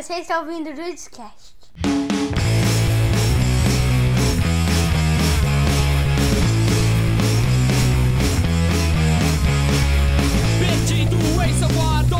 [0.00, 1.54] Você está ouvindo o Rudescast.
[10.58, 12.16] Perdido em seu quarto.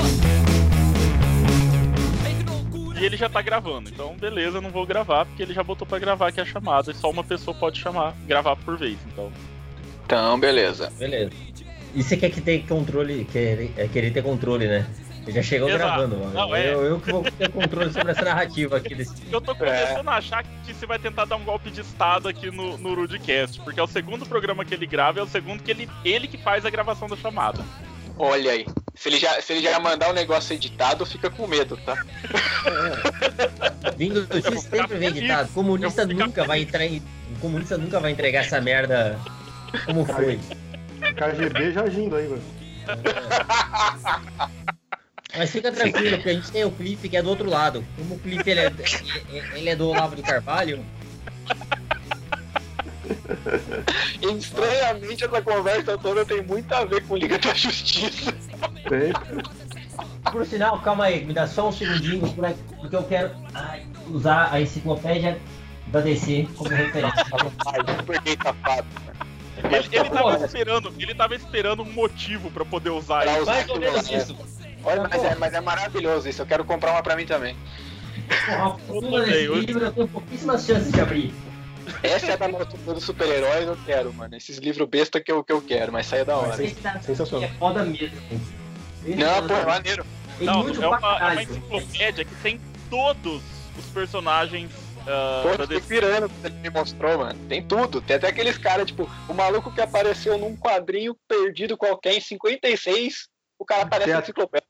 [3.00, 5.86] E ele já tá gravando, então beleza, eu não vou gravar, porque ele já botou
[5.86, 9.32] pra gravar aqui a chamada, e só uma pessoa pode chamar, gravar por vez, então.
[10.04, 10.92] Então, beleza.
[10.98, 11.32] Beleza.
[11.94, 14.86] E você quer que ter controle, quer, é querer ter controle, né?
[15.30, 15.84] Ele já chegou Exato.
[15.84, 16.32] gravando, mano.
[16.32, 16.74] Não, é.
[16.74, 19.14] eu, eu que vou ter controle sobre essa narrativa aqui desse.
[19.30, 22.50] Eu tô começando a achar que você vai tentar dar um golpe de estado aqui
[22.50, 25.62] no, no Rudecast, porque é o segundo programa que ele grava e é o segundo
[25.62, 27.64] que ele, ele que faz a gravação da chamada.
[28.18, 28.66] Olha aí.
[28.94, 31.94] Se ele, já, se ele já mandar um negócio editado, fica com medo, tá?
[33.96, 35.22] Vindo do X sempre vem feliz.
[35.22, 35.52] ditado.
[35.52, 36.98] Comunista nunca vai entrar em.
[36.98, 39.18] o Comunista nunca vai entregar essa merda
[39.86, 40.38] como foi.
[41.16, 42.42] KGB já agindo aí, mano.
[45.36, 47.84] Mas fica tranquilo, porque a gente tem o Cliff que é do outro lado.
[47.96, 48.72] Como o Cliff ele é,
[49.54, 50.84] ele é do Olavo de Carvalho,
[54.38, 58.34] Estranhamente, essa conversa toda tem muito a ver com Liga da Justiça.
[60.30, 62.20] Por sinal, calma aí, me dá só um segundinho,
[62.80, 63.30] porque eu quero
[64.08, 65.38] usar a enciclopédia
[65.88, 67.24] da DC como referência.
[67.66, 68.86] Ai, por que safado?
[69.62, 73.46] Ele, ele tava esperando, ele tava esperando um motivo pra poder usar Pra isso.
[73.46, 74.36] Mais ou menos isso.
[74.84, 76.42] Olha, mas é, mas é maravilhoso isso.
[76.42, 77.56] Eu quero comprar uma pra mim também.
[78.46, 81.34] Porra, a fórmula desse Eu- livro eu tenho pouquíssimas chances de abrir.
[82.02, 84.36] Essa é da nossa dos super-heróis, eu quero, mano.
[84.36, 86.56] Esses livros besta que eu, que eu quero, mas sai da hora.
[87.02, 87.48] Sensacional.
[87.48, 88.16] é foda mesmo.
[89.04, 90.06] Esse Não, pô, é maneiro.
[90.40, 93.42] Não, é uma, é uma enciclopédia que tem todos
[93.76, 94.70] os personagens
[95.06, 97.38] ah, Pô, eu pirando quando ele me mostrou, mano.
[97.48, 98.00] Tem tudo.
[98.00, 103.28] Tem até aqueles caras, tipo, o maluco que apareceu num quadrinho perdido qualquer em 56,
[103.60, 104.66] o cara Tem a- enciclopédia.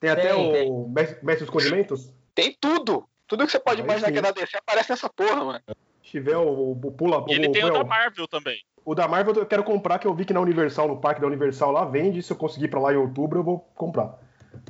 [0.00, 2.12] Tem até Tem, o Mestre Mestre dos Condimentos.
[2.34, 3.04] Tem tudo.
[3.26, 4.12] Tudo que você pode Aí imaginar sim.
[4.12, 5.60] que é da DC aparece nessa porra, mano.
[6.04, 7.24] Se tiver o, o Pula.
[7.28, 8.58] E ele o, tem o o, da Marvel também.
[8.84, 11.26] o da Marvel eu quero comprar, que eu vi que na Universal, no parque da
[11.26, 12.22] Universal lá, vende.
[12.22, 14.18] Se eu conseguir ir pra lá em outubro, eu vou comprar.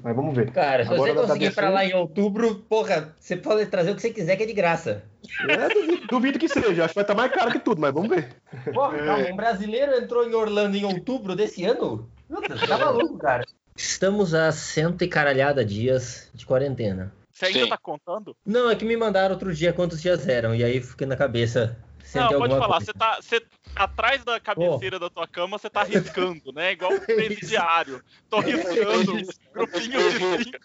[0.01, 0.53] Mas vamos ver.
[0.53, 1.61] Cara, se Agora você da conseguir ir DC?
[1.61, 4.53] pra lá em outubro, porra, você pode trazer o que você quiser que é de
[4.53, 5.03] graça.
[5.49, 6.85] É, duvido, duvido que seja.
[6.85, 8.29] Acho que vai estar mais caro que tudo, mas vamos ver.
[8.73, 12.09] Porra, calma, um brasileiro entrou em Orlando em outubro desse ano?
[12.29, 13.45] Puta, você tá maluco, cara.
[13.83, 17.13] Estamos a cento e caralhada dias de quarentena.
[17.33, 17.69] Você ainda Sim.
[17.69, 18.37] tá contando?
[18.47, 21.77] Não, é que me mandaram outro dia quantos dias eram, e aí fiquei na cabeça.
[22.15, 22.81] Não, ter pode falar.
[22.81, 23.17] Você tá.
[23.21, 23.43] Você,
[23.75, 26.73] atrás da cabeceira da tua cama, você tá riscando, né?
[26.73, 28.01] Igual o presidiário.
[28.31, 29.21] Tô riscando.
[29.53, 30.59] Grupinho de cinco.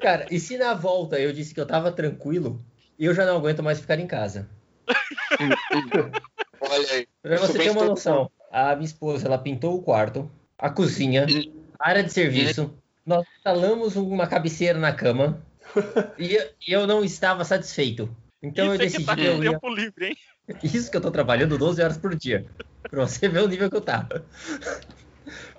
[0.00, 2.64] Cara, e se na volta eu disse que eu tava tranquilo,
[2.96, 4.48] eu já não aguento mais ficar em casa.
[6.60, 7.08] Olha aí.
[7.20, 10.30] Pra você ter uma noção, a minha esposa, ela pintou o quarto,
[10.64, 11.26] a cozinha,
[11.78, 15.44] a área de serviço, nós instalamos uma cabeceira na cama
[16.18, 18.08] e, eu não estava satisfeito.
[18.42, 19.50] Então eu Isso é que decidi tá que eu ia...
[19.50, 20.16] tempo livre, hein?
[20.64, 22.46] Isso que eu tô trabalhando 12 horas por dia.
[22.90, 24.24] Pra você ver o nível que eu tava.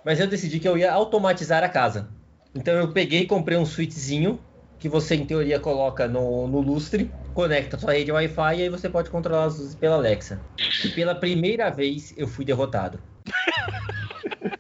[0.03, 2.09] Mas eu decidi que eu ia automatizar a casa.
[2.55, 4.39] Então eu peguei e comprei um switchzinho
[4.79, 8.69] que você, em teoria, coloca no, no lustre, conecta a sua rede Wi-Fi e aí
[8.69, 10.41] você pode controlar as luzes pela Alexa.
[10.83, 12.99] E pela primeira vez eu fui derrotado.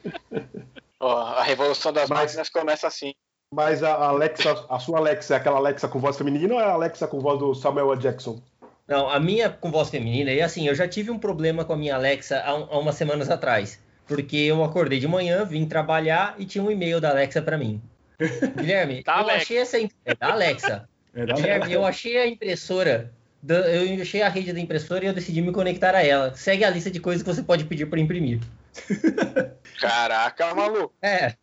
[1.05, 3.13] Ó, a revolução das Mas- máquinas começa assim.
[3.53, 6.71] Mas a Alexa, a sua Alexa é aquela Alexa com voz feminina ou é a
[6.71, 8.01] Alexa com voz do Samuel L.
[8.01, 8.41] Jackson?
[8.87, 11.77] Não, a minha com voz feminina, e assim, eu já tive um problema com a
[11.77, 13.79] minha Alexa há, há umas semanas atrás.
[14.07, 17.81] Porque eu acordei de manhã, vim trabalhar e tinha um e-mail da Alexa pra mim.
[18.57, 19.41] Guilherme, Da eu Alexa.
[19.43, 19.77] achei essa.
[20.05, 20.89] É da Alexa.
[21.17, 23.09] É da Guilherme, eu achei a impressora.
[23.47, 26.35] Eu achei a rede da impressora e eu decidi me conectar a ela.
[26.35, 28.41] Segue a lista de coisas que você pode pedir pra imprimir.
[29.79, 30.93] Caraca, maluco.
[31.01, 31.35] É.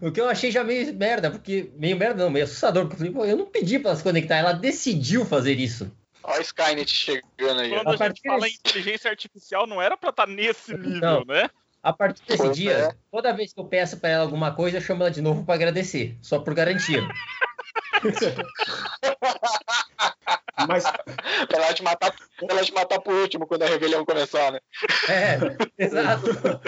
[0.00, 1.70] O que eu achei já meio merda, porque.
[1.76, 4.02] Meio merda não, meio assustador, porque eu falei, pô, eu não pedi pra ela se
[4.02, 5.90] conectar, ela decidiu fazer isso.
[6.22, 7.70] Olha o Skynet chegando aí.
[7.70, 11.24] Quando A a, gente fala em inteligência artificial, não era pra estar nesse nível, Não.
[11.24, 11.50] né?
[11.82, 12.94] A partir desse Pois dia, é.
[13.10, 15.54] toda vez que eu peço pra ela alguma coisa, eu chamo ela de novo pra
[15.54, 17.06] agradecer, só por garantia.
[20.68, 20.84] Mas,
[21.48, 24.60] Pra ela te matar, pra ela te matar por último quando a rebelião começar, né?
[25.08, 25.38] É,
[25.78, 26.60] exato.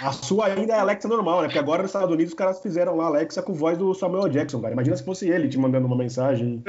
[0.00, 1.48] A sua ainda é Alexa normal, né?
[1.48, 4.28] Porque agora nos Estados Unidos os caras fizeram lá Alexa com voz do Samuel.
[4.28, 4.72] Jackson, cara.
[4.72, 6.62] Imagina se fosse ele te mandando uma mensagem.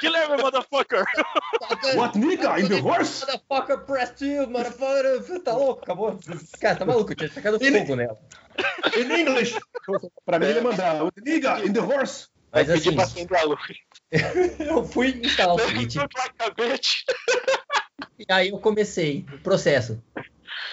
[0.00, 1.04] Guilherme, motherfucker!
[1.96, 2.58] What nigga?
[2.60, 3.24] In the horse?
[3.26, 5.40] Motherfucker, press two, motherfucker.
[5.42, 6.18] Tá louco, acabou.
[6.60, 8.18] Cara, tá maluco, tinha tacado fogo nela.
[8.96, 9.58] In English!
[10.24, 11.02] pra mim ele mandar.
[11.02, 11.64] What nigga?
[11.64, 12.31] In the horse?
[12.52, 13.60] Mas pedir assim, pra acender a luz.
[14.60, 15.96] eu fui instalar o Switch
[18.18, 20.02] e aí eu comecei o processo.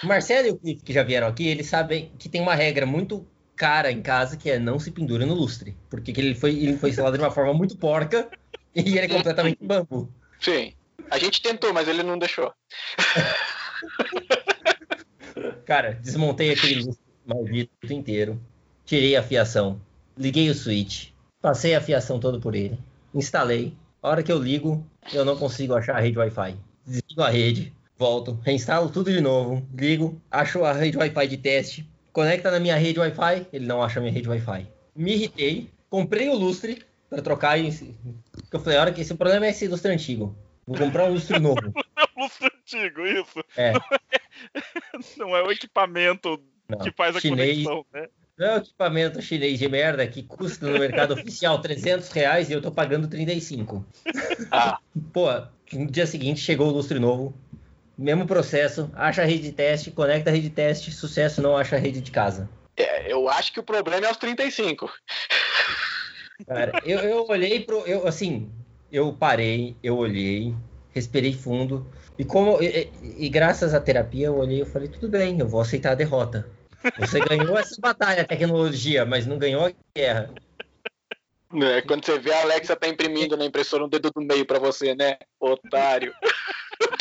[0.02, 2.86] O Marcelo e o Cliff, que já vieram aqui, eles sabem que tem uma regra
[2.86, 5.76] muito cara em casa que é não se pendura no lustre.
[5.88, 8.30] Porque que ele foi, ele foi instalado de uma forma muito porca
[8.74, 10.12] e ele é completamente bambu.
[10.38, 10.74] Sim.
[11.10, 12.52] A gente tentou, mas ele não deixou.
[15.64, 18.40] Cara, desmontei aquele lustre maldito inteiro.
[18.84, 19.80] Tirei a fiação.
[20.16, 21.10] Liguei o switch.
[21.40, 22.78] Passei a fiação toda por ele.
[23.14, 23.74] Instalei.
[24.02, 26.56] A hora que eu ligo, eu não consigo achar a rede Wi-Fi.
[26.86, 31.90] Desligo a rede, volto, reinstalo tudo de novo, ligo, acho a rede Wi-Fi de teste,
[32.12, 34.66] conecta na minha rede Wi-Fi, ele não acha a minha rede Wi-Fi.
[34.96, 37.68] Me irritei, comprei o lustre para trocar e
[38.52, 40.34] eu falei, a hora que esse problema é esse lustre antigo.
[40.66, 41.60] Vou comprar um lustre novo.
[41.96, 43.44] É o lustre antigo, isso.
[43.56, 43.72] É,
[45.18, 46.78] Não é o equipamento não.
[46.78, 48.08] que faz a Chinês, conexão, né?
[48.40, 52.54] Não é o equipamento chinês de merda que custa no mercado oficial 300 reais e
[52.54, 53.84] eu tô pagando 35.
[54.50, 54.78] Ah,
[55.12, 55.26] Pô,
[55.74, 57.34] no dia seguinte chegou o lustre novo,
[57.98, 61.76] mesmo processo, acha a rede de teste, conecta a rede de teste, sucesso, não acha
[61.76, 62.48] a rede de casa.
[62.78, 64.90] é, eu acho que o problema é os 35.
[66.46, 67.86] Cara, eu, eu olhei pro.
[67.86, 68.50] Eu, assim,
[68.90, 70.54] eu parei, eu olhei,
[70.94, 71.86] respirei fundo.
[72.18, 72.62] E como.
[72.62, 75.92] E, e- e graças à terapia, eu olhei e falei, tudo bem, eu vou aceitar
[75.92, 76.48] a derrota.
[76.98, 80.30] Você ganhou essa batalha, tecnologia, mas não ganhou a guerra.
[81.52, 81.82] Né?
[81.82, 84.94] Quando você vê a Alexa tá imprimindo na impressora um dedo do meio pra você,
[84.94, 85.18] né?
[85.38, 86.14] Otário.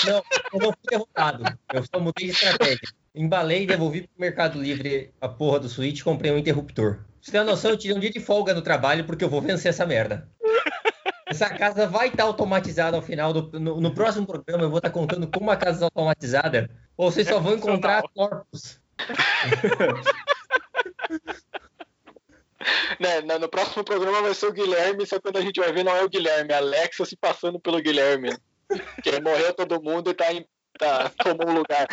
[0.06, 0.24] Não,
[0.54, 1.44] eu não fui derrotado.
[1.74, 2.90] Eu só mudei de estratégia.
[3.14, 7.00] Embalei, devolvi pro Mercado Livre a porra do Switch e comprei um interruptor.
[7.22, 9.42] Você tem uma noção, eu tirei um dia de folga no trabalho porque eu vou
[9.42, 10.28] vencer essa merda.
[11.28, 13.60] Essa casa vai estar automatizada ao final do.
[13.60, 16.70] No, no próximo programa eu vou estar contando como a casa é automatizada.
[16.98, 18.82] Ou vocês só vão encontrar corpos.
[23.00, 25.72] Né, no, no próximo programa vai ser o Guilherme, só que quando a gente vai
[25.72, 28.38] ver não é o Guilherme, é a Alexa se passando pelo Guilherme.
[29.02, 30.46] Que morreu todo mundo e tá, em,
[30.78, 31.88] tá tomou um lugar.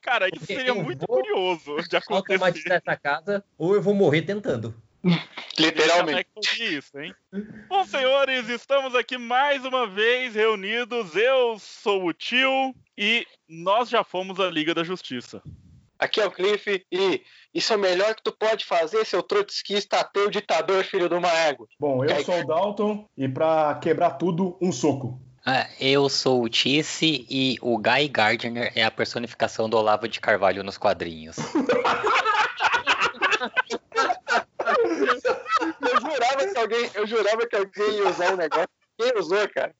[0.00, 2.34] Cara, isso seria eu muito vou curioso de acontecer.
[2.34, 4.74] Automatizar essa casa, ou eu vou morrer tentando.
[5.58, 6.28] Literalmente.
[6.58, 7.14] Isso, hein?
[7.68, 11.14] Bom, senhores, estamos aqui mais uma vez reunidos.
[11.16, 15.42] Eu sou o tio e nós já fomos a Liga da Justiça.
[15.98, 17.22] Aqui é o Cliff e
[17.54, 21.30] isso é o melhor que tu pode fazer, seu trotskista ateu ditador, filho de uma
[21.30, 21.68] égua.
[21.78, 25.20] Bom, eu sou o Dalton e pra quebrar tudo, um soco.
[25.44, 30.20] Ah, eu sou o Tisse e o Guy Gardner é a personificação do Olavo de
[30.20, 31.36] Carvalho nos quadrinhos.
[35.82, 38.68] Eu jurava que alguém, eu jurava que alguém ia usar um negócio.
[38.98, 39.72] Quem usou, cara?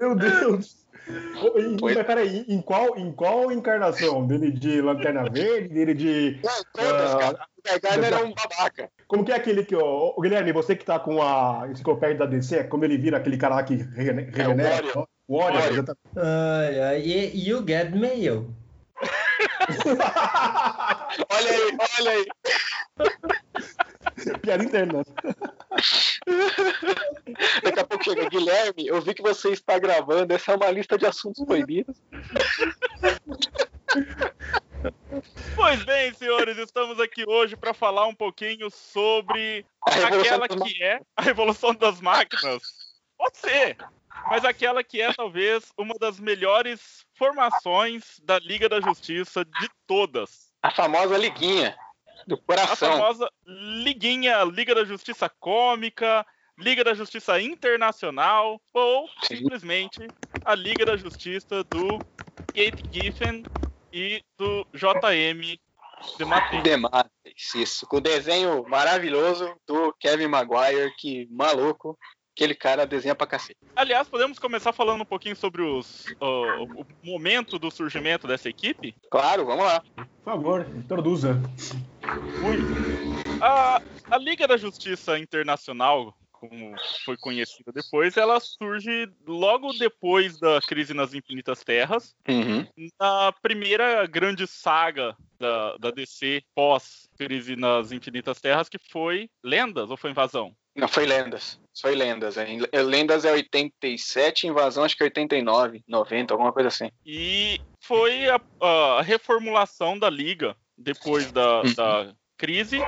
[0.00, 0.76] Meu Deus!
[1.08, 4.26] E- Pois- Mas peraí, em qual, em qual encarnação?
[4.26, 5.68] Dele de Lanterna Verde?
[5.74, 6.40] Dele de.
[6.44, 7.46] Não, todas, Ah, cara.
[7.58, 8.90] O Gargano era um babaca.
[9.08, 9.74] Como que é aquele que.
[9.74, 13.16] Ô, ô, Guilherme, você que tá com a enciclopédia da DC, é quando ele vira
[13.16, 14.30] aquele cara lá que regenera?
[14.70, 15.08] Warrior.
[15.26, 15.72] o Warrior, Warrior.
[15.72, 15.98] exatamente.
[16.16, 18.54] Ai, ai, e you get mail.
[21.30, 22.26] Olha aí, olha aí.
[24.40, 25.04] Piada interna.
[27.62, 30.34] Daqui a pouco chega, Guilherme, eu vi que você está gravando.
[30.34, 31.96] Essa é uma lista de assuntos proibidos.
[35.54, 41.22] Pois bem, senhores, estamos aqui hoje para falar um pouquinho sobre aquela que é a
[41.22, 42.62] revolução das máquinas.
[43.16, 43.76] Pode ser,
[44.28, 50.50] mas aquela que é talvez uma das melhores formações da Liga da Justiça de todas.
[50.62, 51.76] A famosa liguinha
[52.26, 52.92] do A coração.
[52.92, 56.26] famosa Liguinha, Liga da Justiça Cômica,
[56.58, 59.36] Liga da Justiça Internacional ou Sim.
[59.36, 60.08] simplesmente
[60.46, 61.98] a Liga da Justiça do
[62.54, 63.44] Kate Giffen
[63.92, 65.60] e do JM
[66.16, 66.62] de Matei.
[66.62, 67.86] Demates, isso.
[67.86, 71.98] Com o desenho maravilhoso do Kevin Maguire, que maluco.
[72.40, 73.58] Aquele cara desenha pra cacete.
[73.76, 78.94] Aliás, podemos começar falando um pouquinho sobre os, ó, o momento do surgimento dessa equipe?
[79.10, 79.82] Claro, vamos lá.
[79.94, 81.34] Por favor, introduza.
[82.40, 83.44] Muito.
[83.44, 90.60] A, a Liga da Justiça Internacional, como foi conhecida depois, ela surge logo depois da
[90.66, 92.66] crise nas Infinitas Terras, Uhum.
[92.98, 99.96] na primeira grande saga da, da DC pós-crise nas Infinitas Terras, que foi Lendas ou
[99.98, 100.56] foi Invasão?
[100.80, 101.60] Não, foi Lendas.
[101.80, 102.36] Foi Lendas.
[102.36, 102.46] É.
[102.82, 106.90] Lendas é 87, Invasão acho que é 89, 90, alguma coisa assim.
[107.06, 111.74] E foi a, a reformulação da Liga depois da, Uhum.
[111.74, 112.80] da crise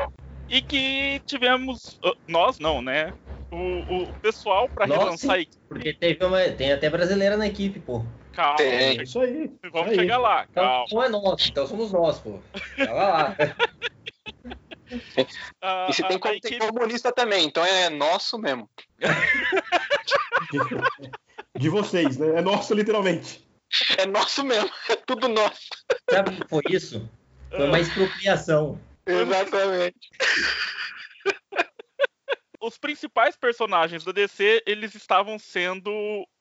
[0.48, 3.12] e que tivemos, ah, nós não, né?
[3.50, 5.58] O, o pessoal para relançar a equipe.
[5.68, 8.02] Porque teve uma, tem até brasileira na equipe, pô.
[8.32, 8.98] Calma, Tem.
[8.98, 9.50] É isso aí.
[9.70, 10.06] vamos isso aí.
[10.06, 10.86] chegar lá, Então calma.
[10.90, 12.38] não é nosso, então somos nós, pô.
[12.78, 13.36] Tava lá.
[15.62, 18.68] A, E se a- tem, a como- tem equipe- comunista também, então é nosso mesmo.
[21.58, 22.38] De vocês, né?
[22.38, 23.46] É nosso, literalmente.
[23.98, 25.60] É nosso mesmo, é tudo nosso.
[26.10, 27.08] Sabe o que foi isso?
[27.50, 28.80] Foi uma expropriação.
[29.06, 30.08] Exatamente.
[32.62, 35.90] Os principais personagens da DC, eles estavam sendo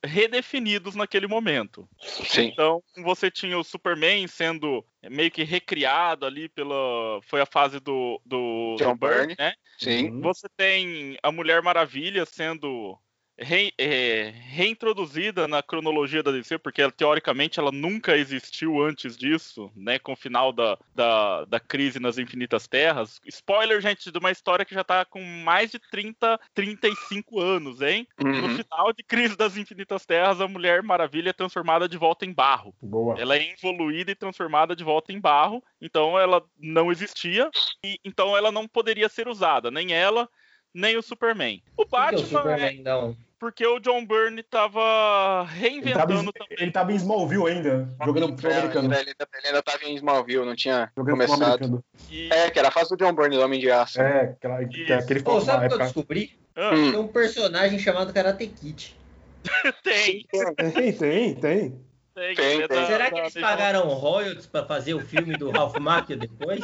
[0.06, 1.90] redefinidos naquele momento.
[2.00, 2.44] Sim.
[2.44, 7.20] Então, você tinha o Superman sendo meio que recriado ali pela.
[7.24, 8.22] Foi a fase do.
[8.24, 9.36] do John do Byrne.
[9.38, 9.54] né?
[9.80, 10.22] Sim.
[10.22, 12.96] Você tem a Mulher Maravilha sendo
[13.42, 19.72] re- é, reintroduzida na cronologia da DC, porque ela, teoricamente ela nunca existiu antes disso,
[19.76, 20.00] né?
[20.00, 23.20] Com o final da, da, da crise nas Infinitas Terras.
[23.26, 28.08] Spoiler, gente, de uma história que já tá com mais de 30, 35 anos, hein?
[28.18, 28.56] No Uhum.
[28.56, 32.74] final de Crise das Infinitas Terras, a Mulher Maravilha é transformada de volta em barro.
[32.82, 33.20] Boa.
[33.20, 37.50] Ela é evoluída e transformada de volta em barro, então ela não existia,
[37.84, 40.30] e então ela não poderia ser usada, nem ela,
[40.74, 41.62] nem o Superman.
[41.76, 43.18] O que o Batman é Superman não?
[43.42, 48.54] Porque o John Byrne tava Ele tava, reinventando ele tava em Smallville ainda, jogando É,
[48.56, 48.86] americano.
[48.94, 51.84] ele, ainda, ele ainda tava em Smallville, não tinha Jogando começado.
[52.08, 52.32] E...
[52.32, 54.00] É, que era a fase do John Byrne, do Homem de Aço.
[54.00, 56.38] É, aquela, aquele Pô, sabe o que eu descobri?
[56.56, 56.92] Ah, Hum.
[56.92, 58.96] Tem um personagem chamado Karate Kid.
[59.84, 61.36] tem, Tem, tem, tem.
[61.36, 61.82] tem.
[62.14, 62.86] Tem, é tem.
[62.86, 66.62] Será que eles pagaram royalties pra fazer o filme do Ralph Macchio depois?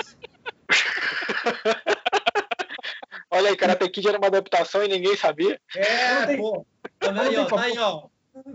[3.30, 5.60] Olha aí, Karate Kid era uma adaptação e ninguém sabia.
[5.76, 6.66] É, tem- pô.
[7.00, 8.04] Tá aí, ó, tá aí, ó.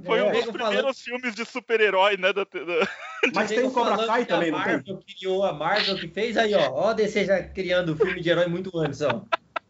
[0.05, 0.23] Foi É.
[0.23, 2.33] um dos Nego falando- primeiros filmes de super-herói, né?
[2.33, 2.89] da- da-
[3.35, 4.73] Mas tem o Cobra Kai a também, não tem?
[4.77, 6.71] Marvel criou a Marvel que fez aí, ó.
[6.73, 9.23] Ó, a DC já criando filme de herói muito antes, ó.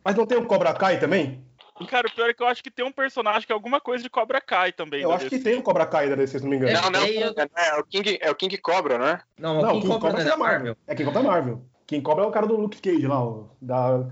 [0.04, 1.42] Mas não tem o Cobra Kai também?
[1.88, 4.04] Cara, o pior é que eu acho que tem um personagem que é alguma coisa
[4.04, 5.00] de Cobra Kai também.
[5.02, 5.38] Eu da acho DC.
[5.38, 6.70] que tem o Cobra Kai da DC, se não me engano.
[6.76, 9.20] É, não, não, tem, eu- é, é o King, é o King Cobra, né?
[9.38, 10.58] Não, Não, quem quem cobra cobra não é é da Marvel.
[10.58, 10.76] Marvel.
[10.86, 11.64] É quem cobra é Marvel.
[11.86, 14.06] Quem cobra é o cara do Luke Cage lá, ó, da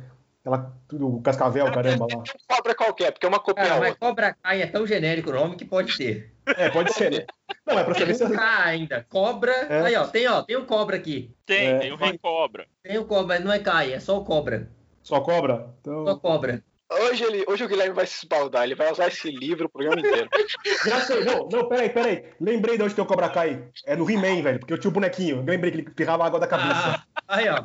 [0.54, 2.18] aquela tudo o cascavel, caramba lá.
[2.18, 3.96] Um Cobra qualquer, porque é uma cópia Cara, mas.
[3.96, 6.32] Cobra Kai é tão genérico o nome que pode ter.
[6.46, 7.24] É, pode ser, né?
[7.66, 9.06] Não, é pra ver se Tem um K ainda.
[9.08, 9.52] Cobra.
[9.52, 9.82] É.
[9.82, 11.34] Aí, ó, tem, ó, tem o Cobra aqui.
[11.46, 11.78] Tem, É.
[11.78, 12.66] tem o Rei Cobra.
[12.82, 14.68] Tem o Cobra, mas não é Kai, é só o Cobra.
[15.02, 15.74] só cobra.
[15.84, 16.62] Só Então, Cobra.
[16.92, 20.00] Hoje, ele, hoje o Guilherme vai se esbaldar, ele vai usar esse livro o programa
[20.00, 20.28] inteiro.
[20.84, 22.24] já sei, não, não, peraí, peraí.
[22.40, 23.62] Lembrei de onde tem o Cobra Kai.
[23.86, 25.44] É no He-Man, velho, porque eu tinha o bonequinho.
[25.44, 27.00] Lembrei que ele pirrava água da cabeça.
[27.28, 27.62] Ah, aí, ó.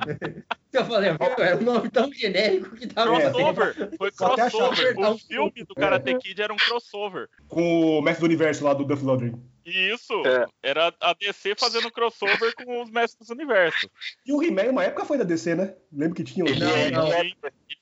[0.77, 1.43] Eu falei, viu?
[1.45, 3.15] Era um nome tão genérico que tava.
[3.15, 3.89] É, Crossover!
[3.97, 4.97] Foi crossover.
[4.99, 7.27] O filme do Karate Kid era um crossover.
[7.47, 9.41] Com o Mestre do Universo lá do Duff Lundgren.
[9.65, 10.45] Isso É.
[10.61, 13.89] era a DC fazendo crossover com os Mestres do Universo.
[14.25, 15.73] E o He-Man, uma época foi da DC, né?
[15.91, 17.07] Lembro que tinha o Ele Não, é, não.
[17.07, 17.33] ele é, Ele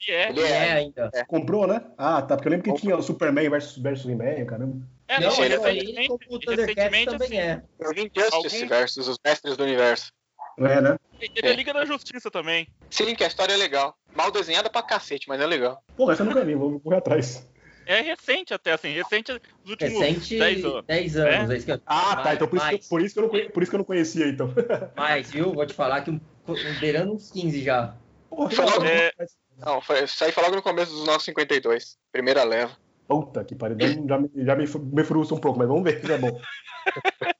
[0.07, 0.29] é.
[0.29, 0.71] ele É, é.
[0.71, 1.11] ainda.
[1.27, 1.81] Comprou, né?
[1.97, 2.35] Ah, tá.
[2.37, 4.87] Porque eu lembro que tinha o Superman versus, versus He-Man, caramba.
[5.09, 7.63] É, não, não, ele- recentemente, como o Thundercats recentemente, também assim, é.
[7.79, 10.13] O Injustice Algum- versus os Mestres do Universo.
[10.59, 10.95] É, né?
[11.33, 12.67] Teve a Liga da Justiça também.
[12.89, 13.97] Sim, que a história é legal.
[14.15, 15.81] Mal desenhada pra cacete, mas é legal.
[15.95, 17.47] Porra, essa eu nunca vi, vou correr atrás.
[17.85, 20.85] É recente até, assim, recente nos últimos Recente 10 anos.
[20.87, 21.49] 10 anos.
[21.51, 21.57] É?
[21.57, 21.81] isso que eu...
[21.85, 22.33] Ah, tá.
[22.33, 23.79] Então por isso, que, eu- mais, por, isso que eu não, por isso que eu
[23.79, 24.53] não conhecia, então.
[24.95, 25.53] mais, viu?
[25.53, 27.95] Vou te falar que um, um beirando uns 15 já.
[28.29, 28.51] Porra,
[28.87, 29.11] é.
[29.57, 31.97] Não, foi, isso aí foi logo no começo dos 952.
[32.11, 32.77] Primeira leva.
[33.07, 33.77] Puta que pariu.
[34.07, 36.39] Já, me- já me, me frustra um pouco, mas vamos ver se é bom.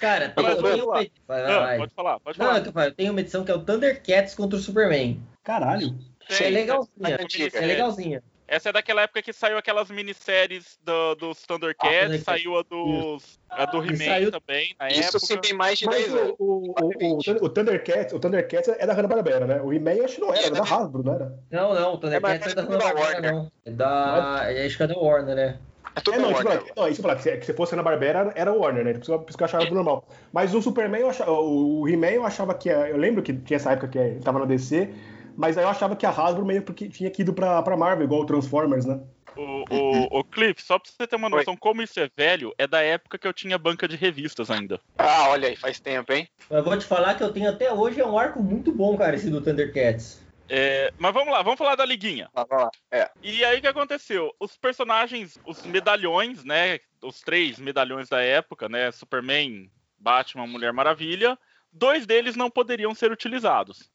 [0.00, 0.94] Cara, tem, Mas eu tenho uma...
[0.94, 1.78] Vai, vai, Não, vai.
[1.78, 2.86] pode falar, pode Não, falar.
[2.86, 5.20] eu tenho uma edição que é o Thundercats contra o Superman.
[5.42, 5.96] Caralho.
[6.30, 7.18] é Tem, legalzinha.
[7.20, 7.58] antiga.
[7.58, 8.22] É legalzinha.
[8.46, 12.24] Essa é daquela época que saiu aquelas minisséries do, dos Thundercats, Ah, Thundercats.
[12.24, 15.18] saiu a, dos, a do He-Man saiu- também, na Isso época.
[15.20, 16.34] sim tem mais de Mas 10 anos.
[16.38, 19.62] o, o, o, o, o Thundercats, o Thundercats é da Hanna-Barbera, né?
[19.62, 20.68] O He-Man acho que não era, É, era da né?
[20.70, 21.38] Hasbro, não era?
[21.50, 23.32] Não, não, o Thundercats mas é da é da Hanna-Barbera, Warner.
[23.32, 23.52] não.
[23.64, 24.40] É da...
[24.52, 25.58] É, acho que é da Warner, né?
[25.96, 26.54] É tudo É, não, Warner.
[26.54, 28.84] eu falar, não, isso eu falar, que se, que se fosse Hanna-Barbera era o Warner,
[28.84, 28.92] né?
[28.94, 30.08] Por isso, que eu- por isso que eu achava normal.
[30.32, 32.68] Mas o Superman, eu achava, o He-Man eu achava que...
[32.68, 34.88] Eu lembro que tinha essa época que ele tava na DC,
[35.36, 38.04] mas aí eu achava que a Hasbro meio porque tinha que ido pra, pra Marvel,
[38.04, 39.00] igual o Transformers, né?
[39.36, 42.66] O, o, o Cliff, só pra você ter uma noção como isso é velho, é
[42.68, 44.78] da época que eu tinha banca de revistas ainda.
[44.96, 46.28] Ah, olha aí, faz tempo, hein?
[46.48, 49.16] Eu vou te falar que eu tenho até hoje é um arco muito bom, cara,
[49.16, 50.23] esse do Thundercats.
[50.48, 52.28] É, mas vamos lá, vamos falar da liguinha.
[52.34, 52.70] Vamos lá.
[52.90, 53.10] É.
[53.22, 54.30] E aí o que aconteceu?
[54.38, 56.78] Os personagens, os medalhões, né?
[57.02, 58.90] Os três medalhões da época, né?
[58.90, 61.38] Superman, Batman, Mulher Maravilha.
[61.72, 63.90] Dois deles não poderiam ser utilizados.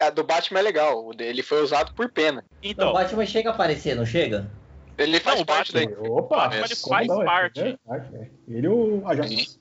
[0.00, 1.04] A do Batman é legal.
[1.06, 2.44] O dele foi usado por pena.
[2.62, 4.48] Então, o Batman chega a aparecer, não chega?
[4.96, 5.88] Ele faz Não, parte daí.
[5.98, 6.36] Opa!
[6.48, 7.24] Batman, ele faz não, é?
[7.24, 7.60] parte.
[7.60, 8.30] É, é.
[8.46, 9.58] Ele e o Ajax.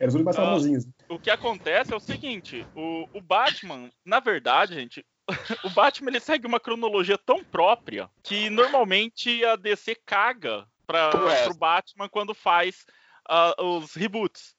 [0.00, 0.44] Eram os únicos mais Ah.
[0.46, 0.88] famosinhos.
[1.08, 5.06] o que acontece é o seguinte: o, o Batman, na verdade, gente,
[5.64, 11.10] o Batman ele segue uma cronologia tão própria que normalmente a DC caga para
[11.50, 12.84] o Batman quando faz
[13.28, 14.54] ah, os reboots.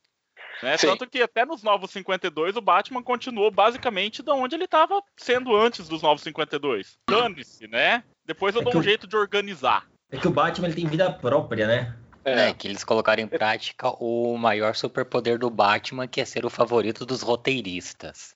[0.61, 0.77] Né?
[0.77, 5.55] Tanto que até nos Novos 52 o Batman continuou basicamente da onde ele estava sendo
[5.55, 6.97] antes dos Novos 52.
[7.09, 8.03] Dane-se, né?
[8.25, 9.87] Depois eu É dou um o- jeito de organizar.
[10.11, 11.97] É que o Batman ele tem vida própria, né?
[12.25, 12.35] É.
[12.35, 16.49] né, que eles colocaram em prática o maior superpoder do Batman, que é ser o
[16.49, 18.33] favorito dos roteiristas.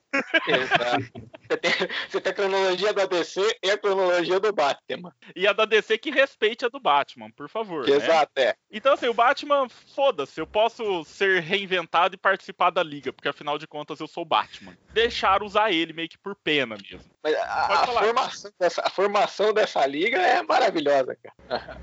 [0.48, 1.06] Exato.
[1.48, 1.72] Você tem,
[2.10, 5.14] você tem a cronologia da DC e a cronologia do Batman.
[5.36, 7.86] E a da DC que respeite a do Batman, por favor.
[7.86, 7.98] Que né?
[7.98, 8.56] Exato, é.
[8.72, 13.58] Então, assim, o Batman, foda-se, eu posso ser reinventado e participar da liga, porque afinal
[13.58, 14.78] de contas eu sou o Batman.
[14.94, 17.10] Deixar usar ele meio que por pena mesmo.
[17.24, 21.36] Mas a, a formação dessa, a formação dessa liga é maravilhosa, cara.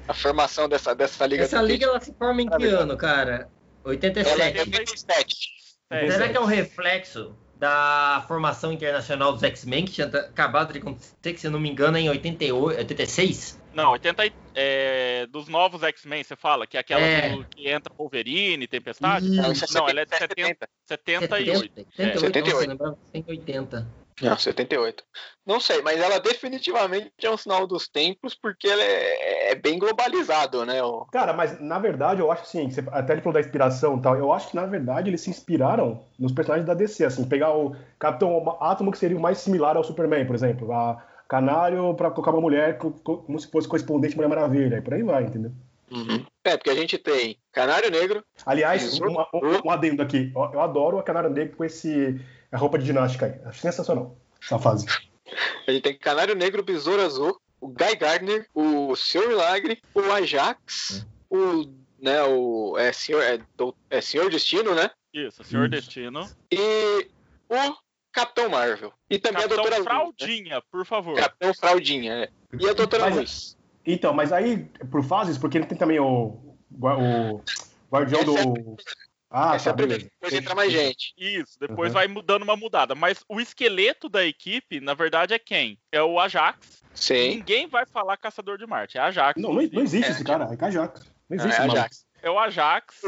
[0.06, 1.44] A, a formação dessa, dessa liga.
[1.44, 3.48] Essa liga ela se forma em que ano, cara?
[3.84, 4.58] Ela é 87.
[4.58, 5.54] 87.
[5.90, 10.80] É, Será que é um reflexo da formação internacional dos X-Men, que tinha acabado de
[10.80, 13.58] acontecer, que se eu não me engano é em 88, 86?
[13.72, 17.30] Não, 80 e- é, dos novos X-Men, você fala, que é aquela É.
[17.30, 19.24] do- que entra Wolverine, Tempestade?
[19.26, 19.36] Isso.
[19.74, 20.68] Não, é ela é de 70.
[20.86, 21.74] 70, 78.
[21.86, 21.90] 78.
[21.96, 22.44] 78.
[22.50, 24.03] Nossa, eu lembrava que tem 80.
[24.22, 25.02] Não, 78.
[25.44, 29.78] Não sei, mas ela definitivamente é um sinal dos tempos, porque ela é, é bem
[29.78, 30.82] globalizado, né?
[30.82, 34.00] o- Cara, mas na verdade eu acho assim, você- até ele falou da inspiração e
[34.02, 37.52] tal, eu acho que na verdade eles se inspiraram nos personagens da DC, assim, pegar
[37.56, 42.10] o Capitão Átomo que seria o mais similar ao Superman, por exemplo, a Canário pra
[42.10, 45.24] colocar uma mulher co- co- como se fosse correspondente Mulher Maravilha, e por aí vai,
[45.24, 45.50] entendeu?
[46.44, 50.98] É, porque a gente tem Canário Negro, Aliás, um, um, um adendo aqui, eu adoro
[50.98, 52.20] a Canário Negro com esse
[52.54, 54.86] a roupa de ginástica aí, acho sensacional essa fase.
[55.66, 61.06] a gente tem Canário Negro, Besouro Azul, o Guy Gardner, o Senhor Milagre, o Ajax,
[61.28, 61.64] o.
[62.00, 62.76] Né, o.
[62.78, 64.90] É Senhor, é, do- é Senhor Destino, né?
[65.12, 65.70] Isso, Senhor Isso.
[65.86, 66.28] Destino.
[66.52, 67.08] E
[67.48, 67.74] o
[68.12, 68.92] Capitão Marvel.
[69.08, 69.84] E também a Capitão Doutora Luz.
[69.86, 69.90] né?
[70.18, 71.16] Fraldinha, por favor.
[71.16, 72.28] Capitão Fraldinha, é.
[72.60, 73.56] E a Doutora Mas- Luz.
[73.86, 77.42] Então, mas aí, por fases, porque ele tem também o, o
[77.90, 78.76] Guardião é a do...
[79.36, 79.98] Ah, é tá, a primeira.
[79.98, 80.10] beleza.
[80.20, 81.12] Depois entra mais gente.
[81.18, 81.94] Isso, depois Uhum.
[81.94, 82.94] vai mudando uma mudada.
[82.94, 85.76] Mas o esqueleto da equipe, na verdade, é quem?
[85.90, 86.82] É o Ajax.
[86.94, 87.30] Sim.
[87.36, 88.96] Ninguém vai falar Caçador de Marte.
[88.96, 89.42] É Ajax.
[89.42, 91.00] Não, não, existe É, esse cara, é Kajax.
[91.28, 91.64] Não Não, existe, é.
[91.64, 92.06] Ajax.
[92.22, 93.00] É o Ajax,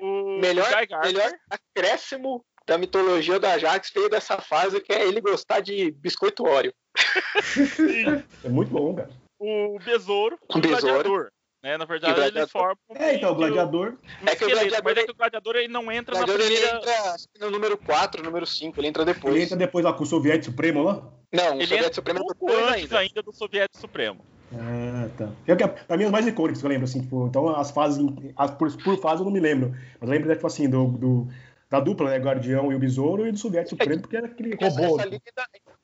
[0.00, 0.68] o melhor,
[1.04, 6.44] melhor acréscimo da mitologia do Ajax veio dessa fase que é ele gostar de biscoito
[6.46, 6.74] óleo.
[8.44, 9.10] É muito bom, cara.
[9.38, 11.30] o Besouro O o Besouro.
[11.62, 11.76] Né?
[11.76, 12.40] Na verdade, o Gladiador.
[12.40, 12.76] eles formam.
[12.94, 13.92] É, então, o Gladiador.
[14.24, 16.46] o É que o Gladiador- Mas é que o Gladiador ele não entra na Gladiador
[16.46, 16.78] ele primeira.
[16.78, 19.34] entra no número 4, número 5, ele entra depois.
[19.34, 21.02] Ele entra depois lá com o Soviético Supremo lá.
[21.32, 22.98] Não, o Ele Soviético entra Supremo um é pouco depois antes ainda.
[22.98, 23.22] ainda.
[23.22, 24.24] do Soviético Supremo.
[24.52, 25.28] Ah, tá.
[25.46, 27.70] É que, pra mim, é os mais icônicos que eu lembro, assim, tipo, então as
[27.70, 28.04] fases,
[28.36, 29.70] as, por, por fase eu não me lembro.
[30.00, 31.28] Mas eu lembro, tipo assim, do, do-
[31.70, 34.98] da dupla, né, Guardião e o Besouro, e do Soviético Supremo, porque era aquele robô.
[35.00, 35.22] essa liga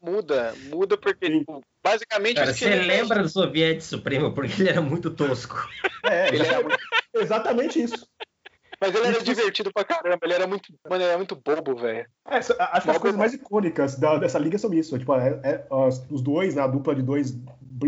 [0.02, 2.34] muda, muda porque, tipo, basicamente...
[2.36, 5.68] Cara, você lembra do Soviético Supremo porque ele era muito tosco.
[6.04, 6.78] É, Ele era exatamente,
[7.14, 8.08] exatamente isso.
[8.80, 12.06] Mas ele era divertido pra caramba, ele era muito, mano, ele era muito bobo, velho.
[12.28, 14.98] É, acho que as coisas mais icônicas da- dessa liga são isso.
[14.98, 17.34] Tipo, é- é, os, os dois, né, a dupla de dois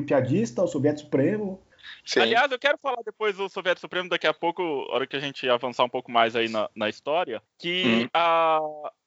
[0.07, 1.61] piadista, o Soviético Supremo.
[2.05, 2.21] Sim.
[2.21, 5.21] Aliás, eu quero falar depois do Soviético Supremo daqui a pouco, na hora que a
[5.21, 8.09] gente avançar um pouco mais aí na, na história, que Uhum.
[8.15, 8.61] a,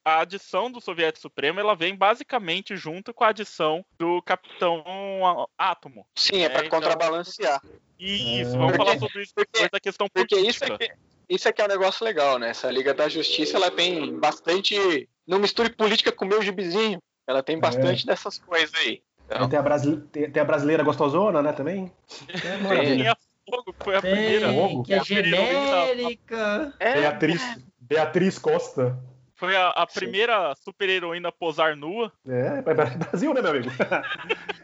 [0.06, 4.84] a adição do Soviético Supremo ela vem basicamente junto com a adição do Capitão
[5.58, 6.06] Átomo.
[6.16, 7.62] Sim, é pra É, então- contrabalancear.
[8.00, 8.58] Isso, É.
[8.58, 10.66] vamos Porque- falar sobre isso porque- depois da questão Porque política.
[10.66, 10.94] isso é que,
[11.30, 12.50] isso é que é um negócio legal, né?
[12.50, 15.08] Essa Liga da Justiça, ela tem bastante...
[15.28, 17.00] Não misture política com o meu gibizinho.
[17.28, 19.02] Ela tem bastante dessas coisas aí.
[19.34, 21.92] Então, Tem, a brasile- tem- a brasileira gostosona, né, também.
[22.44, 22.82] É.
[22.84, 23.16] Tem a
[23.50, 24.48] Fogo, foi a primeira.
[24.50, 26.74] Tem, que é primeira genérica.
[26.80, 28.98] é, Beatriz, Beatriz Costa.
[29.36, 32.12] Foi a, a primeira super-heroína a posar nua.
[32.28, 33.70] É, é Brasil, né, meu amigo?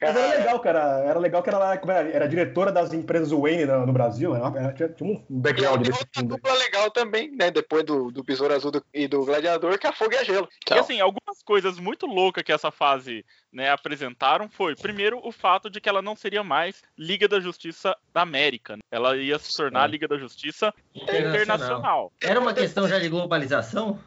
[0.00, 0.80] Mas era legal, cara.
[1.04, 4.32] Era legal que ela era, era diretora das empresas Wayne no, no Brasil.
[4.34, 4.40] Né?
[4.40, 6.28] Ela tinha, tinha um E background desse outra filme.
[6.28, 7.50] dupla legal também, né?
[7.50, 10.24] Depois do, do Besouro Azul do- e do Gladiador, que é a Fogo e a
[10.24, 10.46] Gelo.
[10.50, 15.32] E Então, assim, algumas coisas muito loucas que essa fase né, apresentaram foi, primeiro, o
[15.32, 18.76] fato de que ela não seria mais Liga da Justiça da América.
[18.76, 18.82] né?
[18.90, 22.12] Ela ia se tornar a Liga da Justiça Internacional.
[22.20, 23.98] Era uma questão já de globalização?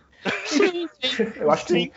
[0.45, 1.33] sim, sim.
[1.35, 1.91] Eu acho que sim.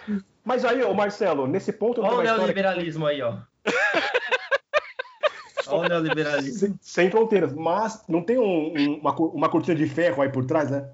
[0.45, 3.39] Mas aí, ô Marcelo, nesse ponto Olha o uma neoliberalismo aí, ó.
[5.67, 6.59] Olha o neoliberalismo.
[6.59, 7.53] sem, sem fronteiras.
[7.53, 10.89] Mas não tem um- um- uma, uma cortina de ferro aí por trás, né?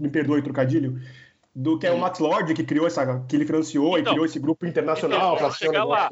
[0.00, 1.00] Me perdoe o trocadilho.
[1.56, 3.24] Do que é o Max Lord que criou essa.
[3.28, 6.10] que ele financiou Então, e criou esse grupo internacional então, chegar lá.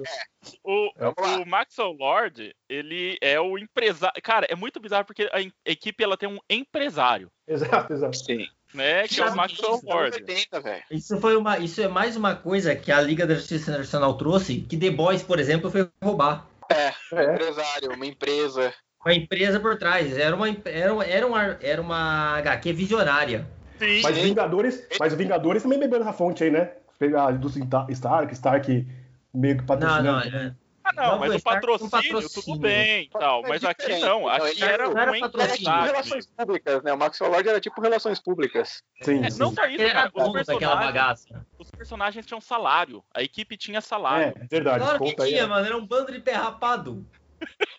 [0.62, 1.36] O, Vamos lá.
[1.38, 4.22] o Maxwell Lord, ele é o empresário.
[4.22, 8.16] Cara, é muito bizarro porque a equipe ela tem um empresário, Exato, exato.
[8.18, 8.46] Sim.
[8.74, 9.06] Né?
[9.08, 10.16] Que é o Sabe Maxwell isso, Lord.
[10.16, 10.82] 80, velho.
[10.90, 14.60] Isso, foi uma, isso é mais uma coisa que a Liga da Justiça Internacional trouxe,
[14.62, 16.46] que The Boys, por exemplo, foi roubar.
[16.70, 17.34] É, um É.
[17.34, 18.72] empresário, uma empresa.
[19.04, 20.16] Uma empresa por trás.
[20.16, 23.46] Era uma, era, uma- era uma, era uma HQ visionária.
[23.78, 26.70] Sim, Mas Vingadores, mas o Vingadores também bebeu nessa fonte aí, né?
[26.98, 27.48] Pegar do
[27.90, 28.86] Stark, Stark
[29.34, 30.30] meio que Não, patrocinando.
[30.30, 30.38] não.
[30.38, 30.54] É,
[30.84, 32.28] Ah, não, Não, mas o patrocínio, patrocínio.
[32.44, 33.44] tudo bem e tal.
[33.44, 35.56] É Mas aqui diferente, não, não, aqui ele era não era uma patrocínio.
[35.56, 35.86] Tipo entidade.
[35.86, 36.92] relações públicas, né?
[36.92, 38.82] O Maxwell Lord era tipo relações públicas.
[39.02, 39.38] Sim, É, sim.
[39.38, 41.46] não só isso, era cara, os personagens, bagaça.
[41.58, 44.34] os personagens tinham salário, a equipe tinha salário.
[44.36, 44.84] É, verdade.
[44.84, 45.28] Claro que aí.
[45.30, 45.48] tinha, né?
[45.48, 45.66] mano.
[45.66, 47.06] Era um bando de pé rapado.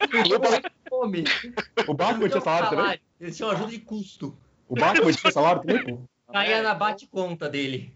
[0.02, 1.24] O Batman- Fome.
[1.88, 3.02] O Batman tinha salário também?
[3.20, 4.38] Eles tinham ajuda de custo.
[4.70, 6.02] O Batman tinha salário também, pô?
[6.32, 7.94] Caía É, na bate-conta dele.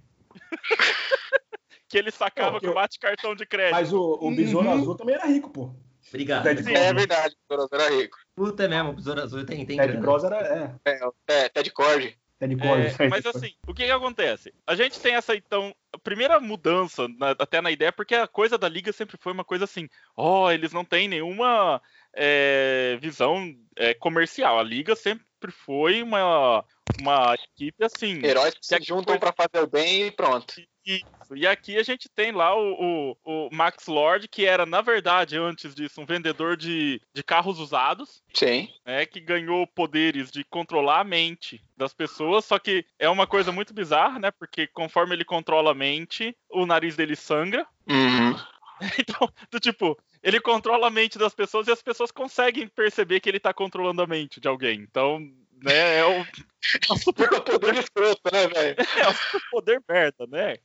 [1.89, 3.73] Que ele sacava Não, com eu- bate cartão de crédito.
[3.75, 4.73] Mas o, o Besouro Uhum.
[4.81, 5.73] Azul também era rico, pô.
[6.09, 6.43] Obrigado.
[6.43, 6.73] Ted Sim.
[6.73, 8.17] É verdade, o Besouro Azul era rico.
[8.35, 9.99] Puta é mesmo, o Besouro Azul tem, tem Ted.
[10.01, 10.77] Cross era.
[10.85, 10.91] É,
[11.29, 12.17] É, é Ted Cord.
[12.39, 13.09] Ted É, Cord.
[13.09, 14.53] mas assim, o que que acontece?
[14.65, 18.57] A gente tem essa, então, a primeira mudança, na- até na ideia, porque a coisa
[18.57, 21.81] da Liga sempre foi uma coisa assim, ó, eles não têm nenhuma
[22.13, 24.59] é, visão é, comercial.
[24.59, 26.63] A Liga sempre foi uma,
[26.99, 28.23] uma equipe assim.
[28.25, 30.53] Heróis que Que se é que juntam foi- pra fazer o bem e pronto.
[30.87, 31.35] Isso.
[31.35, 35.37] E aqui a gente tem lá o, o, o Max Lord, que era, na verdade,
[35.37, 38.23] antes disso, um vendedor de, de carros usados.
[38.33, 38.69] Sim.
[38.85, 43.51] né, que ganhou poderes de controlar a mente das pessoas, só que é uma coisa
[43.51, 44.31] muito bizarra, né?
[44.31, 47.67] Porque conforme ele controla a mente, o nariz dele sangra.
[47.87, 48.35] Uhum.
[48.99, 53.27] Então, do tipo, ele controla a mente das pessoas e as pessoas conseguem perceber que
[53.27, 54.81] ele tá controlando a mente de alguém.
[54.81, 55.19] Então,
[55.63, 58.75] né, é o, é o super poder escroto, né, velho?
[58.97, 60.57] é o super poder merda, né?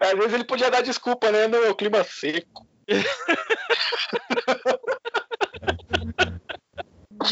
[0.00, 2.66] Às vezes ele podia dar desculpa, né, no clima seco.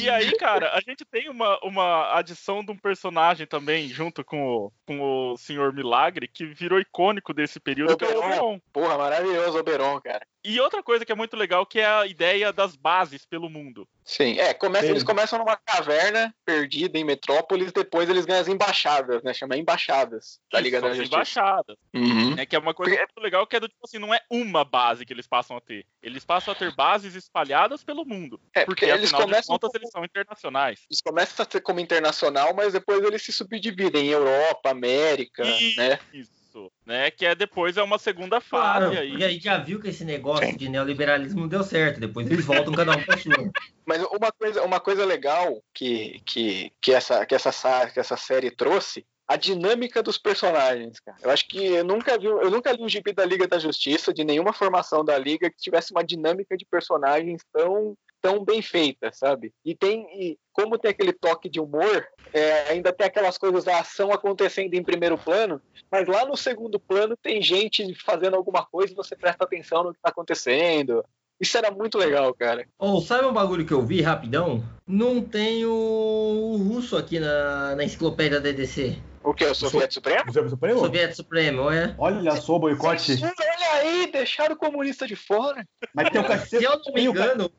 [0.00, 4.46] E aí, cara, a gente tem uma, uma adição de um personagem também, junto com
[4.46, 8.26] o, com o Senhor Milagre, que virou icônico desse período, que é o Oberon.
[8.26, 8.60] Oberon.
[8.72, 10.26] Porra, maravilhoso Oberon, cara.
[10.44, 13.88] E outra coisa que é muito legal, que é a ideia das bases pelo mundo.
[14.04, 14.90] Sim, é, começa, Sim.
[14.90, 19.32] eles começam numa caverna perdida em Metrópolis, depois eles ganham as embaixadas, né?
[19.32, 21.16] Chama embaixadas da Liga Isso, da as Justiça.
[21.16, 21.76] embaixadas.
[21.94, 22.34] Uhum.
[22.34, 24.20] Né, que é uma coisa Porque- muito legal, que é do tipo assim, não é
[24.30, 25.86] uma base que eles passam a ter.
[26.02, 28.38] Eles passam a ter bases espalhadas pelo mundo.
[28.54, 30.80] É, Porque, porque eles afinal de começam, contas, eles são internacionais.
[30.90, 35.74] eles começam a ser como internacional, mas depois eles se subdividem em Europa, América, E-
[35.76, 35.98] né?
[36.12, 36.43] Isso.
[36.86, 39.08] Né, que é depois é uma segunda Claro, fase aí.
[39.08, 41.98] porque aí já viu que esse negócio de neoliberalismo não deu certo.
[42.00, 43.50] Depois eles voltam cada um pra sua.
[43.86, 48.16] Mas uma coisa, uma coisa legal que, que, que, essa, que, essa, sa- que essa
[48.16, 51.18] série trouxe, a dinâmica dos personagens, cara.
[51.22, 54.12] Eu acho que eu nunca vi, eu nunca li um gibi da Liga da Justiça,
[54.12, 59.12] de nenhuma formação da Liga, que tivesse uma dinâmica de personagens tão, tão bem feita,
[59.12, 59.52] sabe?
[59.62, 63.80] E tem, e como tem aquele toque de humor, é, ainda tem aquelas coisas da
[63.80, 65.60] ação acontecendo em primeiro plano,
[65.92, 69.92] mas lá no segundo plano tem gente fazendo alguma coisa e você presta atenção no
[69.92, 71.04] que está acontecendo.
[71.38, 72.66] Isso era muito legal, cara.
[72.78, 74.64] Ou sabe um bagulho que eu vi rapidão?
[74.86, 78.96] Não tem o, o russo aqui na, na enciclopédia da DDC.
[79.22, 79.44] O que?
[79.44, 80.30] O Soviético Supremo?
[80.30, 80.80] O Supremo?
[80.80, 81.94] Soviético Supremo, é?
[81.98, 83.18] Olha só o boicote.
[83.22, 85.66] Olha aí, deixaram o comunista de fora.
[85.94, 86.64] Mas tem o Se cacete.
[86.64, 87.50] eu não me engano,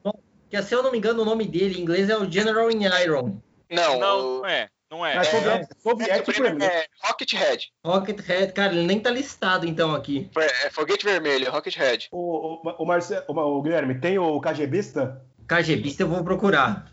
[0.62, 2.84] que se eu não me engano, o nome dele em inglês é o General in
[3.02, 3.40] Iron.
[3.70, 4.68] Não, Não, o não é.
[4.90, 5.16] Não é.
[5.16, 6.72] Mas É, soviético, soviético Supremo Supremo.
[6.72, 7.72] é Rocket Head.
[7.84, 10.30] Rocket Head, cara, ele nem tá listado então aqui.
[10.36, 12.08] É, é foguete vermelho, Rocket Head.
[12.12, 13.14] O, o, o, Marce...
[13.26, 15.20] o, o Guilherme, tem o KGBista?
[15.48, 16.92] KGBista eu vou procurar.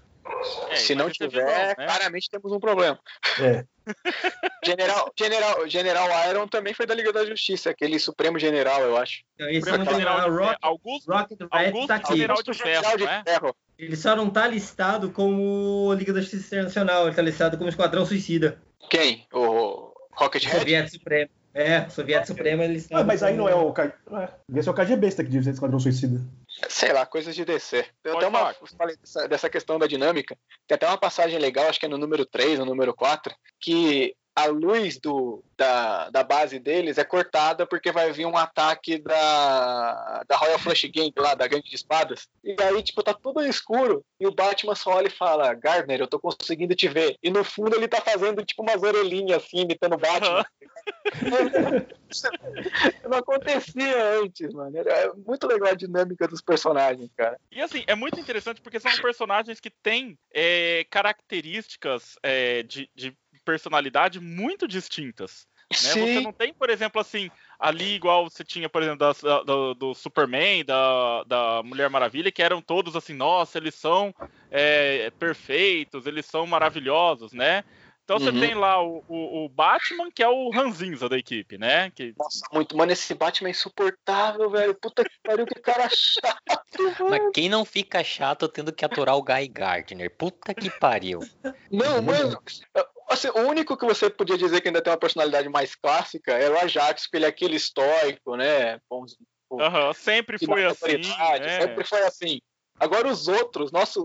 [0.70, 1.76] É, Se não é tiver, vilão, né?
[1.76, 3.00] claramente temos um problema.
[3.42, 3.66] É.
[4.66, 9.24] General, General, General Iron também foi da Liga da Justiça, aquele Supremo General, eu acho.
[9.40, 10.58] Esse Supremo General de Rock, Ferro.
[10.62, 12.14] Augusto, Rocket Red Augusto tá aqui.
[12.14, 13.24] General de General Ferro, de né?
[13.26, 13.56] Ferro.
[13.78, 18.06] Ele só não tá listado como Liga da Justiça Internacional, ele tá listado como Esquadrão
[18.06, 18.62] Suicida.
[18.90, 19.26] Quem?
[19.34, 20.60] O Rocket Head?
[20.60, 21.30] Soviético Supremo.
[21.56, 23.02] É, Soviético Supremo ele listado.
[23.02, 23.72] Ah, mas aí como- não é o.
[23.74, 24.30] K- Não é.
[24.56, 26.22] Esse é o KGBista que diz Esquadrão Suicida.
[26.70, 27.44] Sei lá, coisas de.
[27.46, 30.38] Tem Pode até uma, eu falei dessa, dessa questão da dinâmica.
[30.68, 34.16] Tem até uma passagem legal, acho que é no número 3, no número 4, que
[34.36, 40.24] a luz do, da, da base deles é cortada porque vai vir um ataque da,
[40.28, 42.28] da Royal Flush Gang lá, da gangue de espadas.
[42.44, 46.08] E aí, tipo, tá tudo escuro e o Batman só olha e fala, Gardner, eu
[46.08, 47.18] tô conseguindo te ver.
[47.22, 50.44] E no fundo ele tá fazendo, tipo, umas orelhinhas assim, imitando o Batman.
[53.10, 54.78] Não acontecia antes, mano.
[54.78, 57.40] É muito legal a dinâmica dos personagens, cara.
[57.52, 63.16] E assim, é muito interessante porque são personagens que têm é, características é, de, de
[63.44, 65.46] personalidade muito distintas.
[65.72, 65.78] Né?
[65.78, 69.94] Você não tem, por exemplo, assim, ali igual você tinha, por exemplo, das- da- do,
[69.96, 74.14] Superman, da, da Mulher Maravilha, que eram todos assim, nossa, eles são
[74.52, 77.64] é, perfeitos, eles são maravilhosos, né?
[78.04, 78.40] Então você Uhum.
[78.42, 81.90] tem lá o, o- o Batman, que é o ranzinza da equipe, né?
[81.90, 82.76] Que, Nossa, muito.
[82.78, 84.76] Mano, esse Batman é insuportável, velho.
[84.76, 86.44] Puta que pariu, que cara chato,
[87.00, 87.10] mano.
[87.10, 90.14] Mas quem não fica chato tendo que aturar o Guy Gardner?
[90.16, 91.22] Puta que pariu.
[91.72, 92.38] Não, mano.
[93.14, 96.54] Assim, o único que você podia dizer que ainda tem uma personalidade mais clássica era
[96.54, 98.80] o Ajax, porque ele é aquele estoico, né?
[98.80, 100.98] Tipo, Aham, sempre foi assim.
[101.40, 101.60] né?
[101.60, 102.42] Sempre foi assim.
[102.80, 104.02] Agora os outros, nosso,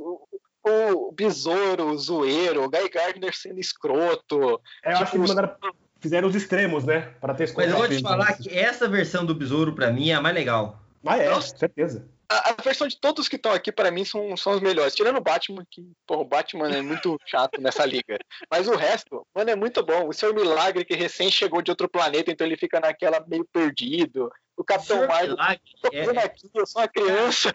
[0.66, 4.61] o, Besouro, o Zoeiro, o Guy Gardner sendo escroto.
[4.85, 5.57] É, eu acho que eles mandaram,
[6.01, 7.14] fizeram os extremos, né?
[7.21, 10.14] Pra ter Mas eu vou te falar que essa versão do Besouro, pra mim, é
[10.14, 10.81] a mais legal.
[11.07, 11.57] Ah, é, Nossa.
[11.57, 12.07] certeza.
[12.31, 14.95] A, a versão de todos que estão aqui, pra mim, são, são os melhores.
[14.95, 18.19] Tirando o Batman, que, pô, o Batman é muito chato nessa liga.
[18.51, 20.09] Mas o resto, mano, é muito bom.
[20.09, 24.31] O Senhor Milagre, que recém chegou de outro planeta, então ele fica naquela meio perdido.
[24.57, 27.53] O Capitão Senhor Marvel, tô é- aqui, eu sou uma criança.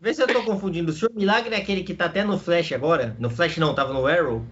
[0.00, 0.90] Vê se eu tô confundindo.
[0.90, 3.16] O Senhor Milagre é aquele que tá até no Flash agora?
[3.18, 4.44] No Flash não, tava no Arrow.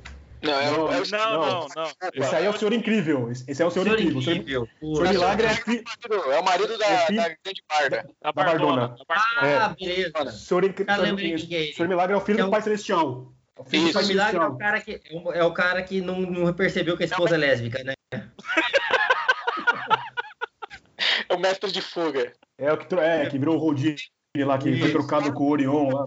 [0.42, 1.90] Não, é, o- é o Não, não, não.
[2.14, 3.30] Esse aí é o Senhor Incrível.
[3.30, 4.18] Esse é o Senhor, Incrível.
[4.18, 4.68] O Senhor, Incrível.
[4.80, 8.10] o Senhor Milagre é fi- marido, é o marido da, É da grande barda.
[8.22, 8.88] A Bardona.
[8.88, 8.96] Bardona.
[9.00, 9.64] a Bardona.
[9.66, 10.12] Ah, beleza.
[10.24, 13.32] o Senhor, é Milagre é o filho É do Pai Celestial.
[13.56, 13.92] É o filho Isso.
[13.92, 15.00] do Pai Milagre é o cara que,
[15.34, 17.94] é o cara que não, não percebeu que a esposa é lésbica, né?
[21.28, 22.32] É o mestre de fuga.
[22.58, 23.96] É o que, tro- é, que virou o Rodin
[24.36, 26.04] lá, que foi trocado com o Orion lá.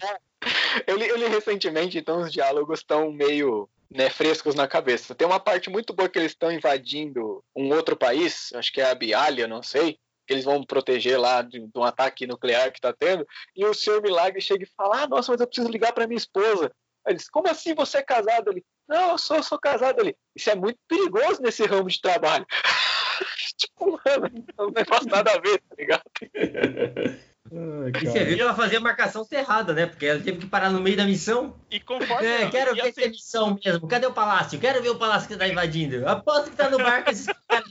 [0.85, 5.15] Eu li, eu li recentemente, então os diálogos estão meio né, frescos na cabeça.
[5.15, 8.91] Tem uma parte muito boa que eles estão invadindo um outro país, acho que é
[8.91, 12.81] a Bialia, não sei, que eles vão proteger lá de, de um ataque nuclear que
[12.81, 15.93] tá tendo, e o Senhor Milagre chega e fala, ah, nossa, mas eu preciso ligar
[15.93, 16.71] para minha esposa.
[17.05, 18.63] Aí Eles, como assim você é casado ali?
[18.87, 20.15] Não, eu sou, eu sou casado ali.
[20.35, 22.45] Isso é muito perigoso nesse ramo de trabalho.
[23.57, 26.03] tipo, mano, não faz nada a ver, tá ligado?
[27.51, 29.85] Ai, E você viu que ela fazia a marcação cerrada, né?
[29.85, 31.55] Porque ela teve que parar no meio da missão.
[31.69, 32.25] E conforme.
[32.25, 33.87] É, quero ver assim, se é missão mesmo.
[33.87, 34.59] Cadê o palácio?
[34.59, 36.07] Quero ver o palácio que tá invadindo.
[36.07, 37.69] Aposto que tá no barco esses caras.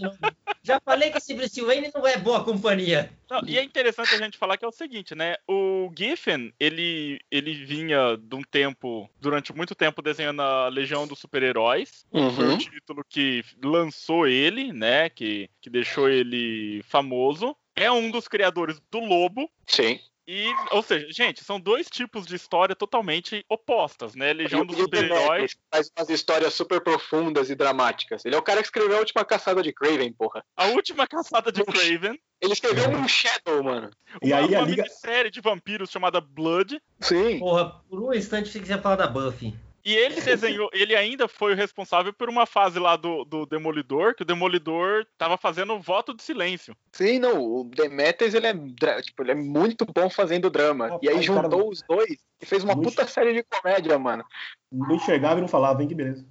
[0.63, 3.11] Já falei que esse Bruce Wayne não é boa companhia.
[3.29, 5.35] Não, e é interessante a gente falar que é o seguinte, né?
[5.49, 11.19] O Giffen, ele, ele vinha de um tempo, durante muito tempo, desenhando a Legião dos
[11.19, 12.07] Super-Heróis.
[12.11, 12.55] Foi Uhum.
[12.55, 15.09] o título que lançou ele, né?
[15.11, 17.57] Que, que deixou ele famoso.
[17.77, 19.51] É um dos criadores do Lobo.
[19.67, 19.99] Sim.
[20.27, 24.33] E, ou seja, gente, são dois tipos de história totalmente opostas, né?
[24.33, 25.57] Legião dos E o Demetrius Super-Heróis.
[25.71, 28.25] faz umas histórias super profundas e dramáticas.
[28.25, 30.43] Ele é o cara que escreveu a última caçada de Craven, porra.
[30.57, 32.19] A última caçada de Craven.
[32.41, 33.91] Ele escreveu um Shadow, mano.
[34.23, 34.83] E uma, aí a uma Liga.
[34.85, 36.81] minissérie de vampiros chamada Blood.
[37.01, 37.39] Sim.
[37.39, 39.55] Porra, por um instante você quiser falar da Buffy.
[39.85, 44.15] E ele desenhou, ele ainda foi o responsável por uma fase lá do, do Demolidor,
[44.15, 46.75] que o Demolidor tava fazendo voto de silêncio.
[46.91, 47.43] Sim, não.
[47.43, 50.87] O Demetrius, ele é, tipo, ele é muito bom fazendo drama.
[50.87, 54.25] Rapaz, e aí cara, juntou os dois e fez uma puta série de comédia, mano.
[54.73, 55.89] Não enxergava e não falava, hein?
[55.89, 56.27] Que beleza.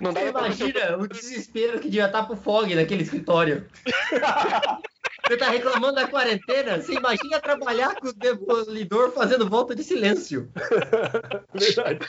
[0.00, 3.68] Não Você dá pra imagina o desespero que devia estar pro Fog naquele escritório.
[5.26, 6.80] Você tá reclamando da quarentena?
[6.80, 10.50] Você imagina trabalhar com o demolidor fazendo volta de silêncio.
[11.54, 12.08] Verdade.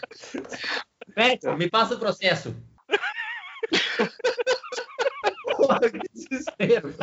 [1.15, 2.55] Beto, me passa o processo.
[5.55, 6.93] Porra, que desespero.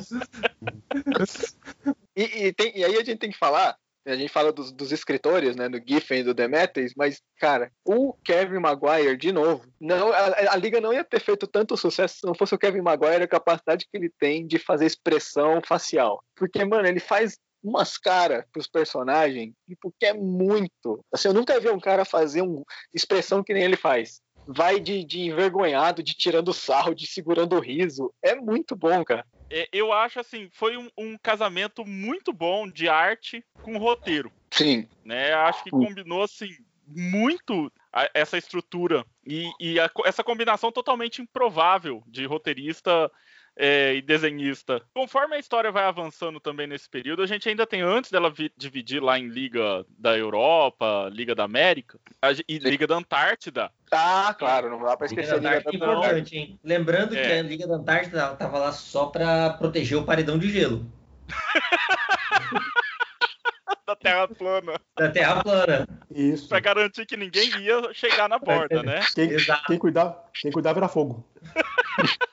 [2.17, 4.93] E, e tem- e aí a gente tem que falar, a gente fala dos, dos
[4.93, 10.13] escritores, né, do Giffen e do Demetrius, mas, cara, o Kevin Maguire, de novo, não,
[10.13, 13.23] a, a Liga não ia ter feito tanto sucesso se não fosse o Kevin Maguire,
[13.23, 16.23] a capacidade que ele tem de fazer expressão facial.
[16.35, 21.05] Porque, mano, ele faz umas caras pros personagens, tipo, que é muito.
[21.13, 24.21] Assim, eu nunca vi um cara fazer uma expressão que nem ele faz.
[24.47, 28.13] Vai de, de envergonhado, de tirando sarro, de segurando o riso.
[28.23, 29.25] É muito bom, cara.
[29.51, 34.89] É, eu acho assim, foi um, um casamento muito bom de arte com roteiro, Sim.
[35.05, 35.33] né?
[35.35, 36.51] Acho que combinou assim
[36.87, 43.11] muito a- essa estrutura e, e a essa combinação totalmente improvável de roteirista
[43.57, 44.81] é, e desenhista.
[44.95, 48.53] Conforme a história vai avançando também nesse período, a gente ainda tem, antes dela vi-
[48.57, 54.35] dividir lá em Liga da Europa, Liga da América a e Liga da Antártida, Ah,
[54.39, 56.19] claro, não dá pra Liga esquecer da a Liga Antártida é da Antártida.
[56.21, 56.61] importante, hein?
[56.65, 57.41] Lembrando que É.
[57.41, 60.87] a Liga da Antártida tava lá só pra proteger o paredão de gelo
[63.87, 65.89] da Terra plana, da Terra plana.
[66.15, 66.49] Isso.
[66.49, 69.01] para garantir que ninguém ia chegar na borda, né?
[69.15, 69.65] Quem, Exato.
[69.67, 71.25] quem cuidava, quem cuidava era fogo.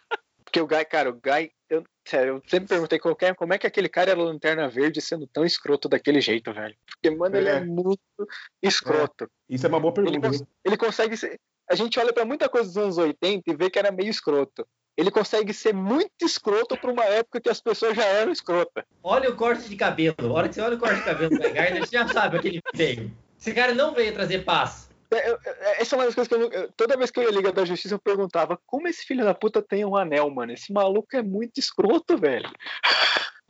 [0.58, 3.68] Porque o Guy, cara, o Guy, eu, sério, eu sempre perguntei qualquer, como é que
[3.68, 6.76] aquele cara era lanterna verde sendo tão escroto daquele jeito, velho.
[6.90, 7.60] Porque, mano, ele é É.
[7.64, 8.00] muito
[8.62, 9.30] escroto.
[9.50, 10.28] Isso é uma boa Ele, pergunta.
[10.30, 10.48] cons- viu?
[10.66, 11.40] ele consegue ser.
[11.70, 14.66] A gente olha pra muita coisa dos anos 80 e vê que era meio escroto.
[14.98, 18.84] Ele consegue ser muito escroto pra uma época que as pessoas já eram escrotas.
[19.04, 20.16] Olha o corte de cabelo.
[20.20, 22.38] A hora que você olha o corte de cabelo do Guy Gardner, você já sabe
[22.38, 23.12] o que ele veio.
[23.40, 24.87] Esse cara não veio trazer paz.
[25.12, 27.24] É, é, Essa é uma das coisas que eu, nu- eu- toda vez que eu
[27.24, 30.52] ia Liga da Justiça eu perguntava como esse filho da puta tem um anel, mano.
[30.52, 32.50] Esse maluco é muito escroto, velho.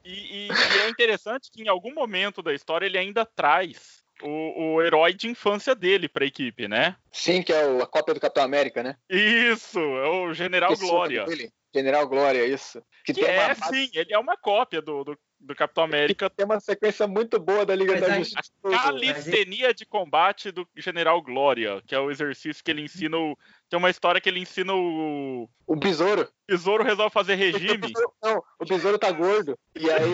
[0.04, 4.76] E, e- e é interessante que em algum momento da história ele ainda traz o,
[4.76, 6.96] o herói de infância dele pra equipe, né?
[7.12, 8.96] Sim, que é o- a cópia do Capitão América, né?
[9.10, 11.26] Isso, é o General Glória.
[11.26, 11.52] dele.
[11.78, 12.82] General Glória, isso.
[13.06, 16.30] Que, Que tem, é, uma, sim, ele é uma cópia do, do, do Capitão América.
[16.30, 18.52] tem uma sequência muito boa da Liga Mas da Justiça.
[18.64, 23.38] Calistenia de combate do General Glória, que é o exercício que ele ensina o.
[23.70, 25.50] Tem uma história que ele ensina o.
[25.66, 26.24] O Besouro.
[26.24, 27.92] O Besouro resolve fazer regime.
[28.24, 29.58] Não, o Besouro tá gordo.
[29.76, 30.14] E aí.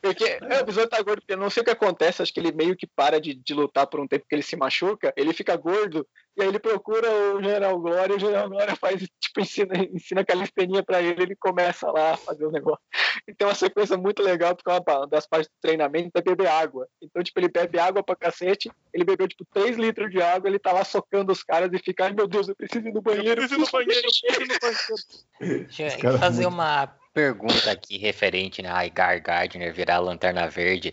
[0.00, 2.40] Porque, é, o Besouro tá gordo, porque eu não sei o que acontece, acho que
[2.40, 5.32] ele meio que para de, de lutar por um tempo que ele se machuca, ele
[5.32, 9.40] fica gordo, e aí ele procura o General Glória, e o General Glória faz, tipo,
[9.40, 12.82] ensina, ensina calistenia pra ele, ele começa lá a fazer o negócio.
[13.26, 16.48] E tem uma sequência muito legal, porque uma pa- das partes do treinamento é beber
[16.48, 16.86] água.
[17.02, 20.58] Então, tipo, ele bebe água pra cacete, ele bebeu, tipo, 3 litros de água, ele
[20.58, 23.02] tá lá socando os caras e fica, ai meu Deus, eu preciso ir no Eu
[23.02, 23.40] banheiro.
[23.40, 25.06] preciso do banheiro, eu preciso do banheiro.
[25.66, 30.92] Deixa eu é fazer uma pergunta aqui referente né, a Igar Gardner virar Lanterna Verde.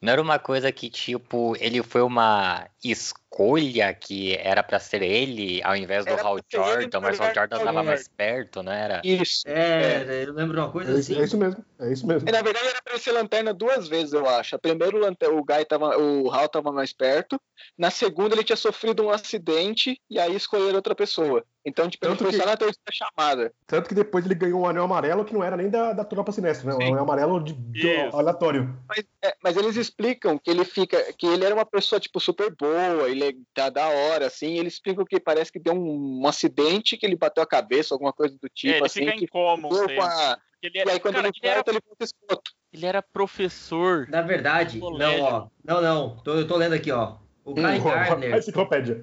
[0.00, 3.21] Não era uma coisa que, tipo, ele foi uma escolha
[3.94, 7.34] que era pra ser ele ao invés do Era Hal ele Jordan, mas o Hal
[7.34, 9.00] Jordan do tava Hal mais perto, não era?
[9.02, 9.42] Isso.
[9.46, 11.18] É, eu lembro de uma coisa É assim.
[11.18, 11.64] é isso mesmo.
[11.80, 12.28] É isso mesmo.
[12.28, 14.54] E, na verdade era pra ele ser lanterna duas vezes, eu acho.
[14.54, 17.40] A primeira o, Guy tava, o Hal tava mais perto.
[17.76, 21.44] Na segunda ele tinha sofrido um acidente e aí escolheram outra pessoa.
[21.64, 23.52] Então, tipo, ele Tanto foi que- só na terceira chamada.
[23.68, 26.32] Tanto que depois ele ganhou um anel amarelo que não era nem da, da tropa
[26.32, 26.74] sinistra, né?
[26.76, 28.76] Um anel amarelo de, de aleatório.
[28.88, 32.52] Mas, é, mas eles explicam que ele fica, que ele era uma pessoa tipo super
[32.54, 33.21] boa, ele é
[33.54, 34.58] tá da hora, assim.
[34.58, 38.12] Eles explicam que parece que deu um, um acidente, que ele bateu a cabeça, alguma
[38.12, 39.00] coisa do É, tipo, ele assim.
[39.00, 39.28] fica que
[40.00, 42.50] a- Ele E era, aí quando cara, ele ele, era, volta, ele volta escroto.
[42.72, 44.08] ele era professor.
[44.08, 45.48] Na verdade, não, ó.
[45.64, 46.16] Não, não.
[46.18, 47.16] Tô, eu tô lendo aqui, ó.
[47.44, 49.02] O Guy Hum, Gardner, enciclopédia.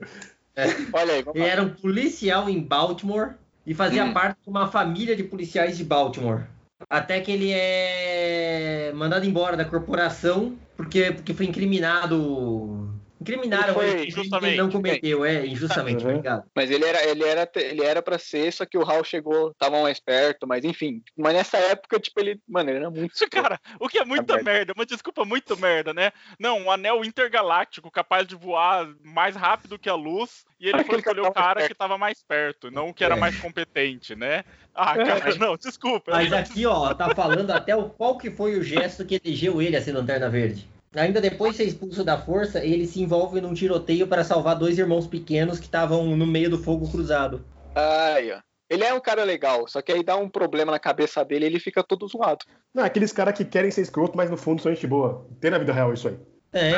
[0.93, 1.47] Olha aí, ele lá.
[1.47, 3.33] era um policial em Baltimore
[3.65, 4.13] e fazia Hum.
[4.13, 6.45] parte de uma família de policiais de Baltimore.
[6.89, 12.78] Até que ele é mandado embora da corporação porque, porque foi incriminado.
[13.21, 16.09] Incriminaram Ele foi ele que ele injustamente, não cometeu, é, injustamente, Uhum.
[16.11, 16.43] obrigado.
[16.55, 19.81] Mas ele era, ele era, ele era pra ser, só que o Hal chegou, tava
[19.81, 21.01] mais perto, mas enfim.
[21.17, 23.13] Mas nessa época, tipo, ele, mano, ele era muito.
[23.13, 24.51] Isso, cara, o que é muita merda.
[24.51, 26.11] merda, uma desculpa muito merda, né?
[26.39, 30.85] Não, um anel intergaláctico capaz de voar mais rápido que a luz e ele Para
[30.85, 33.19] foi escolher o cara que tava mais perto, não o que era É.
[33.19, 34.43] mais competente, né?
[34.73, 34.95] Ah, cara,
[35.39, 36.11] não, desculpa.
[36.11, 39.75] Mas aqui, ó, tá falando até o qual que foi o gesto que elegeu ele
[39.75, 40.67] a ser Lanterna Verde.
[40.95, 44.77] Ainda depois de ser expulso da força, ele se envolve num tiroteio para salvar dois
[44.79, 47.45] irmãos pequenos que estavam no meio do fogo cruzado.
[47.75, 48.39] Ai, ó.
[48.69, 51.47] Ele é um cara legal, só que aí dá um problema na cabeça dele e
[51.47, 52.45] ele fica todo zoado.
[52.73, 55.27] Não, aqueles caras que querem ser escroto, mas no fundo são gente boa.
[55.39, 56.19] Tem na vida real isso aí.
[56.51, 56.73] Tem.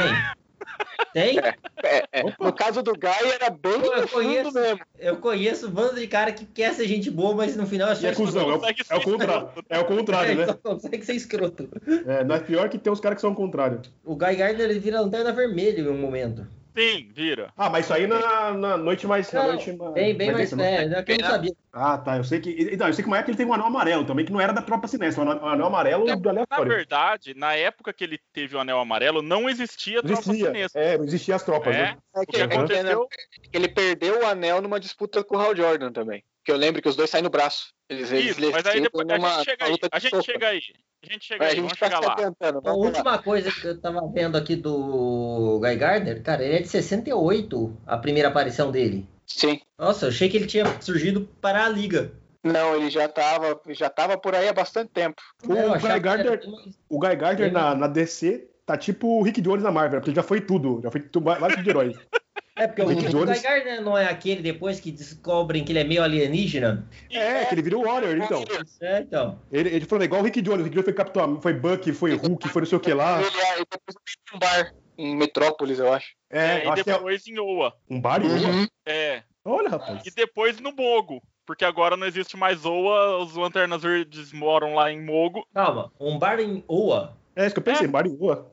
[1.13, 1.37] Tem?
[1.39, 2.23] É, é.
[2.39, 4.53] No caso do Guy, era bem eu conheço.
[4.53, 4.79] mesmo.
[4.97, 7.95] Eu conheço um bando de cara que quer ser gente boa, mas no final é
[7.99, 9.49] E é cuzão, é o, consegue é o contrário.
[9.69, 10.45] É o contrário, É, né?
[10.45, 11.69] só consegue ser escroto.
[12.07, 13.81] É, não é pior que tem uns caras que são o contrário.
[14.05, 16.47] O Guy Gardner ele vira lanterna vermelha em um momento.
[16.75, 17.51] Sim, vira.
[17.57, 19.31] Ah, mas isso aí na, na noite mais.
[19.31, 20.85] na Não, noite mais bem, bem mais dentro, né?
[20.85, 21.51] é, é que eu não sabia.
[21.73, 22.17] Ah, tá.
[22.17, 22.77] Eu sei que.
[22.77, 24.53] Não, eu sei que uma época ele tem um anel amarelo também, que não era
[24.53, 25.23] da tropa sinistra.
[25.23, 26.71] Um anel- um anel amarelo do Na aleatório.
[26.71, 30.47] verdade, na época que ele teve o anel amarelo, não existia tropa existia.
[30.47, 30.81] sinistra.
[30.81, 31.79] É, não existiam as tropas, É.
[31.81, 31.97] né?
[32.15, 33.07] É O que, é que aconteceu?
[33.51, 36.23] ele perdeu o anel numa disputa com o Hal Jordan também.
[36.43, 37.73] Que eu lembro que os dois saem no braço.
[37.91, 39.77] Eles, eles Isso, mas aí depois a gente chega aí.
[39.91, 40.61] A gente chega aí.
[41.03, 42.15] A gente chega É, aí, vamos tá chegar lá.
[42.15, 42.73] A lá.
[42.73, 47.77] última coisa que eu tava vendo aqui do Guy Gardner, cara, ele é de 68,
[47.85, 49.05] a primeira aparição dele.
[49.25, 49.59] Sim.
[49.77, 52.13] Nossa, eu achei que ele tinha surgido para a liga.
[52.43, 55.21] Não, ele já tava, já tava por aí há bastante tempo.
[55.45, 59.21] O Eu Guy era Gardner- mais- O Guy Gardner na, na DC tá tipo o
[59.23, 60.79] Rick Jones na Marvel, porque ele já foi tudo.
[60.83, 61.95] Já foi tudo, vários de heróis.
[62.61, 65.71] É, porque o, Rick o Jones- Guy Gardner não é aquele depois que descobrem que
[65.71, 66.87] ele é meio alienígena?
[67.09, 68.43] É, que ele virou Warrior, então.
[68.81, 69.39] É, então.
[69.51, 70.61] Ele, ele falou, é igual o Rick Jones.
[70.61, 73.19] O Rick Jones foi Capitão, foi Buck, foi Hulk, foi não sei o que lá.
[73.19, 73.95] Ele é, depois
[74.35, 76.13] um bar em Metrópolis, eu acho.
[76.29, 77.73] É, É, eu e acho que é depois em Oa.
[77.89, 78.67] um bar e Uhum.
[78.85, 79.23] É.
[79.43, 80.05] Olha, rapaz.
[80.05, 81.21] E depois no Mogo.
[81.47, 85.45] Porque agora não existe mais Oa, os Lanternas Verdes moram lá em Mogo.
[85.53, 87.17] Calma, um bar em Oa.
[87.35, 88.51] É isso que eu pensei, bar e Boa.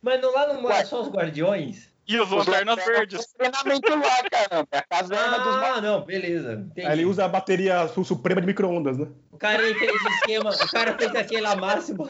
[0.00, 1.90] Mas não, lá não é só os guardiões?
[2.12, 3.26] E os Lanternas Verdes.
[3.38, 4.68] tem treinamento lá, caramba.
[4.72, 6.52] É a caverna dos Ah, não, beleza.
[6.70, 6.86] Entendi.
[6.86, 9.06] Aí ele usa a bateria su- suprema de micro-ondas, né?
[9.30, 12.08] O cara fez o esquema, o cara fez aquela máxima.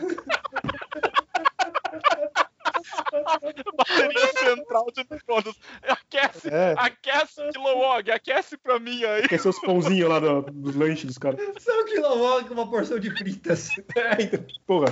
[3.76, 5.54] Bateria central de microondas.
[5.82, 6.74] Aquece, É.
[6.78, 9.28] aquece, Kilowog, aquece pra mim aí.
[9.38, 11.40] Ser os pãozinhos lá do- dos lanches dos caras.
[11.58, 13.68] Só um quilowog com uma porção de fritas.
[13.96, 14.86] É, então, porra.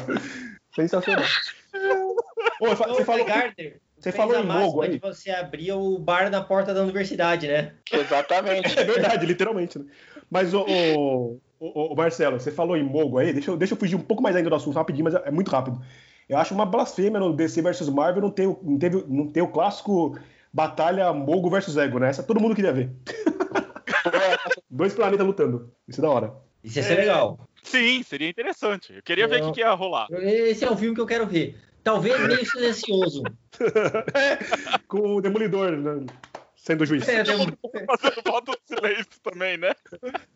[0.75, 1.25] Sensacional.
[2.61, 4.99] Ô, você falou, Gardner você falou em de aí.
[4.99, 7.75] você abrir o bar na porta da universidade, né?
[7.93, 8.75] Exatamente.
[8.79, 9.79] É verdade, literalmente.
[9.79, 9.85] Né?
[10.31, 13.79] Mas, ô, ô, ô, ô, Marcelo, você falou em Mogo aí, deixa eu, deixa eu
[13.79, 15.81] fugir um pouco mais ainda do assunto rapidinho, mas é é muito rápido.
[16.29, 19.43] Eu acho uma blasfêmia no DC vs Marvel não ter, o- não, teve, não ter
[19.43, 20.17] o clássico
[20.53, 22.09] batalha Mogo versus Ego, né?
[22.09, 22.91] Essa todo mundo queria ver.
[24.71, 25.73] Dois planetas lutando.
[25.89, 26.33] Isso é da hora.
[26.63, 27.41] Isso ia ser legal.
[27.63, 28.93] Sim, seria interessante.
[28.95, 29.49] Eu queria ver o Não.
[29.49, 30.07] que, que ia rolar.
[30.11, 31.57] Esse é um filme que eu quero ver.
[31.85, 33.23] Talvez meio silencioso.
[34.89, 36.07] Com o Demolidor né?
[36.55, 37.09] sendo juiz.
[37.09, 39.73] É, Fazendo voto de silêncio também, né?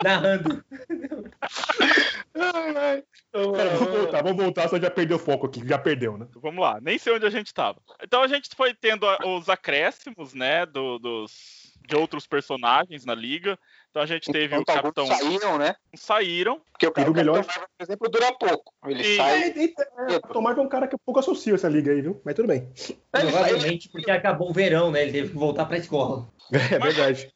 [0.03, 0.65] narrando.
[3.33, 6.27] Pera, vamos voltar, vamos voltar, só já perdeu o foco aqui, já perdeu, né?
[6.37, 7.79] Vamos lá, nem sei onde a gente tava.
[8.03, 13.59] Então a gente foi tendo os acréscimos, né, do- dos, de outros personagens na liga.
[13.91, 15.07] Então a gente teve o Capitão.
[15.07, 15.77] saíram, né?
[15.95, 16.61] Saíram.
[16.73, 18.75] Porque o cara, o melhor- Capitão Marvel, por exemplo, dura pouco.
[18.87, 19.17] Ele Sim.
[19.17, 19.43] sai.
[19.43, 22.21] É, é, é, Tomar é um cara que eu pouco associo essa liga aí, viu?
[22.25, 22.71] Mas tudo bem.
[22.75, 25.03] Sai Provavelmente porque acabou o verão, né?
[25.03, 26.29] Ele teve que voltar pra escola.
[26.53, 27.31] É verdade.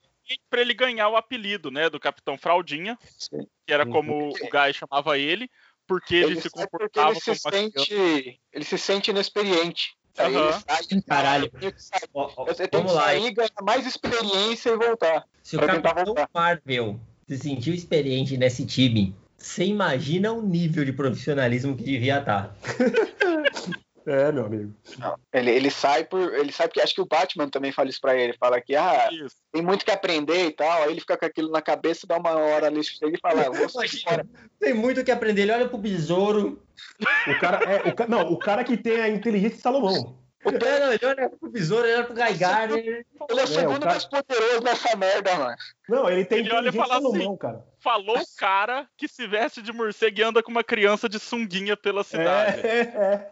[0.51, 3.47] Pra ele ganhar o apelido, né, do Capitão Fraldinha, Sim.
[3.67, 3.91] que era Uhum.
[3.93, 5.51] como o Guy chamava ele,
[5.87, 8.41] porque ele, ele se comportava ele se como sente.
[8.53, 9.97] Ele se sente inexperiente.
[10.19, 10.35] Aí
[10.67, 11.03] sai.
[11.07, 11.51] Caralho.
[11.77, 12.09] Sair.
[12.15, 15.25] Ó, ó, Você tem que sair, ganhar mais experiência e voltar.
[15.43, 16.29] Se o Capitão voltar.
[16.35, 22.51] Marvel se sentiu experiente nesse time, você imagina o nível de profissionalismo que devia tá.
[22.67, 23.79] estar.
[24.11, 24.75] É, meu amigo.
[24.99, 26.33] Não, Ele, ele sai por.
[26.35, 28.33] Ele sai porque acho que o Batman também fala isso pra ele.
[28.39, 29.37] Fala que ah, Isso.
[29.53, 30.83] tem muito que aprender e tal.
[30.85, 33.51] Aí ele fica com aquilo na cabeça, dá uma hora ali, chega e fala, ah,
[33.51, 34.23] vou sair fora.
[34.25, 35.43] Imagina, tem muito o que aprender.
[35.43, 36.63] Ele olha pro besouro.
[37.27, 40.17] O cara, é, o, ca- não, o cara que tem a inteligência de Salomão.
[40.45, 42.79] Não, não, ele olha pro besouro, ele olha pro Guy Gardner.
[42.79, 45.57] Ele é o É, segundo o cara- mais poderoso nessa merda, mano.
[45.89, 47.65] Não, ele tem Ele olha e fala Salomão, cara.
[47.81, 51.77] Falou o cara que se veste de morcego e anda com uma criança de sunguinha
[51.77, 52.61] pela cidade.
[52.67, 53.31] É, é, é.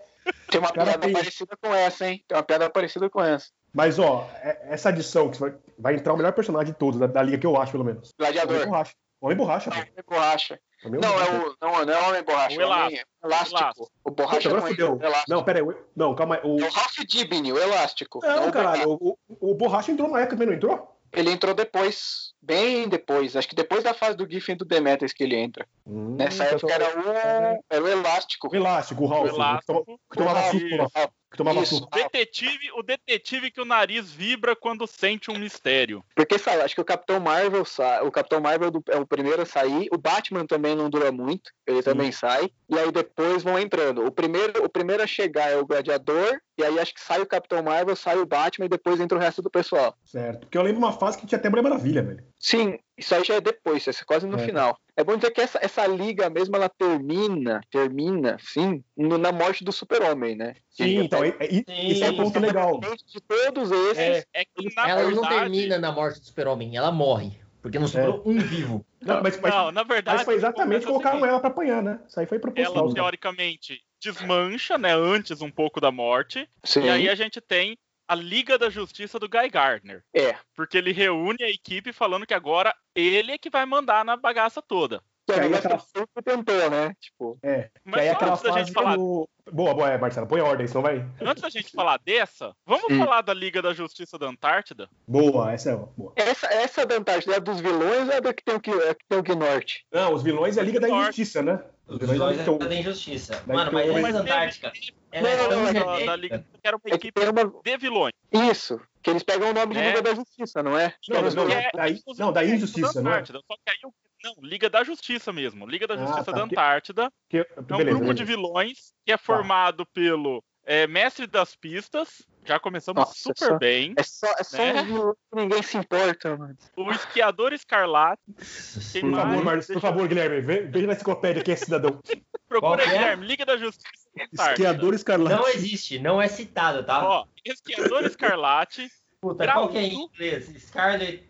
[0.51, 2.24] Tem uma piada tem- parecida com essa, hein?
[2.27, 3.49] Tem uma piada parecida com essa.
[3.72, 7.07] Mas, ó, é- essa adição que vai, vai entrar o melhor personagem de todos, da,
[7.07, 8.12] da liga que eu acho, pelo menos.
[8.18, 8.66] Homem Gladiador.
[8.66, 8.95] borracha.
[9.20, 10.61] Homem borracha, Não, homem borracha.
[10.85, 11.31] Homem Não, borracha.
[11.33, 12.59] é o, não, não é o homem borracha.
[12.59, 13.59] O é o homem elástico.
[13.59, 13.91] Elástico.
[14.05, 14.68] O borracha Puta, agora não
[15.03, 15.31] é elástico.
[15.31, 15.77] Não, pera aí.
[15.97, 16.41] Não, calma aí.
[16.45, 16.61] O...
[16.61, 18.20] É o Ralph Dibny, o elástico.
[18.22, 18.91] Não, o caralho.
[18.91, 20.96] O, o, o borracha entrou na época também, não entrou?
[21.17, 23.35] Ele entrou depois, bem depois.
[23.35, 25.67] Acho que depois da fase do Giffen do Demetrius que ele entra.
[25.87, 28.49] Hum, Nessa então época era o, era o elástico.
[28.53, 29.33] O elástico, o Ralph.
[29.33, 29.85] O elástico.
[29.85, 31.12] Que toma- que tomava suco.
[31.31, 31.75] Que tomava Isso.
[31.77, 31.89] suco.
[31.99, 36.05] O detetive, o detetive que o nariz vibra quando sente um mistério.
[36.14, 39.47] Porque sabe, acho que o Capitão Marvel sai, o Capitão Marvel é o primeiro a
[39.47, 44.05] sair, o Batman também não dura muito, ele também sai, e aí depois vão entrando.
[44.05, 47.27] O primeiro, o primeiro a chegar é o Gladiador, e aí acho que sai o
[47.27, 49.95] Capitão Marvel, sai o Batman e depois entra o resto do pessoal.
[50.05, 50.41] Certo.
[50.41, 52.25] Porque eu lembro uma fase que tinha até Mulher Maravilha, velho.
[52.39, 54.45] Sim, isso aí já é depois, isso é quase no É.
[54.45, 54.79] final.
[54.97, 59.63] É bom dizer que essa, essa liga mesmo, ela termina, termina, sim, no- na morte
[59.63, 60.55] do super-homem, né?
[60.71, 61.47] Sim, então, é, é,
[61.87, 62.17] isso é um Sim.
[62.17, 62.81] ponto legal.
[62.81, 65.15] De todos esses, É, é que na ela verdade.
[65.17, 67.39] não termina na morte do super-homem, ela morre.
[67.61, 68.87] Porque não sobrou um vivo.
[69.05, 70.19] Não, mas, mas, Não, na verdade.
[70.19, 71.99] mas foi exatamente o colocaram ela pra apanhar, né?
[72.07, 72.75] Isso aí foi proposital.
[72.77, 72.95] Ela cara.
[72.95, 73.83] teoricamente
[74.13, 74.95] desmancha, né?
[74.95, 76.49] Antes um pouco da morte.
[76.65, 77.77] sim, E aí a gente tem
[78.09, 80.05] a Liga da Justiça do Guy Gardner.
[80.15, 80.37] é.
[80.55, 84.63] Porque ele reúne a equipe falando que agora ele é que vai mandar na bagaça
[84.63, 85.03] toda.
[85.27, 86.95] Que Que aí aí aquela- sempre tentou, né?
[87.01, 87.62] Tipo, É.
[87.64, 89.29] Que Mas aí aquela antes da gente falar, do...
[89.53, 90.27] Boa, boa, é, Marcelo.
[90.27, 91.05] Põe ordem, senão vai.
[91.20, 92.99] antes da gente falar dessa, vamos Hum.
[92.99, 94.89] falar da Liga da Justiça da Antártida?
[95.07, 96.12] Boa, essa é boa.
[96.16, 98.95] essa, essa da Antártida é dos vilões ou é da que tem o, que, é
[98.95, 99.81] que tem o Gnort?
[99.93, 101.03] Não, os vilões é a Liga da Norte.
[101.20, 101.61] Injustiça, né?
[101.89, 103.43] Os vilões vilões então- da injustiça.
[103.47, 104.72] Mano, mas o- essa Mas Antártica,
[105.12, 106.16] ela é Não, tão não, Da, da.
[106.16, 107.20] Liga que era uma É que equipe
[107.64, 108.12] de vilões.
[108.33, 109.89] Isso, que eles pegam o nome de É.
[109.89, 110.93] Liga da Justiça, não é?
[111.09, 111.51] Não, não, Que não.
[111.51, 113.14] é- da- não, da é Injustiça, não é?
[113.14, 115.67] Antártida, Só que aí o- não, Liga da Justiça mesmo.
[115.67, 117.12] Liga da Ah, Justiça tá, da Antártida.
[117.29, 118.14] Que- É um beleza, grupo beleza.
[118.14, 122.27] de vilões que é formado pelo é, Mestre das Pistas.
[122.45, 123.93] Já começamos Nossa, super só- bem.
[123.97, 124.83] É só, é só Né?
[124.83, 126.57] um que ninguém se importa, mano.
[126.77, 128.23] O Esquiador Escarlate.
[128.33, 132.01] Por favor, Marcos, por favor, Guilherme, ve- veja na enciclopédia quem é cidadão.
[132.49, 132.87] Procura Qual que é?
[132.99, 133.27] Guilherme.
[133.27, 134.51] Liga da Justiça da.
[134.53, 135.37] Esquiador escarlate.
[135.37, 137.05] Não existe, não é citado, tá?
[137.05, 138.89] Ó, Esquiador Escarlate.
[139.21, 140.47] Puta, grau qual que é em inglês?
[140.62, 141.25] Scarlet...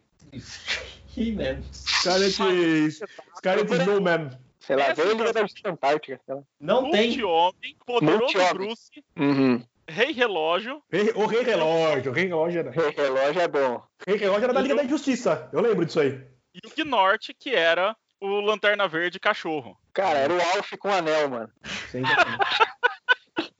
[1.16, 1.62] He-Man.
[1.72, 2.32] Scarlet,
[3.36, 4.30] Scarlet Snowman.
[4.60, 6.20] Sei lá, Essa veio a Liga da- da Justiça Antártica.
[6.26, 6.42] sei lá.
[6.60, 7.08] Não tem.
[7.08, 7.76] Multi-Homem.
[7.86, 8.54] Poderoso Multi-Homem.
[8.54, 9.04] Bruce.
[9.16, 9.64] Uhum.
[9.88, 10.82] Rei Relógio.
[10.90, 12.70] Rei- O Rei Relógio, o Rei Relógio era.
[12.70, 13.82] O relógio é bom.
[14.06, 15.48] Rei Relógio era da Liga da Injustiça.
[15.52, 16.20] Eu lembro disso aí.
[16.52, 19.78] E o Gnort, que era o Lanterna Verde Cachorro.
[19.92, 21.50] Cara, era o Alf com anel, mano.
[21.92, 22.38] Sensacional.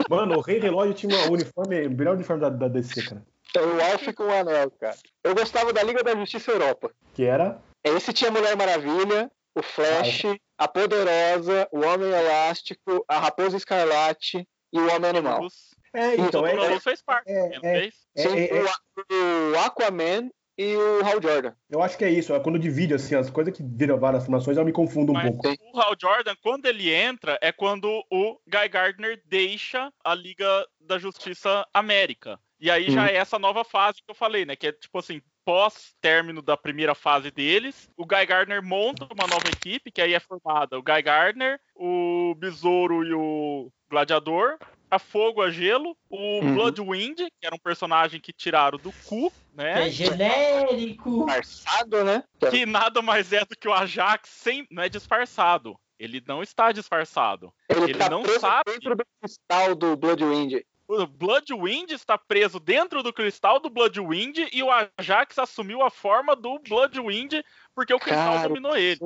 [0.08, 3.22] Mano, o Rei Relógio tinha um uniforme, o melhor uniforme da, da DC, cara.
[3.50, 4.96] Então, o Alf com anel, cara.
[5.24, 6.90] Eu gostava da Liga da Justiça Europa.
[7.14, 7.60] Que era.
[7.82, 10.24] Esse tinha a Mulher Maravilha, o Flash,
[10.58, 15.46] a Poderosa, o Homem Elástico, a Raposa Escarlate e o Homem Animal.
[15.94, 16.74] É, então, o é.
[16.74, 17.30] É, fez parte.
[17.30, 17.60] é, é.
[17.60, 17.94] fez?
[18.16, 21.52] é- Sim, é- é- o, o Aquaman, e o Hal Jordan.
[21.70, 22.34] Eu acho que é isso.
[22.34, 25.30] é Quando divide assim, as coisas que viram várias formações, eu me confundo um Mas
[25.36, 25.48] pouco.
[25.74, 30.98] o Hal Jordan, quando ele entra, é quando o Guy Gardner deixa a Liga da
[30.98, 32.38] Justiça América.
[32.58, 33.08] E aí já Uhum.
[33.08, 34.56] é essa nova fase que eu falei, né?
[34.56, 39.48] Que é tipo assim, pós-término da primeira fase deles, o Guy Gardner monta uma nova
[39.48, 44.58] equipe, que aí é formada o Guy Gardner, o Besouro e o Gladiador,
[44.90, 46.54] a Fogo, a Gelo, o Uhum.
[46.54, 49.86] Bloodwind, que era um personagem que tiraram do cu, né?
[49.86, 51.26] É genérico.
[51.26, 52.22] Disfarçado, né?
[52.50, 55.76] que nada mais é do que o Ajax sem, não é disfarçado.
[55.98, 57.52] Ele não está disfarçado.
[57.68, 58.72] Ele, Ele tá não preso sabe.
[58.72, 60.62] dentro do cristal do Bloodwind.
[60.88, 66.36] O Bloodwind está preso dentro do cristal do Bloodwind e o Ajax assumiu a forma
[66.36, 67.32] do Bloodwind
[67.74, 69.00] porque o cristal Cara, dominou ele.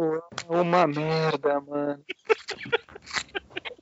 [0.46, 2.04] Uma merda, mano.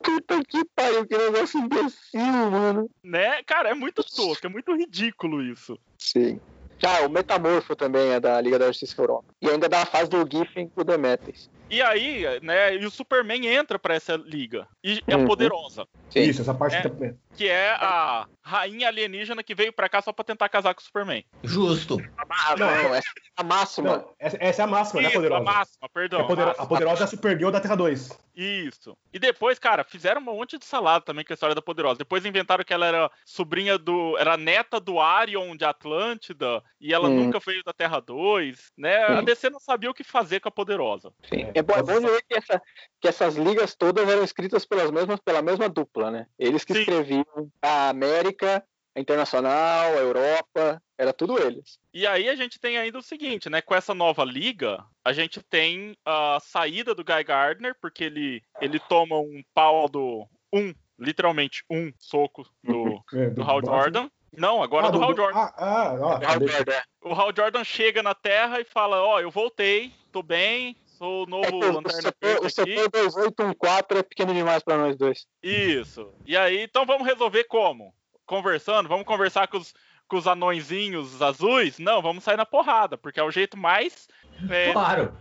[0.09, 2.91] Puta que pariu, que negócio imbecil, mano.
[3.05, 3.43] Né?
[3.43, 5.79] Cara, é muito tosco, é muito ridículo isso.
[5.99, 6.41] Sim.
[6.83, 9.35] Ah, o Metamorfo também é da Liga da Justiça Europa.
[9.43, 11.51] E ainda dá a fase do Giffen com o Demetrius.
[11.71, 14.67] E aí, né, e o Superman entra pra essa liga.
[14.83, 15.27] E é Uhum.
[15.27, 16.21] poderosa, Sim.
[16.21, 16.81] Isso, essa parte É.
[16.83, 16.89] tá-
[17.37, 20.83] que é a rainha alienígena que veio pra cá só pra tentar casar com o
[20.85, 21.23] Superman.
[21.45, 21.99] Justo.
[22.17, 23.91] Ah, Não, não, essa é a máxima.
[23.99, 25.45] Não, essa, essa é a máxima, né, Isso, a poderosa?
[25.45, 26.21] máxima, perdão.
[26.21, 26.65] É poder- máxima.
[26.65, 28.19] a poderosa é a Supergirl da Terra 2.
[28.35, 28.97] Isso.
[29.13, 31.99] E depois, cara, fizeram um monte de salada também com a história da Poderosa.
[31.99, 34.17] Depois inventaram que ela era sobrinha do.
[34.17, 36.63] Era neta do Arion de Atlântida.
[36.81, 37.25] E ela Hum.
[37.25, 38.71] nunca veio da Terra 2.
[38.79, 38.97] Né?
[39.05, 39.25] A Sim.
[39.25, 41.13] DC não sabia o que fazer com a Poderosa.
[41.29, 41.51] Sim.
[41.59, 42.63] É, bom, é bom de ver que, essa-
[43.01, 46.27] que essas ligas todas eram escritas pelas mesmas, pela mesma dupla, né?
[46.39, 46.81] Eles que Sim.
[46.81, 47.25] escreviam
[47.63, 48.65] a América,
[48.97, 51.79] a Internacional, a Europa, era tudo eles.
[51.95, 53.61] E aí a gente tem ainda o seguinte, né?
[53.63, 58.81] Com essa nova liga, a gente tem a saída do Guy Gardner, porque ele, ele
[58.81, 60.27] toma um pau do.
[60.53, 64.09] Um, literalmente, um soco do, É, do Hal Jordan.
[64.37, 65.39] Não, agora Ah, do Hal Jordan.
[65.39, 66.81] Ah, ah, ah, Hal deixa- Jordan.
[67.03, 71.27] o Hal Jordan chega na Terra e fala: Ó, eu voltei, tô bem, sou o
[71.27, 75.27] novo É que o Lanterna Verde o setor 2814 é pequeno demais pra nós dois.
[75.43, 76.13] Isso.
[76.27, 77.95] E aí, então vamos resolver como?
[78.27, 78.89] Conversando?
[78.89, 79.73] Vamos conversar com os,
[80.09, 81.79] com os anõezinhos azuis?
[81.79, 84.09] Não, vamos sair na porrada, porque é o jeito mais
[84.51, 85.15] é, Claro.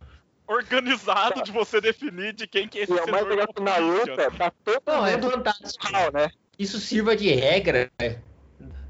[0.47, 3.61] organizado de você definir de quem que é esse E é o mais legal que
[3.61, 5.87] na luta tá todo Não, é fantástico.
[6.13, 6.29] né?
[6.57, 8.21] Isso sirva de regra né,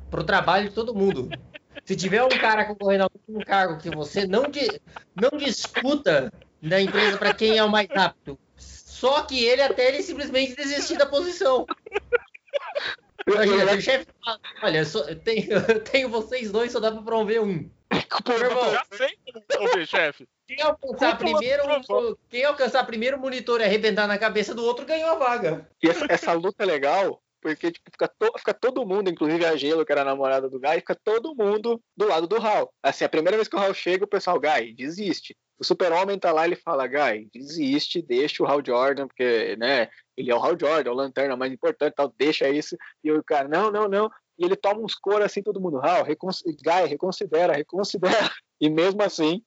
[0.09, 1.29] pro trabalho de todo mundo.
[1.85, 4.79] Se tiver um cara concorrendo a um cargo que você não, di-
[5.15, 6.31] não disputa
[6.61, 10.97] na empresa para quem é o mais rápido, só que ele até ele simplesmente desistir
[10.97, 11.65] da posição.
[13.27, 16.91] Imagina, se o chefe fala, olha, só- eu tenho, eu tenho vocês dois, só dá
[16.91, 17.69] pra promover um.
[18.27, 19.17] Meu irmão, Já sei
[19.49, 20.27] resolver, chefe.
[20.47, 21.63] quem alcançar primeiro,
[22.29, 25.69] quem alcançar primeiro o monitor e arrebentar na cabeça do outro ganhou a vaga.
[25.83, 29.55] E essa, essa luta é legal, porque tipo, fica, to- fica todo mundo, inclusive a
[29.55, 32.71] Gelo, que era a namorada do Guy, fica todo mundo do lado do Hal.
[32.83, 35.35] Assim, a primeira vez que o Hal chega, o pessoal, Guy, desiste.
[35.59, 40.31] O super-homem tá lá ele fala, Guy, desiste, deixa o Hal Jordan, porque, né, ele
[40.31, 42.77] é o Hal Jordan, o lanterna mais importante, tal, deixa isso.
[43.03, 44.11] E o cara, não, não, não.
[44.37, 48.31] E ele toma uns coros assim, todo mundo, Hal, recon Guy, reconsidera, reconsidera.
[48.59, 49.41] E mesmo assim,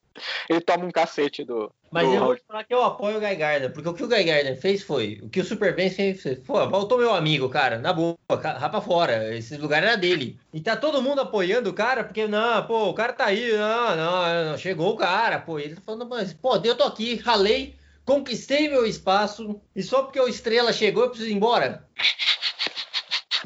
[0.48, 3.20] ele toma um cacete do, Mas do eu vou te falar que eu apoio o
[3.20, 6.22] Guy Gardner, porque o que o Guy Gardner fez foi, o que o Superman fez,
[6.22, 10.38] foi, pô, voltou meu amigo, cara, na boa, rapa fora, esse lugar era dele.
[10.52, 13.96] E tá todo mundo apoiando o cara, porque, não, pô, o cara tá aí, não,
[13.96, 17.76] não, não, chegou o cara, pô, ele tá falando, mas, pô, eu tô aqui, ralei,
[18.04, 21.88] conquistei meu espaço, e só porque o Estrela chegou eu preciso ir embora?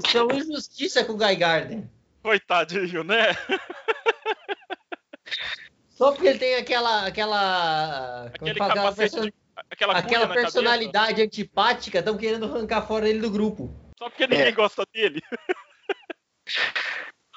[0.04, 1.84] Isso é uma injustiça com o Guy Gardner.
[2.22, 3.36] Coitadinho, né?
[6.04, 9.34] Só porque ele tem aquela, aquela, Aquele fala, aquela perso- de-
[9.70, 10.42] aquela, aquela na cabeça.
[10.42, 13.74] personalidade antipática, estão querendo arrancar fora ele do grupo.
[13.98, 14.52] Só porque ninguém É.
[14.52, 15.22] gosta dele.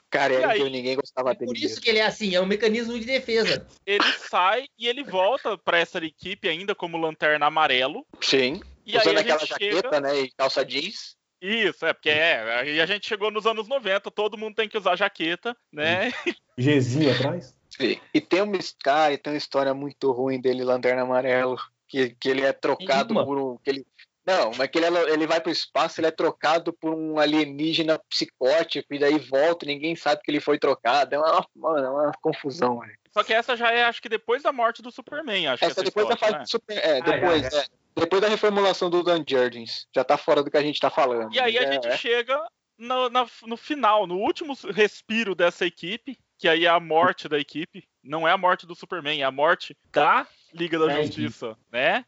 [0.10, 1.46] cara, E que ninguém gostava É dele.
[1.46, 1.82] por isso mesmo.
[1.82, 3.66] que ele é assim, é um mecanismo de defesa.
[3.86, 8.06] Ele sai e ele volta pra essa equipe ainda como lanterna amarelo.
[8.22, 10.02] Sim, E aí usando a aquela gente jaqueta, chega.
[10.02, 11.16] né, e calça jeans.
[11.42, 12.60] Isso, é, porque é.
[12.60, 16.12] Aí a gente chegou nos anos 90, todo mundo tem que usar jaqueta, né?
[16.60, 17.56] Gzinho atrás.
[17.78, 18.00] Sim.
[18.14, 21.58] E tem uma, cara, e tem uma história muito ruim dele, Lanterna Amarelo,
[21.88, 23.58] que, que ele é trocado por um.
[23.58, 23.86] Que ele,
[24.26, 28.00] não, mas que ele, é- ele vai pro espaço, ele é trocado por um alienígena
[28.10, 31.16] psicótico, e daí volta, e ninguém sabe que ele foi trocado.
[31.16, 32.98] É uma, mano, é uma confusão, velho.
[33.12, 35.74] Só que essa já é, acho que depois da morte do Superman, acho que Essa
[35.82, 36.44] essa depois da história, fase né?
[36.46, 36.78] de super.
[36.78, 37.66] É, Ah, depois, já, é.
[37.96, 39.88] Depois da reformulação do Dan Jurgens.
[39.96, 41.34] Já tá fora do que a gente tá falando.
[41.34, 41.98] E aí a É, gente é.
[41.98, 42.40] chega
[42.78, 47.38] no, na- no final, no último respiro dessa equipe, que aí é a morte da
[47.40, 47.88] equipe.
[48.04, 52.06] Não é a morte do Superman, é a morte da Liga da Da Justiça, né?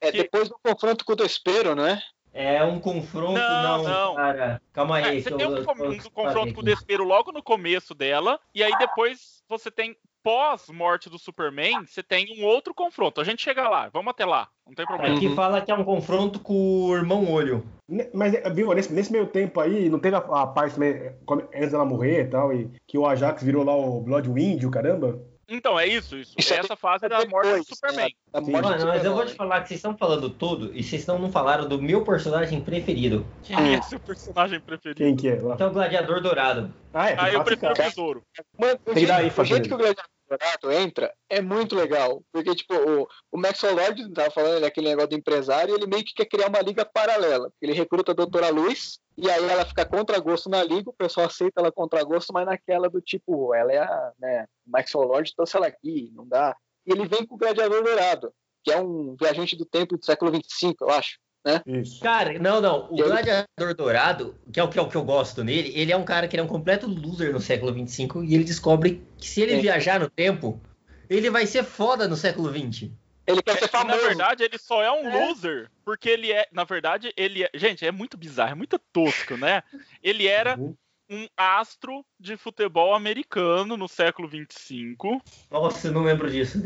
[0.00, 2.02] É, que- depois do confronto com o Despero, né?
[2.32, 4.14] É um confronto, Não, não, não.
[4.14, 4.62] cara.
[4.72, 5.22] Calma É, aí.
[5.22, 6.64] você que tem eu- um, eu- um eu- confronto com o.
[6.64, 9.96] Despero logo no começo dela, e aí depois você tem
[10.28, 13.18] pós morte do Superman, você tem um outro confronto.
[13.18, 15.16] A gente chega lá, vamos até lá, não tem problema.
[15.16, 17.66] Aqui fala que é um confronto com o irmão Olho.
[18.12, 21.48] Mas, é, viu, nesse, nesse meio tempo aí, não teve a, a parte também, quando,
[21.54, 25.18] antes dela morrer e tal, e que o Ajax virou lá o Bloodwind, o caramba?
[25.48, 26.34] Então, é isso, isso.
[26.36, 28.04] Isso é Essa fase da depois, morte do Superman.
[28.04, 28.10] né?
[28.30, 28.52] Da Sim.
[28.52, 31.32] morte do mas eu vou te falar que vocês estão falando tudo e vocês não,
[31.32, 34.98] falaram do meu personagem preferido, Quem é seu personagem preferido?
[34.98, 35.56] Quem que é lá?
[35.56, 36.70] que é o Gladiador Dourado.
[36.92, 37.74] Ah, é, Ah, eu prefiro o.
[37.74, 38.22] Besouro.
[38.58, 42.22] Mano, o jeito, o jeito que o Gladiador Dourado entra é muito legal.
[42.32, 46.14] Porque, tipo, o, o Maxwell Lord tava falando daquele negócio do empresário ele meio que
[46.14, 47.50] quer criar uma liga paralela.
[47.60, 51.26] Ele recruta a Doutora Luz e aí ela fica contra gosto na liga, o pessoal
[51.26, 55.56] aceita ela contra gosto, mas naquela do tipo, ela é a, né, Maxwell Lord trouxe
[55.56, 56.56] ela aqui, não dá.
[56.86, 60.30] E ele vem com o Gladiador Dourado, que é um viajante do tempo do século
[60.32, 61.18] XXV, eu acho.
[61.66, 62.00] Isso.
[62.00, 62.88] Cara, não, não.
[62.90, 65.92] O Eu- Gladiador Dourado, que é o que, é o que eu gosto nele, ele
[65.92, 69.02] é um cara que ele é um completo loser no século XXV e ele descobre
[69.16, 69.60] que se ele É.
[69.60, 70.60] viajar no tempo,
[71.08, 72.90] ele vai ser foda no século XX.
[73.26, 74.00] Ele quer ser E, na famoso.
[74.06, 75.26] verdade, ele só é um É.
[75.28, 79.36] loser porque ele é, na verdade, ele é, gente, é muito bizarro, é muito tosco,
[79.36, 79.62] né?
[80.02, 80.74] Ele era Uhum.
[81.10, 86.62] um astro de futebol americano no século 25 Nossa, eu não lembro disso.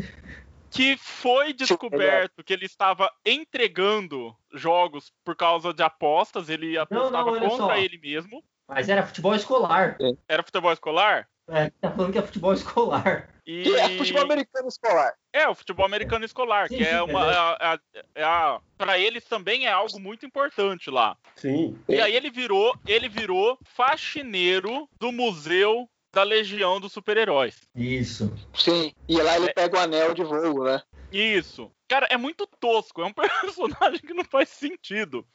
[0.72, 7.48] Que foi descoberto que ele estava entregando jogos por causa de apostas, ele apostava olha
[7.48, 7.76] contra só.
[7.76, 8.42] ele mesmo.
[8.66, 9.98] Mas era futebol escolar.
[10.26, 13.28] Era futebol escolar É, tá falando que é futebol escolar.
[13.46, 15.12] e Que é futebol americano escolar.
[15.32, 17.56] É, o futebol americano escolar, Sim, que sim, é uma.
[17.60, 17.74] é.
[17.74, 21.16] É é a, para eles também é algo muito importante lá.
[21.36, 21.78] Sim.
[21.88, 27.56] E aí ele virou, ele virou faxineiro do museu da Legião dos Super-Heróis.
[27.74, 28.32] Isso.
[28.54, 28.92] Sim.
[29.08, 30.82] E lá ele pega o anel de voo, né?
[31.10, 31.70] Isso.
[31.88, 35.26] Cara, é muito tosco, é um personagem que não faz sentido.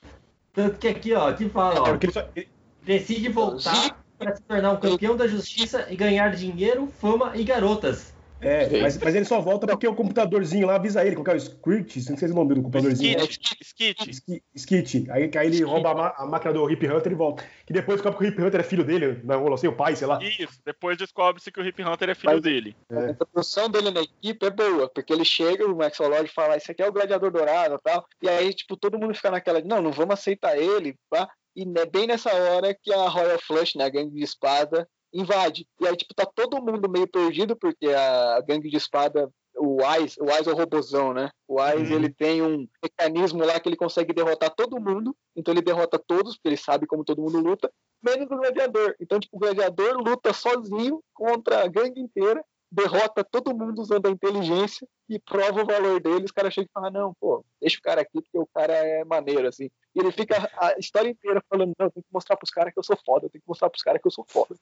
[0.54, 1.98] Tanto que aqui, ó, aqui fala, É ó,
[2.36, 2.48] ele-
[2.84, 8.14] decide voltar para se tornar um campeão da justiça e ganhar dinheiro, fama e garotas.
[8.40, 11.36] É, mas, mas ele só volta porque o computadorzinho lá avisa ele, qual que é
[11.36, 13.18] o Squirt, não sei se é o nome do computadorzinho.
[13.20, 14.12] Skit, Skit.
[14.12, 15.12] Ski- Skit.
[15.12, 17.44] Aí, aí ele rouba a, ma- a máquina do Hip Hunter e volta.
[17.66, 19.96] Que depois descobre que o Hip Hunter é filho dele, não rolou assim, o pai,
[19.96, 20.20] sei lá.
[20.22, 20.60] Isso.
[20.66, 22.76] Depois descobre-se que o Hip Hunter é filho Mas- dele.
[22.92, 22.98] É.
[23.08, 26.72] A introdução dele na equipe é boa, porque ele chega, o Maxwell Lord fala, isso
[26.72, 29.68] aqui é o Gladiador Dourado e tal, e aí, tipo, todo mundo fica naquela, de,
[29.68, 31.28] não, não vamos aceitar ele, pá.
[31.56, 35.68] E é bem nessa hora que a Royal Flush, né, a gangue de espada, invade.
[35.80, 40.20] E aí, tipo, tá todo mundo meio perdido, porque a gangue de espada, o Wise,
[40.20, 41.30] o Wise é o robozão, né?
[41.48, 41.98] O Wise, Uhum.
[42.00, 46.36] ele tem um mecanismo lá que ele consegue derrotar todo mundo, então ele derrota todos,
[46.36, 47.72] porque ele sabe como todo mundo luta,
[48.04, 48.96] menos o gladiador.
[49.00, 54.12] Então, tipo, o gladiador luta sozinho contra a gangue inteira, derrota todo mundo usando a
[54.12, 56.26] inteligência e prova o valor dele.
[56.26, 59.04] Os caras chegam e falam, não, pô, deixa o cara aqui, porque o cara é
[59.06, 59.70] maneiro, assim.
[59.96, 62.84] E ele fica a história inteira falando, não, tem que mostrar pros caras que eu
[62.84, 64.56] sou foda, tem que mostrar pros caras que eu sou foda.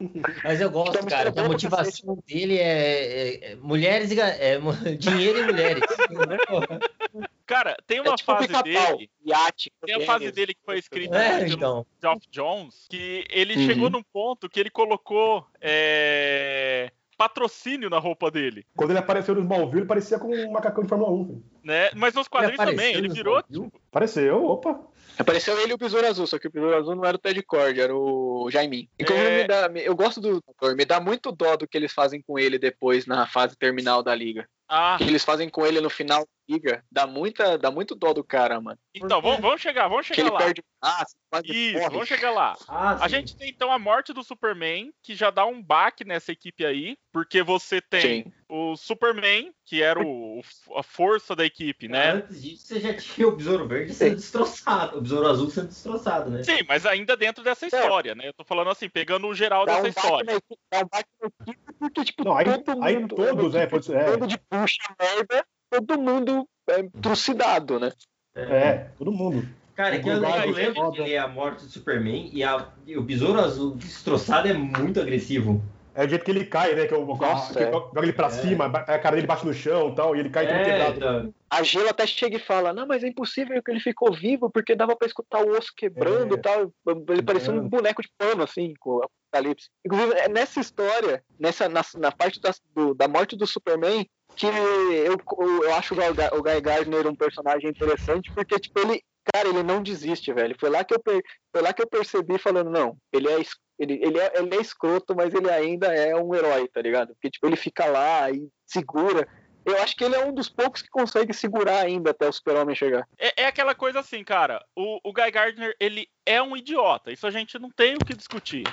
[0.44, 4.58] Mas eu gosto, Então, cara, que a motivação dele é, é- é mulheres e é,
[4.98, 5.84] dinheiro e mulheres.
[7.52, 9.10] Cara, tem uma é tipo fase dele.
[9.26, 9.72] iate.
[9.84, 11.86] Tem a fase dele que foi escrita É, pelo então.
[12.00, 13.66] Geoff Jones, que ele Uhum.
[13.66, 18.64] chegou num ponto que ele colocou é, patrocínio na roupa dele.
[18.76, 21.24] Quando ele apareceu no Smallville, ele parecia com um macacão de Fórmula 1.
[21.26, 21.44] velho.
[21.62, 21.90] Né?
[21.94, 23.42] Mas nos quadrinhos apareceu também, ele virou.
[23.42, 24.80] Tipo, Apareceu, opa.
[25.18, 27.40] Apareceu ele e o Besouro Azul, só que o Besouro Azul não era o Ted
[27.42, 28.88] Cord, era o Jaimin.
[28.98, 29.42] Inclusive, É.
[29.42, 32.38] me dá, eu gosto do ator, me dá muito dó do que eles fazem com
[32.38, 34.48] ele depois na fase terminal da liga.
[34.74, 37.94] Ah, O que eles fazem com ele no final da liga, dá, muita, dá muito
[37.94, 38.78] dó do cara, mano.
[38.94, 40.38] então, vamos, vamos chegar, vamos Que chegar ele lá.
[40.40, 41.90] perde o braço, quase Isso, morre.
[41.90, 42.56] vamos chegar lá.
[42.68, 43.16] Ah, A sim.
[43.16, 46.96] gente tem então a morte do Superman, que já dá um baque nessa equipe aí,
[47.12, 48.32] porque você tem Sim.
[48.48, 50.40] o Superman, que era o,
[50.76, 52.10] a força da equipe, né?
[52.12, 56.28] Antes disso, você já tinha o Besouro Verde sendo destroçado, o Besouro Azul sendo destroçado,
[56.30, 56.42] né?
[56.42, 58.28] Sim, mas ainda dentro dessa história, né?
[58.28, 60.24] Eu tô falando assim, pegando o geral Dá dessa um, baque história.
[60.24, 63.14] na equipe, dá um baque na equipe, porque, tipo, Não, aí- todo aí mundo.
[63.14, 64.04] todos, é, pode ser, é.
[64.04, 67.92] Todo de puxa merda, todo mundo é trucidado, né?
[68.34, 69.46] É, todo mundo.
[69.74, 73.02] Cara, que eu, eu lembro que é a morte do Superman e, a- e o
[73.02, 75.62] Besouro Azul destroçado é muito agressivo.
[75.94, 76.86] É o jeito que ele cai, né?
[76.86, 77.70] Que eu, Nossa, que é.
[77.70, 78.30] joga ele pra É.
[78.30, 80.96] cima, a cara dele bate no chão e tal, e ele cai todo É, quebrado.
[80.96, 84.48] então, A Gelo até chega e fala: Não, mas é impossível que ele ficou vivo
[84.50, 86.38] porque dava pra escutar o osso quebrando É.
[86.38, 86.72] e tal.
[87.10, 87.68] Ele parecia um É.
[87.68, 89.68] boneco de pano, assim, com o Apocalipse.
[89.84, 94.06] Inclusive, é nessa história, nessa, na, na parte da, do- da morte do Superman,
[94.36, 99.02] que eu, eu acho o Guy, Gardner um personagem interessante, porque, tipo, ele.
[99.32, 100.56] Cara, ele não desiste, velho.
[100.58, 103.40] Foi lá que eu, foi lá que eu percebi falando, não, ele é,
[103.78, 107.14] ele, ele, é, ele é escroto, mas ele ainda é um herói, tá ligado?
[107.14, 109.28] Porque, tipo, ele fica lá e segura.
[109.64, 112.74] Eu acho que ele é um dos poucos que consegue segurar ainda até o Super-Homem
[112.74, 113.06] chegar.
[113.16, 114.60] É, é aquela coisa assim, cara.
[114.76, 117.12] O, o Guy Gardner, ele é um idiota.
[117.12, 118.64] Isso a gente não tem o que discutir.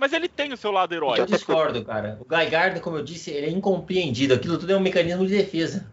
[0.00, 1.26] Mas ele tem o seu lado Eu heróico.
[1.26, 2.16] discordo, cara.
[2.20, 4.32] O Guy Gardner, como eu disse, ele é incompreendido.
[4.32, 5.86] Aquilo tudo é um mecanismo de defesa.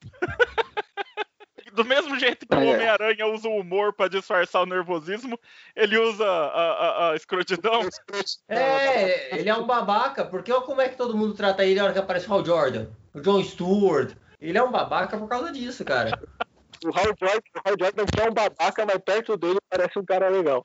[1.74, 2.74] Do mesmo jeito que o É.
[2.74, 5.38] Homem-Aranha usa o humor pra disfarçar o nervosismo,
[5.76, 7.82] ele usa a, a, a escrotidão.
[8.48, 11.84] É, ele é um babaca, porque olha como é que todo mundo trata ele na
[11.84, 14.12] hora que aparece o Hal Jordan, o John Stewart.
[14.40, 16.18] Ele é um babaca por causa disso, cara.
[16.84, 20.04] O Hal Jordan, o Hal Jordan que é um babaca, mas perto dele parece um
[20.04, 20.64] cara legal.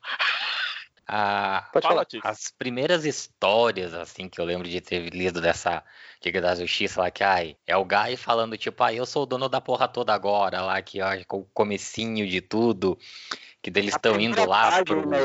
[1.06, 2.30] A- Pode Fala, falar.
[2.30, 5.84] As primeiras histórias, assim, que eu lembro de ter lido dessa
[6.24, 9.26] Liga da Justiça lá, que ai, é o Guy falando, tipo, ah, eu sou o
[9.26, 12.98] dono da porra toda agora, lá, que ó, com o comecinho de tudo,
[13.60, 15.06] que daí eles estão indo lá pro.
[15.06, 15.18] né,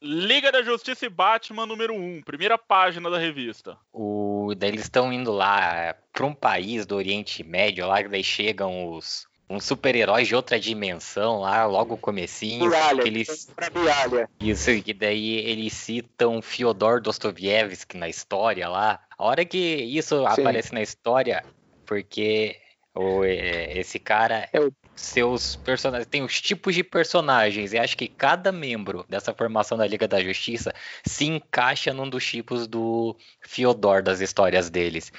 [0.00, 3.76] Liga da Justiça e Batman número 1, primeira página da revista.
[3.92, 8.24] O, daí eles estão indo lá para um país do Oriente Médio, lá que daí
[8.24, 13.48] chegam os uns super-heróis de outra dimensão lá, logo o comecinho, Bialha, que eles.
[14.40, 19.00] Isso, que daí eles citam Fyodor Dostoiévski na história lá.
[19.16, 20.26] A hora que isso Sim.
[20.26, 21.44] aparece na história,
[21.84, 22.56] porque
[22.94, 27.96] o, é, esse cara, É o- seus personagens, tem os tipos de personagens, e acho
[27.96, 30.72] que cada membro dessa formação da Liga da Justiça
[31.04, 35.12] se encaixa num dos tipos do Fyodor das histórias deles.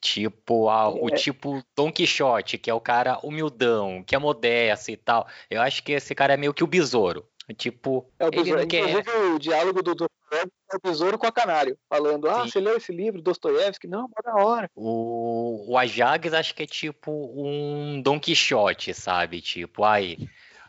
[0.00, 1.14] Tipo, a- o É.
[1.14, 5.26] tipo Don Quixote, que é o cara humildão, que é modesto e tal.
[5.50, 7.26] Eu acho que esse cara é meio que o besouro.
[7.56, 8.66] Tipo, É o ele besouro.
[8.66, 8.88] quer.
[8.88, 11.76] Inclusive o diálogo do Dostoiévski é o besouro com a canário.
[11.88, 12.48] Falando, ah, Sim.
[12.50, 13.86] você leu esse livro, Dostoiévski?
[13.88, 14.70] Não, mó da hora.
[14.74, 19.40] O, o Ajax acho que é tipo um Don Quixote, sabe?
[19.42, 20.16] Tipo, ai,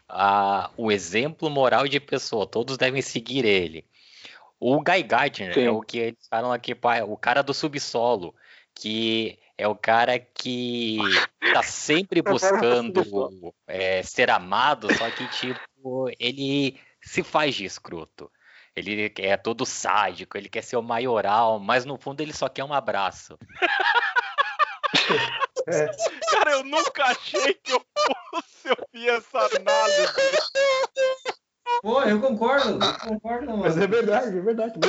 [0.09, 3.85] a, o exemplo moral de pessoa, todos devem seguir ele.
[4.59, 5.63] O Guy Gardner Sim.
[5.65, 8.33] é o que eles falam aqui, pá, o cara do subsolo,
[8.75, 10.97] que é o cara que
[11.53, 18.31] tá sempre buscando é, ser amado, só que, tipo, ele se faz de escroto.
[18.75, 22.63] Ele é todo sádico, ele quer ser o maioral, mas no fundo ele só quer
[22.63, 23.37] um abraço.
[26.31, 27.83] Cara, eu nunca achei que eu
[28.31, 30.07] fosse ouvir essa análise.
[31.81, 33.63] Pô, eu concordo, eu concordo, mano.
[33.63, 34.75] Mas é verdade, é verdade.
[34.75, 34.79] É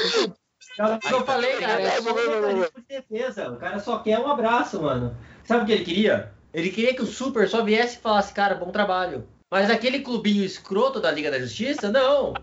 [0.79, 3.51] eu falei, cara, é só um de defesa.
[3.51, 5.17] O cara só quer um abraço, mano.
[5.45, 6.33] Sabe o que ele queria?
[6.53, 9.27] Ele queria que o Super só viesse e falasse, cara, bom trabalho.
[9.51, 12.35] Mas aquele clubinho escroto da Liga da Justiça, não.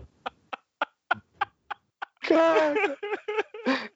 [2.20, 2.96] Cara,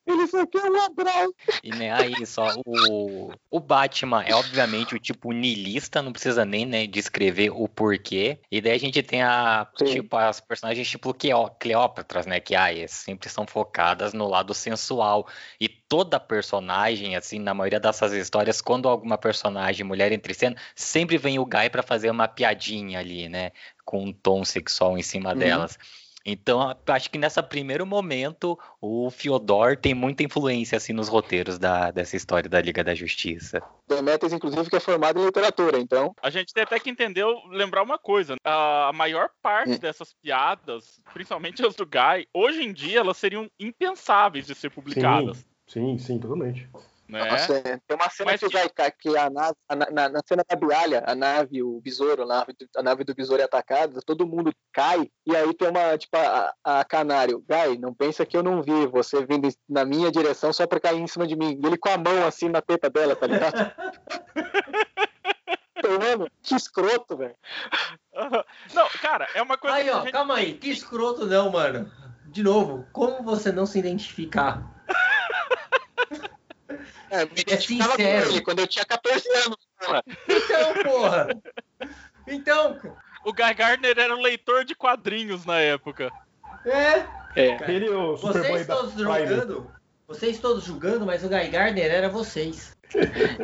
[0.07, 1.35] ele só quer um abraço.
[1.63, 6.67] E né, aí só o, o Batman é obviamente o tipo niilista, não precisa nem
[6.67, 8.39] né, descrever o porquê.
[8.51, 9.87] E daí a gente tem a Sim.
[9.87, 11.15] tipo as personagens tipo
[11.59, 15.27] Cleópatras, né, que ai, sempre são focadas no lado sensual.
[15.61, 20.57] E toda personagem assim, na maioria dessas histórias, quando alguma personagem mulher entra em cena,
[20.75, 23.53] sempre vem o Guy pra fazer uma piadinha ali, né,
[23.85, 25.39] com um tom sexual em cima Uhum.
[25.39, 25.79] delas.
[26.25, 31.91] Então, acho que nesse primeiro momento, o Fyodor tem muita influência assim nos roteiros da,
[31.91, 33.63] dessa história da Liga da Justiça.
[33.87, 36.15] Demetrius, inclusive, que é formado em literatura, então.
[36.23, 38.37] A gente tem até que entender, lembrar uma coisa.
[38.43, 39.79] A maior parte Hum.
[39.79, 45.47] dessas piadas, principalmente as do Guy, hoje em dia elas seriam impensáveis de ser publicadas.
[45.67, 46.69] Sim, sim, totalmente.
[47.07, 47.31] Né?
[47.31, 47.79] Nossa, é.
[47.87, 50.43] tem uma cena Mas que, Guy cai- que a nave, a na, na- na cena
[50.49, 54.01] da bialha, a nave, o besouro, a nave, do- a nave do besouro é atacada,
[54.07, 58.37] todo mundo cai, e aí tem uma, tipo, a, a canário, Guy, não pensa que
[58.37, 61.61] eu não vi você vindo na minha direção só pra cair em cima de mim.
[61.63, 63.55] E ele com a mão assim na teta dela, tá ligado?
[66.01, 67.37] Mano, que escroto, velho.
[68.73, 70.13] Não, cara, é uma coisa Aí, ó, gente...
[70.13, 70.55] calma aí.
[70.55, 71.91] Que escroto não, mano.
[72.27, 74.63] De novo, como você não se identificar?
[77.15, 79.57] É, me identificava com ele quando eu tinha 14 anos.
[79.79, 80.03] porra.
[80.29, 81.29] Então, porra.
[82.27, 82.81] Então,
[83.25, 86.11] O Guy Gardner era um leitor de quadrinhos na época.
[86.67, 87.07] é.
[87.37, 87.71] É.
[87.71, 89.71] Ele, o Vocês todos julgando,
[90.07, 92.77] vocês todos julgando, mas o Guy Gardner era vocês.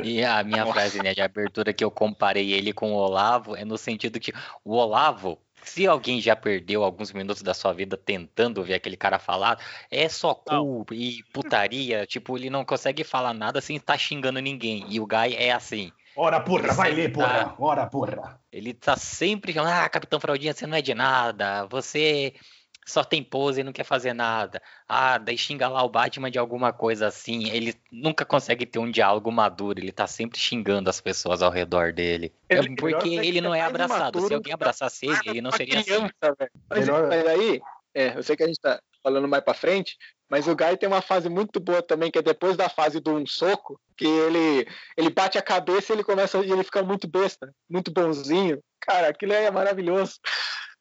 [0.05, 3.65] E a minha frase né, de abertura que eu comparei ele com o Olavo é
[3.65, 4.33] no sentido que
[4.65, 9.19] o Olavo, se alguém já perdeu alguns minutos da sua vida tentando ver aquele cara
[9.19, 9.59] falar,
[9.91, 14.85] é só cu e putaria, tipo, ele não consegue falar nada sem estar xingando ninguém.
[14.89, 15.93] E o Guy é assim.
[16.17, 17.29] Ora, porra, vai ler, porra.
[17.29, 17.55] Tá.
[17.59, 18.41] Ora, porra.
[18.53, 22.35] Ele tá sempre falando, ah, Capitão Fraldinha, você não é de nada, você
[22.91, 24.61] só tem pose e não quer fazer nada.
[24.89, 27.49] Ah, daí xinga lá o Batman de alguma coisa assim.
[27.51, 31.93] Ele nunca consegue ter um diálogo maduro, ele tá sempre xingando as pessoas ao redor
[31.93, 32.33] dele.
[32.49, 34.21] É porque melhor ele não é abraçado.
[34.27, 36.11] Se alguém abraçasse ele, ele não seria assim.
[36.69, 36.89] Mas,
[37.29, 37.61] aí,
[37.95, 39.97] é, eu sei que a gente tá falando mais pra frente,
[40.29, 43.17] mas o Guy tem uma fase muito boa também, que é depois da fase do
[43.17, 44.67] um soco, que ele,
[44.97, 48.63] ele bate a cabeça e ele começa e ele fica muito besta, muito bonzinho.
[48.81, 50.15] Cara, aquilo aí é maravilhoso.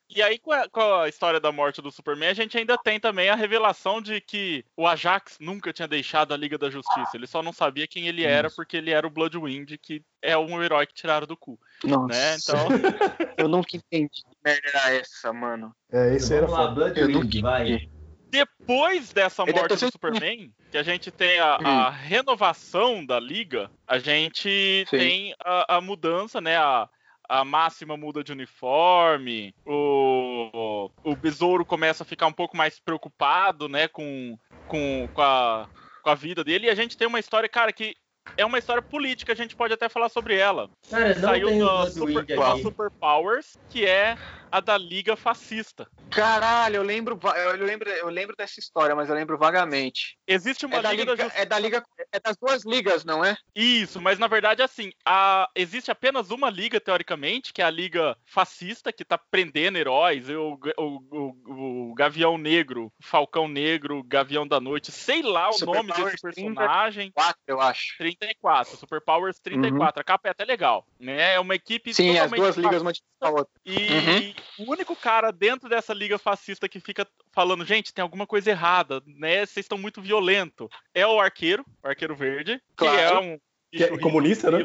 [0.09, 2.99] E aí, com a, com a história da morte do Superman, a gente ainda tem
[2.99, 7.11] também a revelação de que o Ajax nunca tinha deixado a Liga da Justiça.
[7.13, 10.63] Ele só não sabia quem ele era, porque ele era o Bloodwind, que é um
[10.63, 11.59] herói que tiraram do cu.
[11.83, 12.07] Nossa.
[12.07, 12.37] Né?
[12.37, 12.67] Então,
[13.37, 15.75] Eu nunca entendi que merda era essa, mano.
[15.91, 16.75] É, esse era Vamos lá, foda.
[16.75, 17.69] Blood Eu Ring, nunca vai.
[17.69, 17.89] entendi.
[18.29, 23.69] depois dessa deve morte do Superman, que a gente tem a, a renovação da Liga,
[23.87, 24.97] a gente Sim.
[24.97, 26.57] tem a, a mudança, né?
[26.57, 26.89] A,
[27.29, 33.69] a máxima muda de uniforme, o, o Besouro começa a ficar um pouco mais preocupado,
[33.69, 34.35] né, com,
[34.67, 35.69] com, com, a,
[36.01, 37.95] com a vida dele, e a gente tem uma história, cara, que
[38.37, 40.69] é uma história política, a gente pode até falar sobre ela.
[40.89, 42.61] Cara, não Saiu tem da Super, Ring da aqui.
[42.61, 44.17] Super Powers, que é
[44.51, 45.87] a da Liga Fascista.
[46.09, 50.17] Caralho, eu lembro, eu lembro, eu lembro dessa história, mas eu lembro vagamente.
[50.27, 51.43] Existe uma É da, Liga, liga, da Justiça.
[51.43, 53.37] é da liga, é das duas ligas, não é?
[53.55, 58.17] Isso, mas na verdade, assim, a- existe apenas uma liga, teoricamente, que é a Liga
[58.25, 64.47] Fascista, que tá prendendo heróis, o, o, o- o Gavião Negro, o Falcão Negro, Gavião
[64.47, 67.11] da Noite, sei lá o Super nome Powers desse personagem.
[67.11, 67.95] Quatro, eu acho.
[68.19, 70.01] 34, Super Powers 34.
[70.01, 71.33] A capa é até legal, né?
[71.35, 71.93] É uma equipe Uhum.
[71.93, 72.91] Sim, as totalmente duas ligas uma
[73.21, 73.53] a outra.
[73.65, 78.49] e o único cara dentro dessa liga fascista que fica falando, gente, tem alguma coisa
[78.51, 79.45] errada, né?
[79.45, 80.69] Vocês estão muito violento.
[80.93, 82.99] É o arqueiro, o arqueiro verde, que Claro.
[82.99, 83.39] é um
[83.71, 84.59] Que é comunista, né?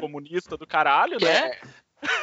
[0.00, 1.30] comunista do caralho, Que né?
[1.36, 1.50] é,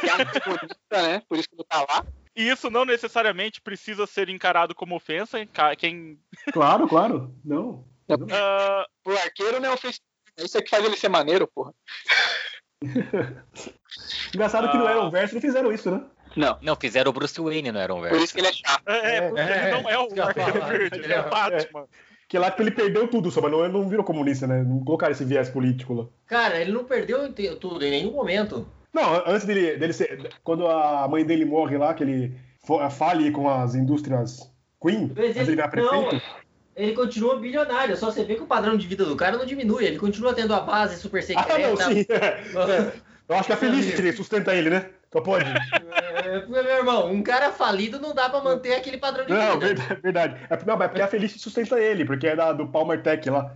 [0.02, 1.22] que é anticomunista, né?
[1.30, 2.06] Por isso que ele tá lá.
[2.36, 5.38] E isso não necessariamente precisa ser encarado como ofensa.
[5.78, 6.20] Quem
[6.52, 7.34] Claro, claro.
[7.46, 7.86] Não.
[8.10, 10.04] ah, Pro arqueiro não é ofensivo.
[10.38, 11.74] Isso é que faz ele ser maneiro, porra.
[14.34, 16.04] Engraçado que no Verso não fizeram isso, né?
[16.36, 16.58] Não.
[16.62, 18.84] Não, fizeram o Bruce Wayne no Arrow Por isso que ele é chato.
[18.88, 20.68] é, É, porque é, ele não é isso que eu o arqueiro falar.
[20.68, 21.86] verde, ele é o Batman.
[22.28, 24.64] Que lá ele perdeu tudo, só, mas não, não virou comunista, né?
[24.64, 26.06] Não colocaram esse viés político lá.
[26.26, 28.68] Cara, ele não perdeu tudo em nenhum momento.
[28.92, 30.34] Não, antes dele, dele ser.
[30.44, 32.36] Quando a mãe dele morre lá, que ele
[32.92, 36.26] fale com as indústrias Queen, Mas antes de ele virar não, prefeito.
[36.76, 39.86] Ele continua bilionário, só você vê que o padrão de vida do cara não diminui.
[39.86, 41.54] Ele continua tendo a base super secreta.
[41.54, 42.06] Ah, não, sim.
[43.28, 44.90] Eu acho que a Felicity sustenta ele, né?
[45.12, 45.46] Só pode.
[45.48, 49.68] É, meu irmão, um cara falido não dá pra manter aquele padrão de Não, vida.
[49.68, 50.02] verdade.
[50.02, 50.48] verdade.
[50.50, 53.28] É, não, mas é porque a Felicity sustenta ele, porque é da, do Palmer Tech
[53.30, 53.56] lá.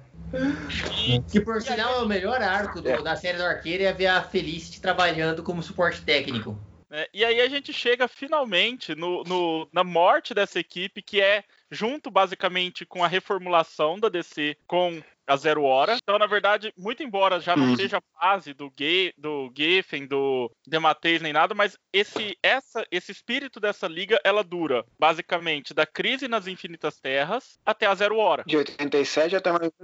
[1.27, 4.21] Que por sinal é o melhor arco do- da série do Arqueiro é ver a
[4.23, 6.57] Felicity trabalhando como suporte técnico.
[6.89, 7.05] né?
[7.13, 12.09] E aí a gente chega finalmente no, no- na morte dessa equipe, que é junto
[12.11, 15.95] basicamente com a reformulação da DC com a Zero Hora.
[16.01, 17.75] Então, na verdade, muito embora já não Uhum.
[17.75, 23.11] seja a fase do, Ge do Geffen, do Demateis nem nada, mas esse, essa, esse
[23.11, 28.43] espírito dessa liga, ela dura basicamente da crise nas Infinitas Terras até a Zero Hora.
[28.47, 29.75] De 87 até, 90,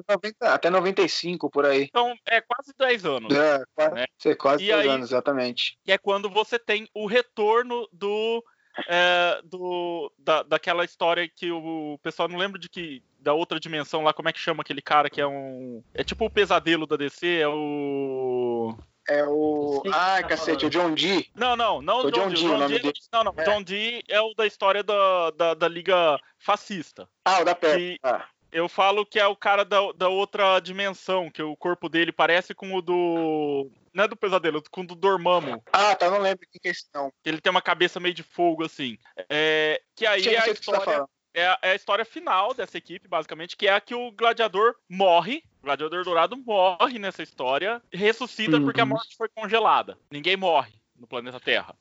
[0.41, 1.83] até 95, por aí.
[1.83, 3.31] Então, é quase 10 anos.
[3.31, 4.05] É, quase, Né?
[4.17, 5.77] ser quase E dois aí- anos, exatamente.
[5.85, 8.43] que é quando você tem o retorno do.
[8.87, 13.01] É, do da, daquela história que o pessoal não lembra de que.
[13.19, 15.81] Da outra dimensão lá, como é que chama aquele cara que é um.
[15.95, 18.77] É tipo o pesadelo da DC, é o.
[19.09, 19.81] É o.
[19.91, 20.69] Ai, tá cacete, o.
[20.69, 21.27] John Dee.
[21.33, 22.45] Não, não, não O John, John Dee.
[22.45, 22.93] O nome dele.
[23.11, 23.33] não, não.
[23.37, 23.43] É.
[23.43, 27.09] John Dee é o da história da, da, da Liga Fascista.
[27.25, 27.55] Ah, o da.
[27.55, 31.89] Que- Ah, Eu falo que é o cara da, da outra dimensão, que o corpo
[31.89, 33.71] dele parece com o do.
[33.95, 35.63] Não é do pesadelo, com o do Dormammu.
[35.71, 37.13] Ah, tá, não lembro que é não.
[37.23, 38.97] Ele tem uma cabeça meio de fogo, assim.
[39.29, 41.05] É, que aí é a tá história.
[41.33, 44.75] é a, é a história final dessa equipe, basicamente, que é a que o gladiador
[44.89, 45.41] morre.
[45.61, 48.89] O gladiador dourado morre nessa história, ressuscita porque a Uhum.
[48.89, 49.97] morte foi congelada.
[50.11, 51.73] Ninguém morre no planeta Terra.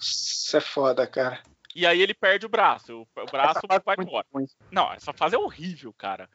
[0.00, 1.40] Isso é foda, cara.
[1.74, 3.02] E aí ele perde o braço.
[3.16, 4.26] O, o braço vai embora.
[4.32, 4.46] ruim.
[4.72, 6.28] Não, essa fase é horrível, cara.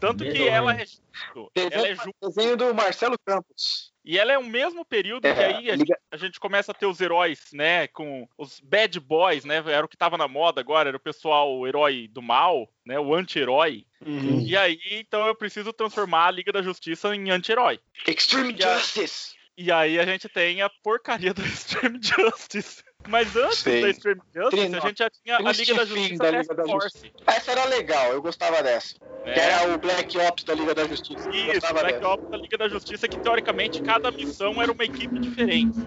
[0.00, 0.48] Tanto que Medonho.
[0.48, 1.50] ela é justo.
[1.54, 3.92] Ela é Desenho, ju- desenho do Marcelo Campos.
[4.02, 6.74] E ela é o mesmo período que É, aí a liga- a gente começa a
[6.74, 10.62] ter os heróis, né, com os bad boys, né, era o que tava na moda
[10.62, 13.84] agora, era o pessoal o herói do mal, né, o anti-herói.
[14.06, 14.40] Uhum.
[14.40, 17.78] E aí, então eu preciso transformar a Liga da Justiça em anti-herói.
[18.06, 19.36] Extreme E a- Justice.
[19.58, 22.82] E aí a gente tem a porcaria do Extreme Justice.
[23.08, 23.80] Mas antes Sei.
[23.80, 27.12] da Extreme Justice, a gente já tinha a Liga da Justiça da Liga da Force.
[27.26, 28.94] Essa era legal, eu gostava dessa.
[29.24, 29.32] né?
[29.32, 31.30] Que era o Black Ops da Liga da Justiça.
[31.30, 32.04] Isso, gostava Black.
[32.04, 35.78] Ops da Liga da Justiça, que teoricamente cada missão era uma equipe diferente.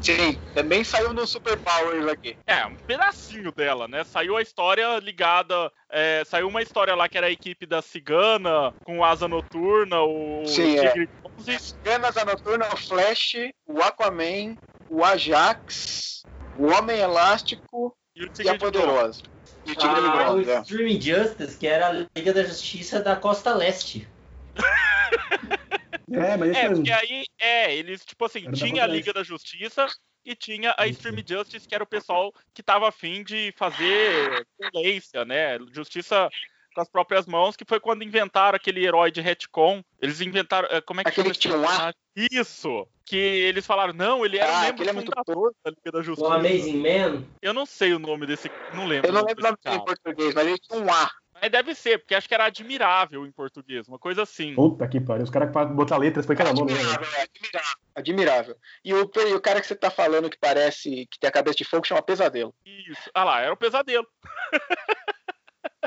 [0.00, 2.36] Sim, também saiu no Super Powers aqui.
[2.46, 4.04] É, um pedacinho dela, né?
[4.04, 5.70] Saiu a história ligada.
[5.90, 10.44] é, saiu uma história lá que era a equipe da Cigana, com Asa Noturna, o
[10.46, 10.88] Sim, é.
[10.88, 11.74] Tigre Bronze.
[11.82, 13.36] Ganas a Noturna, o Flash,
[13.66, 14.56] o Aquaman,
[14.90, 16.22] o Ajax,
[16.58, 18.58] o Homem Elástico e o e a.
[18.58, 19.22] Poderosa.
[19.66, 20.60] E o Tigre Ah, o Bronze, é.
[20.60, 24.08] Streaming Justice, que era a Liga da Justiça da Costa Leste.
[26.12, 26.76] É, mas é isso É, mesmo.
[26.76, 29.88] porque aí, é, eles, tipo assim, Era tinha a Liga da Justiça,
[30.24, 35.24] e tinha a Extreme Justice, que era o pessoal que tava afim de fazer violência,
[35.24, 35.58] né?
[35.72, 36.30] Justiça
[36.74, 39.82] com as próprias mãos, que foi quando inventaram aquele herói de retcon.
[40.00, 40.68] Eles inventaram.
[40.70, 41.56] eh, Como é que Aquele chama que tinha
[41.88, 41.92] um?
[42.30, 42.86] Isso!
[43.06, 45.98] Que eles falaram, não, ele era Ah, um membro é muito fundador da Liga da
[45.98, 46.34] O Justiça.
[46.34, 47.24] Amazing Man.
[47.42, 48.50] Eu não sei o nome desse.
[48.72, 49.08] Não lembro.
[49.08, 51.10] Eu não o lembro o nome dele em português, mas ele tinha um A.
[51.42, 54.54] Mas deve ser, porque acho que era admirável em português, uma coisa assim.
[54.54, 55.24] Puta que pariu.
[55.24, 56.72] Os caras que botar letras foi cada nome.
[56.72, 56.78] né?
[56.80, 57.76] Admirável, é, admirável.
[57.94, 58.56] Admirável.
[58.84, 61.56] E o, e o cara que você tá falando que parece que tem a cabeça
[61.58, 62.54] de fogo chama Pesadelo.
[62.64, 63.10] Isso.
[63.12, 64.06] Ah lá, era o pesadelo.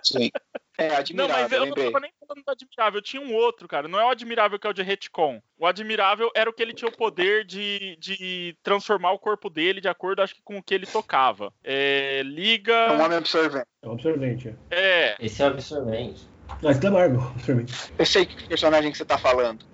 [0.07, 0.29] Sim.
[0.79, 1.85] É, Não, admirável, mas eu não lembrei.
[1.85, 3.01] tava nem falando do admirável.
[3.01, 3.87] Tinha um outro, cara.
[3.87, 5.41] Não é o admirável que é o de retcon.
[5.57, 9.81] O admirável era o que ele tinha o poder de, de transformar o corpo dele
[9.81, 11.51] de acordo, acho que, com o que ele tocava.
[11.63, 12.93] É, É um liga.
[12.93, 13.65] homem absorvente.
[13.81, 14.55] É um absorvente.
[14.69, 15.09] é.
[15.09, 15.15] É.
[15.19, 16.27] Esse é o absorvente.
[16.49, 17.73] Ah, isso é Marvel, absorvente.
[17.97, 19.65] Eu sei que personagem que você tá falando.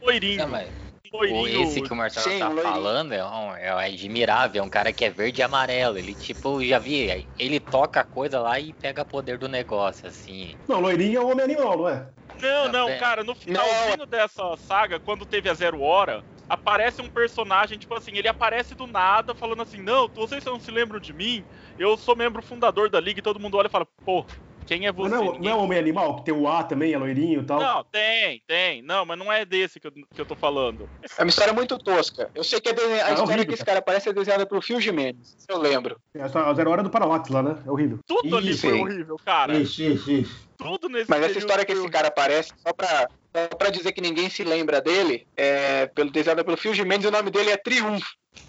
[0.00, 0.38] Loirinho.
[0.38, 0.70] Não, mas
[1.16, 1.62] loirinho.
[1.62, 2.72] esse que o Marcelo Sim, tá loirinho.
[2.74, 5.98] falando é, um, é admirável, é um cara que é verde e amarelo.
[5.98, 10.54] Ele, tipo, já vi, ele toca a coisa lá e pega poder do negócio, assim.
[10.68, 12.12] Não, loirinho é o homem animal, não é?
[12.40, 12.98] Não, Tá não, bem.
[12.98, 18.12] cara, no finalzinho dessa saga, quando teve a Zero Hora, aparece um personagem, tipo assim,
[18.16, 21.44] ele aparece do nada, falando assim, não, vocês não se lembram de mim,
[21.76, 24.24] eu sou membro fundador da Liga, e todo mundo olha e fala, pô,
[24.68, 25.08] quem é você?
[25.08, 26.98] Mas não, é- Ninguém não é o homem animal, que tem o A também, é
[26.98, 27.58] loirinho e tal.
[27.58, 28.82] Não, tem, tem.
[28.82, 30.88] Não, mas não é desse que eu, que eu tô falando.
[31.18, 32.30] É uma história muito tosca.
[32.34, 34.46] Eu sei que a, desenha- a É história horrível, que esse cara parece é desenhada
[34.46, 35.36] pelo Phil Jimenez.
[35.48, 35.98] Eu lembro.
[36.14, 37.62] É só a zero hora do Parallax lá, né?
[37.66, 37.98] É horrível.
[38.06, 38.82] Tudo ali Isso, foi hein?
[38.84, 39.56] horrível, cara.
[39.56, 40.48] Ixi, ixi, ixi.
[40.58, 44.00] Tudo nesse Mas essa história que esse cara aparece, só pra, só pra dizer que
[44.00, 48.06] ninguém se lembra dele, é pelo, desenhada pelo Phil e o nome dele é Triunfo.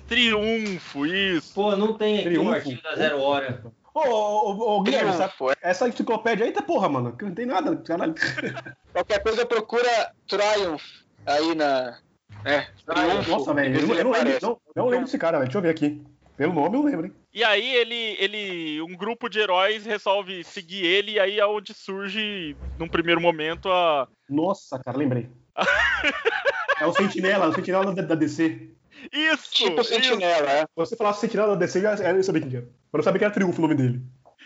[0.07, 1.53] Triunfo, isso.
[1.53, 2.49] Pô, não tem aqui Triunfo.
[2.49, 3.63] o artigo da Zero Hora.
[4.07, 5.11] Ô, ô, ô, ô, Guilherme?
[5.11, 5.51] Triunfo.
[5.51, 5.55] é.
[5.61, 7.15] Essa enciclopédia aí tá porra, mano.
[7.15, 8.13] que Não tem nada, caralho.
[8.93, 9.89] Qualquer coisa procura
[10.27, 10.83] Triumph
[11.25, 11.97] aí na.
[12.45, 13.29] É, Triunfo.
[13.31, 13.79] Nossa, velho.
[13.79, 15.47] Eu, não- eu não lembro, não, não lembro desse cara, velho.
[15.47, 16.01] Deixa eu ver aqui.
[16.37, 17.13] Pelo nome eu lembro, hein?
[17.33, 21.73] E aí ele, ele, um grupo de heróis resolve seguir ele e aí é onde
[21.73, 25.29] surge, num primeiro momento, a Nossa, cara, lembrei.
[26.79, 28.71] é o Sentinela, o Sentinela da, da DC.
[29.11, 29.51] Isso.
[29.51, 29.93] Tipo isso.
[29.93, 30.61] Sentinela, é.
[30.61, 32.65] Se você falasse Sentinela da DC, já eu sabia quem era.
[32.65, 34.01] Eu não sabia que era Triunfo o nome dele.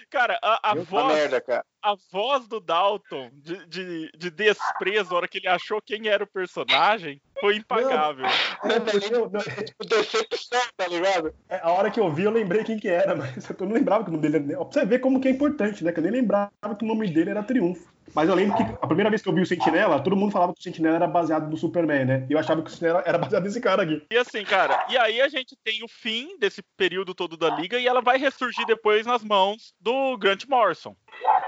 [0.09, 1.65] Cara, a, a voz, merda, cara.
[1.81, 6.23] a voz do Dalton de, de, de desprezo, a hora que ele achou quem era
[6.23, 8.25] o personagem, foi impagável.
[8.27, 11.33] É, porque eu- não, Tipo, decepção, tá ligado?
[11.49, 14.03] é, a hora que eu vi, eu lembrei quem que era, mas eu não lembrava
[14.03, 14.63] que o nome dele era.
[14.63, 15.91] Pra você ver como que é importante, né?
[15.91, 17.92] Que eu nem lembrava que o nome dele era Triunfo.
[18.13, 20.53] Mas eu lembro que a primeira vez que eu vi o Sentinela, todo mundo falava
[20.53, 22.27] que o Sentinela era baseado no Superman, né?
[22.29, 24.05] E eu achava que o Sentinela era baseado nesse cara aqui.
[24.11, 27.79] E assim, cara, e aí a gente tem o fim desse período todo da liga
[27.79, 30.95] e ela vai ressurgir depois nas mãos do Grant Morrison,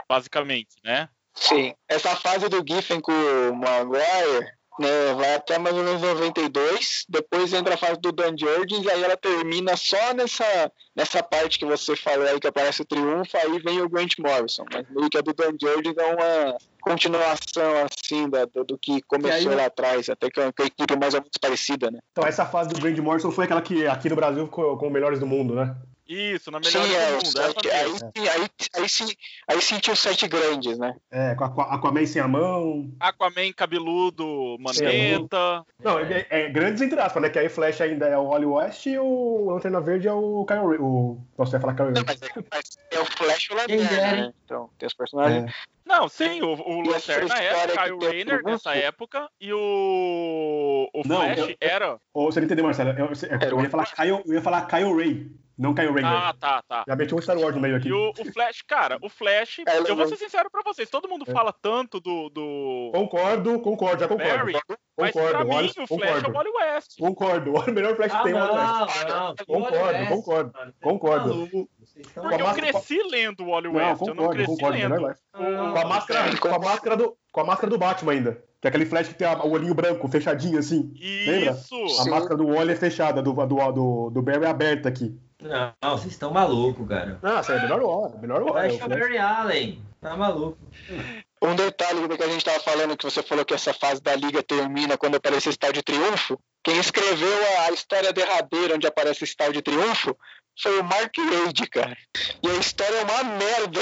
[0.09, 1.09] basicamente, né?
[1.35, 1.73] Sim.
[1.87, 4.47] Essa fase do Giffen com o Maguire,
[4.79, 7.05] né, vai até mais ou menos 92.
[7.09, 11.59] Depois entra a fase do Dan Jurgens e aí ela termina só nessa, nessa parte
[11.59, 14.65] que você falou aí que aparece o triunfo, aí vem o Grant Morrison.
[14.73, 19.01] Mas meio que a do Dan Jurgens é uma continuação assim da, do, do que
[19.03, 21.99] começou aí- lá atrás, até que é uma a equipe mais ou menos parecida, né?
[22.11, 24.93] Então essa fase do Grande Morrison foi aquela que aqui no Brasil ficou com os
[24.93, 25.75] melhores do mundo, né?
[26.07, 27.39] Isso, na Sim, melhor é, do os mundo.
[27.39, 29.05] Essa sete- aí, sim, aí, aí, sim,
[29.47, 30.95] aí sentiu os sete grandes, né?
[31.11, 32.91] É, com Aquaman sem a mão.
[32.99, 35.65] Aquaman cabeludo, maneta.
[35.83, 37.29] Não, é, é grandes entre aspas, né?
[37.29, 40.59] Que aí Flash ainda é o Wally West e o Lanterna Verde é o Kyle
[40.67, 40.77] Ray.
[40.79, 41.17] O...
[41.37, 44.33] Nossa, eu ia falar Kyle Não, mas é, é o Flash e o Lanterna, né?
[44.45, 45.51] Então, tem os personagens.
[45.85, 51.37] Não, sim, o, o Lanterna era Kyle Rayner nessa época e o, o Não, Flash
[51.49, 51.97] eu- era.
[52.13, 52.91] Ou você não entendeu, Marcelo?
[52.91, 55.27] Eu, eu- eu o- ia falar Kyle, eu ia falar Kyle Ray,
[55.57, 56.05] não Kyle Rayner.
[56.11, 56.83] Ah, tá, tá.
[56.87, 57.87] Já meti um Star Wars no meio aqui.
[57.89, 61.07] E o, o Flash, cara, o Flash, É, eu vou ser sincero pra vocês, todo
[61.09, 61.31] mundo É.
[61.31, 64.37] fala tanto do, do Concordo, concordo, já concordo.
[64.37, 64.53] Barry,
[64.97, 66.33] mas Concordo, pra mim Wallace, o Flash é o concordo.
[66.33, 66.99] Wally West.
[66.99, 69.07] Concordo, o melhor Flash que Ah, tem é o Wally West.
[69.07, 69.35] não, não.
[69.45, 71.49] Concordo, concordo, concordo.
[71.79, 74.51] Vocês estão Porque eu máscara- cresci lendo o Wally Não, West, eu não concordo, cresci
[74.51, 75.15] concordo, lendo.
[75.73, 78.43] Com a máscara, com a máscara do, com a máscara do Batman ainda.
[78.61, 80.91] Que é aquele Flash que tem a- o olhinho branco, fechadinho assim.
[81.27, 81.51] Lembra?
[81.51, 81.75] Isso!
[82.01, 82.09] A Sim.
[82.09, 85.15] máscara do Wally é fechada, do, do, do, do Barry é aberta aqui.
[85.41, 87.19] Não, não, vocês estão malucos, cara.
[87.21, 88.71] Nossa, é melhor hora, melhor hora.
[88.71, 88.87] O o Flash.
[88.87, 89.85] Barry Allen.
[90.01, 90.57] Tá maluco.
[91.41, 94.15] Um detalhe do que a gente tava falando, que você falou que essa fase da
[94.15, 96.39] liga termina quando aparece esse tal de triunfo.
[96.63, 100.17] Quem escreveu a, a história derradeira onde aparece esse tal de triunfo
[100.59, 101.97] foi o Mark Wade, cara.
[102.41, 103.81] E a história é uma merda.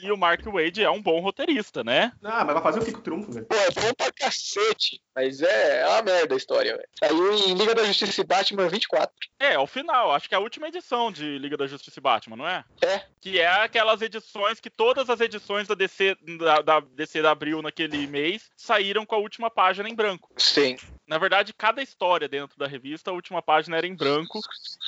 [0.00, 2.12] E o Mark Wade é um bom roteirista, né?
[2.22, 3.46] Ah, mas vai fazer o que com o triunfo, velho?
[3.46, 5.00] Pô, é bom pra cacete.
[5.14, 6.88] Mas é, é uma merda a história, velho.
[6.98, 9.14] Saiu em Liga da Justiça e Batman 24.
[9.38, 12.36] É, ao final, acho que é a última edição de Liga da Justiça e Batman,
[12.36, 12.64] não é?
[12.82, 13.02] É.
[13.20, 17.62] Que é aquelas edições que todas as edições da DC da, da DC da Abril
[17.62, 20.30] naquele mês saíram com a última página em branco.
[20.36, 20.76] Sim.
[21.06, 24.40] Na verdade, cada história dentro da revista, a última página era em branco,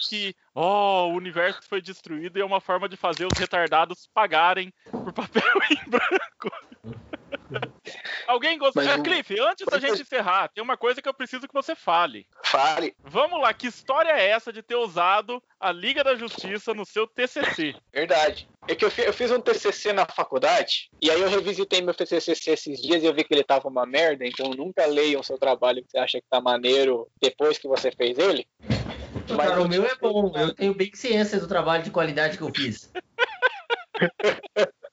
[0.09, 4.73] que, ó, o universo foi destruído e é uma forma de fazer os retardados pagarem
[4.91, 6.51] por papel em branco.
[8.27, 8.81] Alguém gosta.
[8.83, 11.55] Mas Ah, o- Cliff, antes da gente encerrar, tem uma coisa que eu preciso que
[11.55, 12.27] você fale.
[12.45, 12.95] Fale.
[13.05, 17.07] Vamos lá, que história é essa de ter usado a Liga da Justiça no seu
[17.07, 17.75] TCC?
[17.95, 18.49] Verdade.
[18.69, 22.33] É que eu eu fiz um TCC na faculdade, e aí eu revisitei meu TCC
[22.51, 25.83] esses dias e eu vi que ele tava uma merda, então nunca leiam seu trabalho
[25.85, 28.45] que você acha que tá maneiro depois que você fez ele.
[29.31, 30.33] Mas Cara, o meu é bom.
[30.37, 32.91] Eu tenho bem ciência do trabalho de qualidade que eu fiz.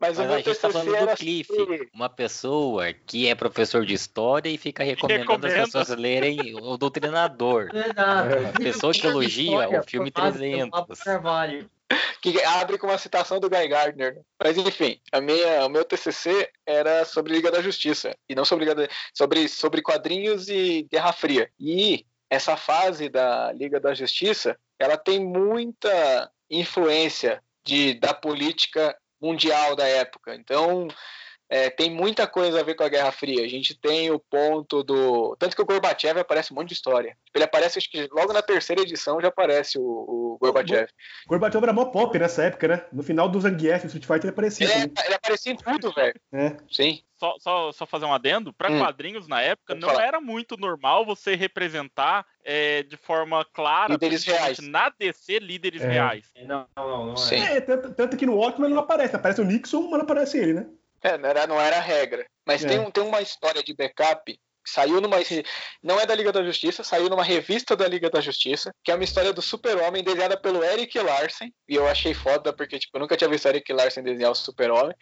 [0.00, 1.50] Mas, Mas o a gente tá TCC falando era do Cliff,
[1.92, 5.62] uma pessoa que é professor de história e fica recomendando Recomenda.
[5.62, 7.70] as pessoas lerem o Doutrinador.
[7.74, 8.46] Exato.
[8.56, 10.70] A pessoa que elogia o filme formado pelo 300.
[10.70, 11.70] Pablo Carvalho.
[12.22, 14.20] que abre com uma citação do Guy Gardner.
[14.40, 18.66] Mas enfim, a minha, o meu TCC era sobre Liga da Justiça e não sobre
[18.66, 21.50] Liga da, sobre sobre quadrinhos e Guerra Fria.
[21.58, 29.74] E essa fase da Liga da Justiça, ela tem muita influência de da política mundial
[29.76, 30.34] da época.
[30.34, 30.88] Então
[31.48, 33.44] é, tem muita coisa a ver com a Guerra Fria.
[33.44, 35.34] A gente tem o ponto do.
[35.38, 37.16] Tanto que o Gorbachev aparece um monte de história.
[37.34, 40.88] Ele aparece, acho que logo na terceira edição já aparece o, o Gorbachev.
[41.26, 42.84] Gorbachev era mó pop nessa época, né?
[42.92, 44.66] No final do Zangief, Street Fighter, ele aparecia.
[44.66, 46.14] Ele, é- ele aparecia em tudo, velho.
[46.32, 46.56] É.
[46.70, 47.00] Sim.
[47.16, 48.78] Só, só, só fazer um adendo, para Hum.
[48.78, 50.06] quadrinhos na época Pode não falar.
[50.06, 54.58] era muito normal você representar é, de forma clara, Líderes reais.
[54.60, 55.88] na DC, líderes É.
[55.88, 56.30] reais.
[56.46, 57.16] Não, não, não é.
[57.16, 57.40] Sim.
[57.40, 59.16] É, tanto, tanto que no Watchmen ele não aparece.
[59.16, 60.66] Aparece o Nixon, mas não aparece ele, né?
[61.02, 62.26] É, não, era, não era a regra.
[62.46, 62.68] Mas É.
[62.68, 65.16] tem, um- tem uma história de backup que saiu numa.
[65.82, 68.94] Não é da Liga da Justiça, saiu numa revista da Liga da Justiça, que é
[68.94, 71.52] uma história do Super-Homem desenhada pelo Eric Larsen.
[71.68, 74.94] E eu achei foda, porque tipo, eu nunca tinha visto Eric Larsen desenhar o Super-Homem.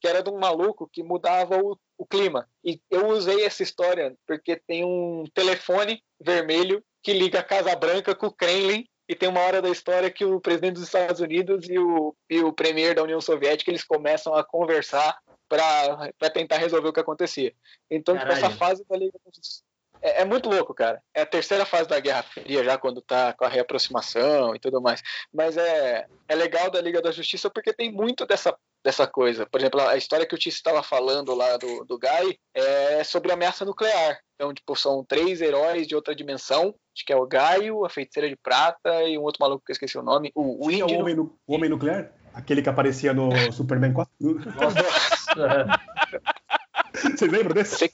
[0.00, 2.48] Que era de um maluco que mudava o, o clima.
[2.64, 8.14] E eu usei essa história porque tem um telefone vermelho que liga a Casa Branca
[8.14, 8.86] com o Kremlin.
[9.08, 12.40] E tem uma hora da história que o presidente dos Estados Unidos e o, e
[12.44, 15.18] o premier da União Soviética eles começam a conversar
[15.50, 17.52] para tentar resolver o que acontecia.
[17.90, 18.46] Então, tipo, Caralho.
[18.46, 19.62] essa fase da Liga da Justiça
[20.02, 21.02] é, é muito louco, cara.
[21.14, 24.80] É a terceira fase da Guerra Fria, já quando tá com a reaproximação e tudo
[24.80, 25.02] mais.
[25.32, 29.46] Mas é, é legal da Liga da Justiça porque tem muito dessa, dessa coisa.
[29.46, 33.32] Por exemplo, a história que o Tice estava falando lá do, do Guy é sobre
[33.32, 34.18] ameaça nuclear.
[34.34, 36.74] Então, tipo, são três heróis de outra dimensão.
[36.96, 39.74] Acho que é o Gaio, a Feiticeira de Prata e um outro maluco que eu
[39.74, 40.32] esqueci o nome.
[40.34, 42.10] O, o Tinha o homem, o homem nuclear?
[42.32, 44.10] Aquele que aparecia no Superman 4.
[46.94, 47.92] Vocês lembram desse?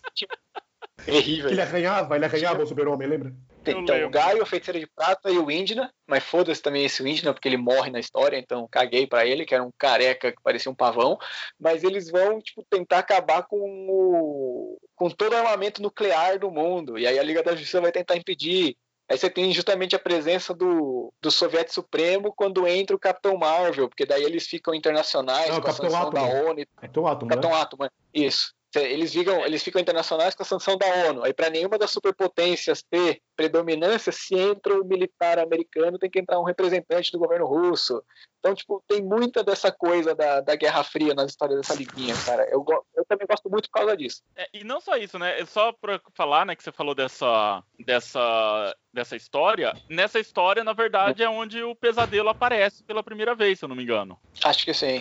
[1.04, 1.48] Terrível.
[1.48, 3.32] Que ele arranhava, ele arranhava o super-homem, lembra?
[3.64, 4.08] Eu Então, lembro.
[4.08, 7.48] o Gaio, a Feiticeira de Prata e o Indina, mas foda-se também esse Indina, porque
[7.48, 10.74] ele morre na história, então caguei pra ele, que era um careca que parecia um
[10.74, 11.18] pavão,
[11.60, 13.58] mas eles vão, tipo, tentar acabar com
[13.88, 14.78] o...
[14.96, 18.16] com todo o armamento nuclear do mundo, e aí a Liga da Justiça vai tentar
[18.16, 18.76] impedir.
[19.08, 23.88] Aí você tem justamente a presença do, do Soviético Supremo quando entra o Capitão Marvel,
[23.88, 26.48] porque daí eles ficam internacionais Ah, o com a Capitão sanção da Átomo.
[26.48, 27.36] ONU teu átomo, né?
[27.36, 27.90] Capitão Átomo, é.
[28.12, 28.55] isso.
[28.82, 31.24] Eles ficam, eles ficam internacionais com a sanção da ONU.
[31.24, 36.40] Aí, para nenhuma das superpotências ter predominância, se entra o militar americano, tem que entrar
[36.40, 38.02] um representante do governo russo.
[38.38, 42.48] Então, tipo, tem muita dessa coisa da, da Guerra Fria nas histórias dessa liguinha, cara.
[42.50, 42.64] Eu,
[42.94, 44.22] eu também gosto muito por causa disso.
[44.36, 45.40] É, e não só isso, né?
[45.40, 49.74] É Só pra falar, né, que você falou dessa, dessa, dessa história.
[49.90, 53.76] Nessa história, na verdade, é onde o pesadelo aparece pela primeira vez, se eu não
[53.76, 54.18] me engano.
[54.44, 55.00] Acho que sim.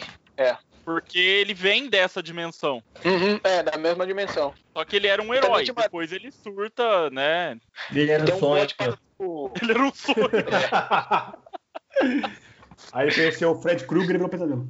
[0.86, 2.82] Porque ele vem dessa dimensão.
[3.04, 4.54] Uhum, é, da mesma dimensão.
[4.78, 5.64] Só que ele era um herói.
[5.64, 7.58] tinha uma- Depois ele surta, né?
[7.92, 8.68] Ele era um um sonho.
[8.68, 10.30] plot para o- Ele era um sonho.
[12.94, 14.70] Aí conheceu o Fred Krueger e virou pesadelo.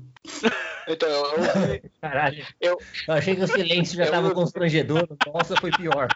[0.88, 1.26] Então, eu,
[1.74, 2.47] eu- Caralho.
[2.61, 5.07] Eu- Eu achei que o silêncio já eu- tava constrangedor.
[5.28, 6.07] Nossa, foi pior.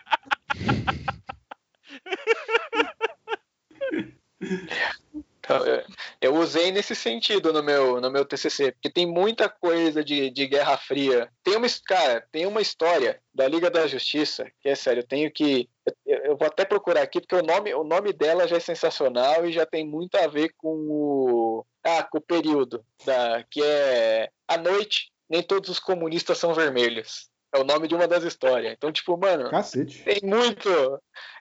[6.22, 10.48] Eu- usei nesse sentido no meu, no meu TCC, porque tem muita coisa de, de
[10.48, 11.30] Guerra Fria.
[11.44, 15.32] Tem uma, cara, tem uma história da Liga da Justiça, que é sério, eu tenho
[15.32, 15.70] que.
[16.06, 19.46] Eu, eu vou até procurar aqui, porque o nome, o nome dela já é sensacional
[19.46, 21.66] e já tem muito a ver com o.
[21.84, 27.30] Ah, com o período, da, que é A Noite, nem todos os comunistas são vermelhos.
[27.54, 28.74] É o nome de uma das histórias.
[28.74, 30.04] Então, tipo, mano, Cacete.
[30.04, 30.70] tem muito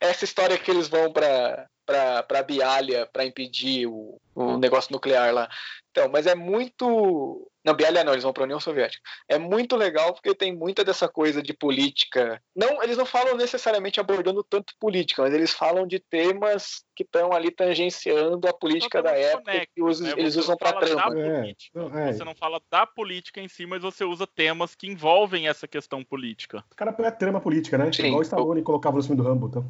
[0.01, 5.33] essa história que eles vão pra pra, pra Bialha pra impedir o, o negócio nuclear
[5.33, 5.49] lá.
[5.91, 7.51] Então, mas é muito.
[7.65, 9.03] Não, Bialha não, eles vão pra União Soviética.
[9.29, 12.41] É muito legal porque tem muita dessa coisa de política.
[12.57, 17.33] Não, eles não falam necessariamente abordando tanto política, mas eles falam de temas que estão
[17.33, 20.13] ali tangenciando a política da época conectos, que os- né?
[20.17, 21.15] eles Você usam fala trama.
[21.15, 22.13] Da É, não, é.
[22.13, 26.03] Você não fala da política em si, mas você usa temas que envolvem essa questão
[26.05, 26.65] política.
[26.71, 27.93] O cara põe a trama política, né?
[27.93, 28.07] Sim.
[28.07, 29.49] Igual o Stallone colocava no filme do Rambo.
[29.49, 29.65] Então.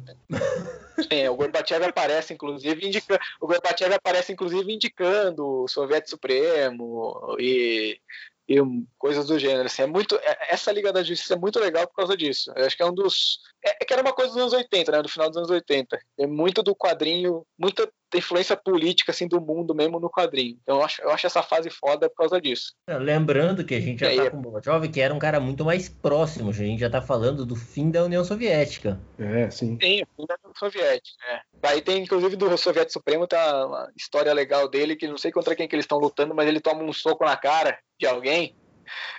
[1.09, 3.19] É, o Gorbachev aparece, inclusive, indicando.
[3.39, 7.99] O Gorbachev aparece, inclusive, indicando o Soviético Supremo e,
[8.47, 8.57] e
[8.97, 9.65] coisas do gênero.
[9.65, 12.51] Assim, é muito, é- essa Liga da Justiça é muito legal por causa disso.
[12.55, 13.39] Eu acho que é um dos.
[13.65, 15.01] É, é que era uma coisa dos anos 80, né?
[15.01, 15.99] Do final dos anos 80.
[16.17, 20.57] É muito do quadrinho, muita influência política assim, do mundo mesmo no quadrinho.
[20.63, 22.73] Então eu acho, eu acho essa fase foda por causa disso.
[22.87, 24.29] Lembrando que a gente já E tá aí?
[24.31, 26.49] com o Gorbachev, que era um cara muito mais próximo.
[26.49, 28.99] A gente já tá falando do fim da União Soviética.
[29.17, 29.77] É, sim.
[29.77, 31.17] Tem, o fim da União Soviética.
[31.29, 31.41] É.
[31.69, 35.55] Aí tem, inclusive, do Soviético Supremo, tá uma história legal dele, que não sei contra
[35.55, 38.55] quem que eles estão lutando, mas ele toma um soco na cara de alguém.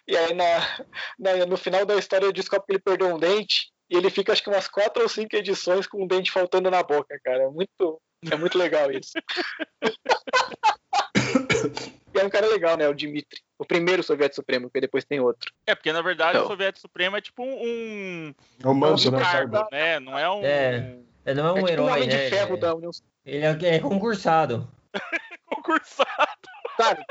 [0.08, 0.44] E aí, na,
[1.18, 3.70] na- no final da história, ele descobre que ele perdeu um dente.
[3.90, 6.82] E ele fica, acho que umas quatro ou cinco edições com um dente faltando na
[6.82, 7.42] boca, cara.
[7.44, 8.00] É muito,
[8.30, 9.12] é muito legal isso.
[12.14, 12.88] e é um cara legal, né?
[12.88, 13.40] O Dmitry.
[13.58, 15.52] O primeiro Soviético Supremo, porque depois tem outro.
[15.66, 16.44] É, porque na verdade Então.
[16.44, 19.20] o Soviético Supremo é tipo um, É o um manto, né?
[19.20, 20.00] cargo, né?
[20.00, 20.96] Não é um É.
[21.26, 22.24] Ele não é um é tipo um herói, homem né?
[22.24, 22.90] de ferro É- da União
[23.26, 24.70] Ele é, é concursado.
[25.46, 26.08] concursado.
[26.76, 27.04] Sabe?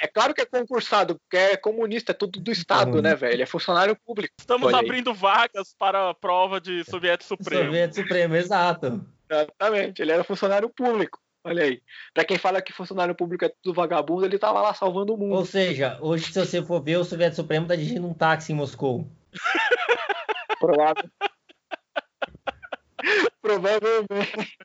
[0.00, 3.42] É claro que é concursado, porque é comunista, é tudo do Estado, né, velho?
[3.42, 4.34] É funcionário público.
[4.38, 7.64] Estamos abrindo vagas para a prova de Soviético Supremo.
[7.66, 9.06] Soviético Supremo, exato.
[9.30, 11.18] Exatamente, ele era funcionário público.
[11.44, 11.82] Olha aí.
[12.12, 15.34] Pra quem fala que funcionário público é tudo vagabundo, ele tava lá salvando o mundo.
[15.34, 18.56] Ou seja, hoje, se você for ver, o Soviético Supremo tá dirigindo um táxi em
[18.56, 19.10] Moscou.
[20.58, 21.10] Provável.
[23.40, 24.58] Provavelmente.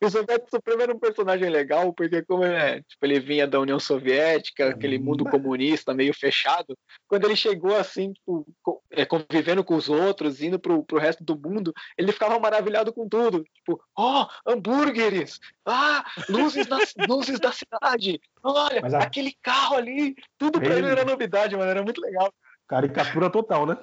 [0.00, 3.60] E o Soviético Supremo era um personagem legal, porque como é, tipo, ele vinha da
[3.60, 6.76] União Soviética, aquele mundo comunista meio fechado,
[7.06, 8.44] quando ele chegou assim, tipo,
[8.90, 13.08] é, convivendo com os outros, indo pro, pro resto do mundo, ele ficava maravilhado com
[13.08, 13.44] tudo.
[13.54, 15.38] Tipo, ó, hambúrgueres!
[15.64, 16.78] Ah, luzes, na,
[17.08, 18.20] luzes da cidade!
[18.42, 20.16] Olha, a- aquele carro ali!
[20.36, 22.32] Tudo pra ele Ele- era novidade, mano, era muito legal.
[22.66, 23.76] Caricatura total, né?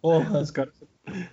[0.00, 0.40] Porra.
[0.40, 0.74] Os caras.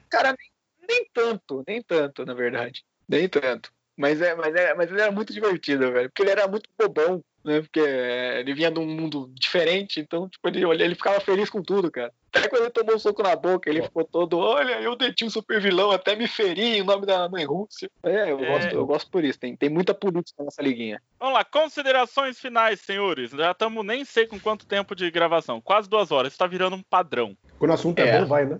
[0.09, 0.51] Cara, nem,
[0.87, 2.83] nem tanto, nem tanto, na verdade.
[3.07, 3.71] Nem tanto.
[3.97, 6.07] Mas, é, mas, é, mas ele era muito divertido, velho.
[6.09, 7.61] Porque ele era muito bobão, né?
[7.61, 11.49] Porque é, ele vinha de um mundo diferente, então, tipo, ele, olha, ele ficava feliz
[11.49, 12.13] com tudo, cara.
[12.31, 15.31] Até quando ele tomou um soco na boca, ele ficou todo, olha, eu deti um
[15.31, 17.89] super vilão, até me feri em nome da mãe Rússia.
[18.03, 18.45] É, eu, É.
[18.45, 19.39] Gosto, eu gosto por isso.
[19.39, 21.01] Tem, tem muita política nessa liguinha.
[21.19, 23.31] Vamos lá, considerações finais, senhores.
[23.31, 25.59] Já estamos nem sei com quanto tempo de gravação.
[25.59, 26.33] Quase duas horas.
[26.33, 27.35] Isso tá virando um padrão.
[27.57, 28.19] Quando o assunto é, É.
[28.21, 28.59] bom, vai, né?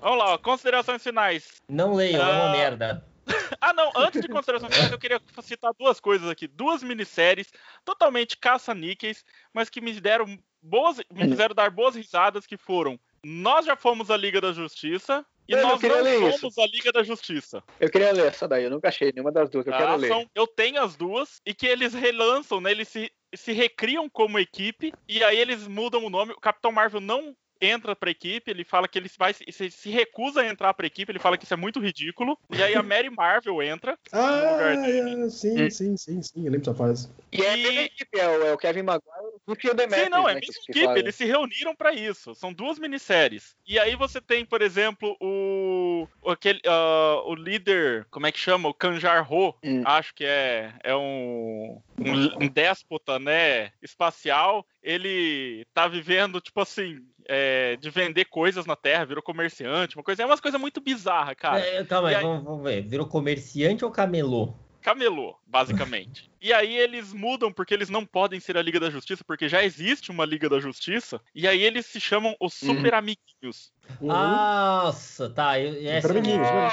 [0.00, 1.60] Vamos lá, ó, considerações finais.
[1.68, 2.44] Não leiam, é Ah.
[2.44, 3.11] uma merda.
[3.60, 6.46] Ah, não, antes de considerações finais, eu queria citar duas coisas aqui.
[6.46, 7.52] Duas minisséries
[7.84, 10.98] totalmente caça-níqueis, mas que me deram boas.
[11.12, 12.98] me fizeram dar boas risadas, que foram.
[13.24, 17.02] Nós já fomos a Liga da Justiça e Eu nós não somos a Liga da
[17.02, 17.62] Justiça.
[17.78, 19.78] Eu queria ler essa daí, eu nunca achei nenhuma das duas, eu tá?
[19.78, 20.08] quero ler.
[20.08, 22.70] São- eu tenho as duas e que eles relançam, né?
[22.70, 26.32] Eles se, se recriam como equipe e aí eles mudam o nome.
[26.32, 30.40] O Capitão Marvel não entra pra equipe, ele fala que ele vai se, se recusa
[30.40, 32.36] a entrar pra equipe, ele fala que isso é muito ridículo.
[32.50, 33.96] E aí a Mary Marvel entra.
[34.12, 35.24] Ah, lugar dele.
[35.26, 36.38] é, sim, sim, sim, sim.
[36.44, 37.08] Eu lembro dessa fase.
[37.32, 39.76] E é a E- equipe, é o, é o Kevin Maguire e o Phil Sim,
[39.76, 42.34] Demetrius, não, é a né, que equipe, eles se reuniram pra isso.
[42.34, 43.56] São duas minisséries.
[43.66, 48.38] E aí você tem, por exemplo, o o aquele ah, o líder, como é que
[48.38, 48.68] chama?
[48.68, 49.82] O Kanjar Ho, Hum.
[49.84, 54.64] acho que é é um, um um déspota, né, espacial.
[54.82, 56.98] Ele tá vivendo tipo assim,
[57.28, 61.34] é, de vender coisas na Terra, virou comerciante, uma coisa, é umas coisas muito bizarra,
[61.34, 61.60] cara.
[61.64, 62.82] É, calma aí, aí- vamos, vamos ver.
[62.82, 64.54] Virou comerciante ou camelô?
[64.82, 66.30] Camelô, basicamente.
[66.40, 69.62] e aí eles mudam porque eles não podem ser a Liga da Justiça, porque já
[69.64, 72.74] existe uma Liga da Justiça, e aí eles se chamam os Uhum.
[72.76, 73.72] Super Amiguinhos.
[74.00, 74.08] Uhum.
[74.08, 75.58] Nossa, tá.
[75.60, 76.68] Eu, essa Super amiguinhos, né?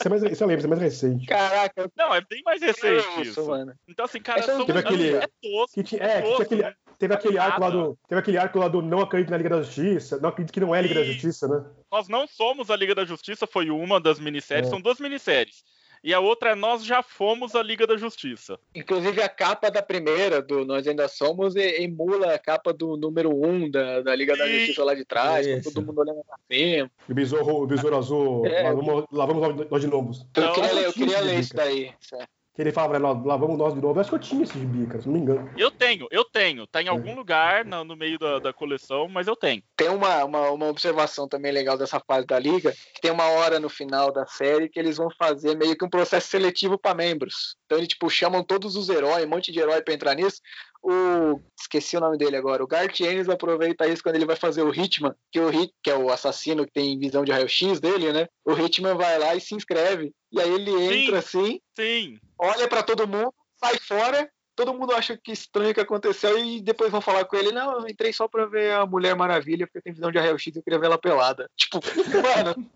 [0.00, 1.26] Isso é mais, isso eu lembro, isso é mais recente.
[1.26, 3.46] Caraca, eu Não, é bem mais recente isso, isso.
[3.46, 3.74] mano.
[3.88, 6.62] Então, assim, cara, Essa são teve aquele- é tosco, Que tinha, é, que tinha aquele,
[6.62, 6.74] né?
[6.98, 7.98] Teve aquele arco lá do.
[8.08, 10.18] Teve aquele arco lá do Não Acredito na Liga da Justiça.
[10.20, 11.12] Não acredito que não é Liga da Isso.
[11.12, 11.64] Justiça, né?
[11.90, 14.70] Nós não somos a Liga da Justiça, foi uma das minisséries, É.
[14.70, 15.62] são duas minisséries.
[16.04, 18.56] E a outra é Nós Já Fomos a Liga da Justiça.
[18.72, 23.30] Inclusive a capa da primeira, do Nós Ainda Somos, e- emula a capa do número
[23.34, 24.58] 1 um da, da Liga da Sim.
[24.60, 26.88] Justiça lá de trás, com todo mundo olhando pra cima.
[27.08, 28.46] E o besouro, o besouro azul.
[28.46, 28.62] É.
[28.62, 30.24] Lá vamos, lá vamos nós de lobos.
[30.30, 31.92] Então, eu Então, queria ler, eu tinha queria ler isso daí.
[32.14, 32.26] é.
[32.58, 33.96] Que ele fala, lá, lá vamos nós de novo.
[33.96, 35.48] Eu acho que eu tinha esse gibi, cara, se não me engano.
[35.56, 36.66] Eu tenho, eu tenho.
[36.66, 36.82] Tá É.
[36.82, 39.62] em algum lugar no, no meio da, da coleção, mas eu tenho.
[39.76, 43.60] Tem uma, uma, uma observação também legal dessa fase da liga, que tem uma hora
[43.60, 47.54] no final da série que eles vão fazer meio que um processo seletivo para membros.
[47.66, 50.40] Então eles tipo chamam todos os heróis, um monte de herói para entrar nisso.
[50.82, 52.62] O esqueci o nome dele agora.
[52.62, 55.90] O Garth Ennis aproveita isso quando ele vai fazer o Hitman, que o Hit, que
[55.90, 58.26] é o assassino que tem visão de raio-x dele, né?
[58.44, 60.12] O Hitman vai lá e se inscreve.
[60.32, 62.18] E aí ele entra assim, Sim.
[62.38, 64.30] olha pra todo mundo, sai fora.
[64.56, 67.52] Todo mundo acha que estranho que aconteceu e depois vão falar com ele.
[67.52, 70.58] Não, eu entrei só pra ver a Mulher Maravilha, porque tem visão de raio-x e
[70.58, 71.48] eu queria ver ela pelada.
[71.56, 71.78] Tipo,
[72.36, 72.68] mano.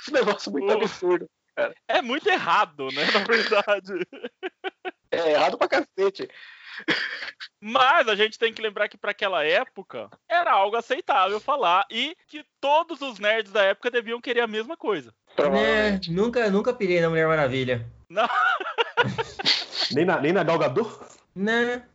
[0.00, 1.28] Esse negócio muito absurdo.
[1.86, 3.04] É muito errado, né?
[3.12, 3.92] Na verdade.
[5.12, 6.28] É errado pra cacete.
[7.60, 12.16] Mas a gente tem que lembrar que para aquela época era algo aceitável falar e
[12.26, 15.14] que todos os nerds da época deviam querer a mesma coisa.
[15.38, 17.86] Né, nunca, nunca pirei na Mulher Maravilha.
[19.94, 21.06] Nem na, nem na Galgador?
[21.34, 21.86] Né?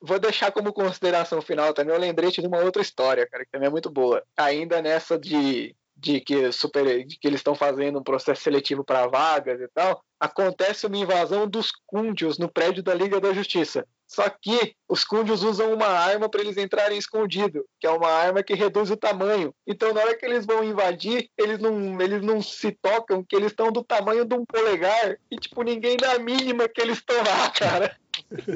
[0.00, 3.68] Vou deixar como consideração final também o lembrete de uma outra história, cara, que também
[3.68, 4.22] é muito boa.
[4.36, 9.06] Ainda nessa de, de, que, super, de que eles estão fazendo um processo seletivo para
[9.06, 13.86] vagas e tal, acontece uma invasão dos Kundios no prédio da Liga da Justiça.
[14.06, 18.42] Só que os Kundios usam uma arma para eles entrarem escondido, que é uma arma
[18.42, 19.54] que reduz o tamanho.
[19.66, 23.52] Então, na hora que eles vão invadir, eles não, eles não se tocam que eles
[23.52, 27.16] estão do tamanho de um polegar e, tipo, ninguém dá a mínima que eles estão
[27.16, 27.96] lá, cara.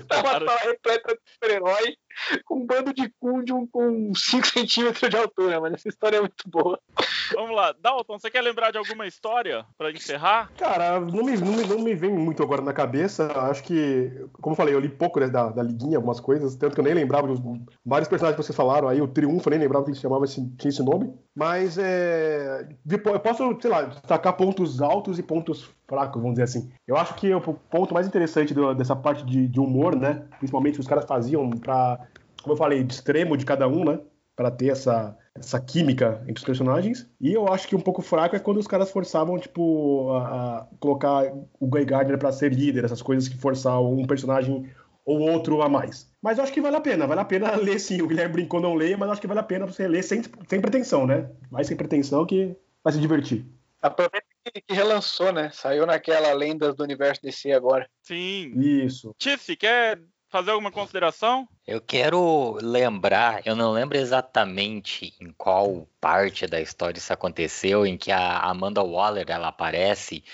[0.09, 1.97] Tá uma sala repleta de super-herói
[2.45, 5.75] com um bando de Kundium com 5 centímetros de altura, mano.
[5.77, 6.79] Essa história é muito boa.
[7.35, 10.51] Vamos lá, Dalton, você quer lembrar de alguma história para encerrar?
[10.59, 13.33] Cara, não me, não, me, não me vem muito agora na cabeça.
[13.49, 14.11] Acho que,
[14.41, 16.85] como eu falei, eu li pouco né, da, da liguinha, algumas coisas, tanto que eu
[16.85, 17.41] nem lembrava dos
[17.85, 19.01] vários personagens que vocês falaram aí.
[19.01, 21.13] O Triunfo, eu nem lembrava que ele chamava esse, tinha esse nome.
[21.35, 22.69] Mas é.
[22.89, 26.71] Eu posso, sei lá, destacar pontos altos e pontos fracos, vamos dizer assim.
[26.87, 30.25] Eu acho que o ponto mais interessante do- dessa parte de, de humor, né?
[30.39, 32.02] Principalmente que os caras faziam pra,
[32.43, 34.01] como eu falei, de extremo de cada um, né?
[34.35, 37.09] Pra ter essa, essa química entre os personagens.
[37.21, 40.67] E eu acho que um pouco fraco é quando os caras forçavam, tipo, a, a
[40.81, 44.69] colocar o Guy Gardner pra ser líder, essas coisas que forçavam um personagem
[45.05, 46.11] ou outro a mais.
[46.23, 48.01] Mas eu acho que vale a pena, vale a pena ler sim.
[48.03, 50.23] O Guilherme brincou, não leia, mas eu acho que vale a pena você ler sem,
[50.49, 51.31] sem pretensão, né?
[51.51, 53.45] Vai sem pretensão que vai se divertir.
[53.81, 55.51] Aproveita que, que relançou, né?
[55.53, 57.89] Saiu naquela Lendas do Universo DC agora.
[58.03, 58.53] Sim.
[58.61, 59.15] Isso.
[59.19, 60.01] Tiffy, quer
[60.33, 61.47] fazer alguma consideração?
[61.67, 67.99] Eu quero lembrar, eu não lembro exatamente em qual parte da história isso aconteceu, em
[67.99, 70.25] que a Amanda Waller ela aparece e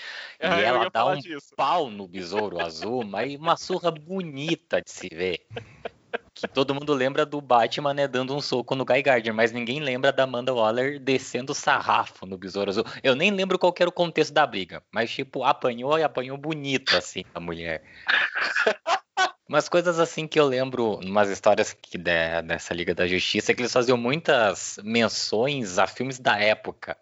[0.41, 1.53] Ah, eu ela dá um disso.
[1.55, 5.41] pau no besouro azul, mas uma surra bonita de se ver.
[6.33, 9.81] Que todo mundo lembra do Batman né, dando um soco no Guy Gardner, mas ninguém
[9.81, 12.85] lembra da Amanda Waller descendo o sarrafo no besouro azul.
[13.03, 16.95] Eu nem lembro qual era o contexto da briga, mas tipo, apanhou e apanhou bonito
[16.95, 17.83] assim a mulher.
[19.49, 23.61] Umas coisas assim que eu lembro, umas histórias que de- dessa Liga da Justiça, que
[23.61, 26.95] eles faziam muitas menções a filmes da época.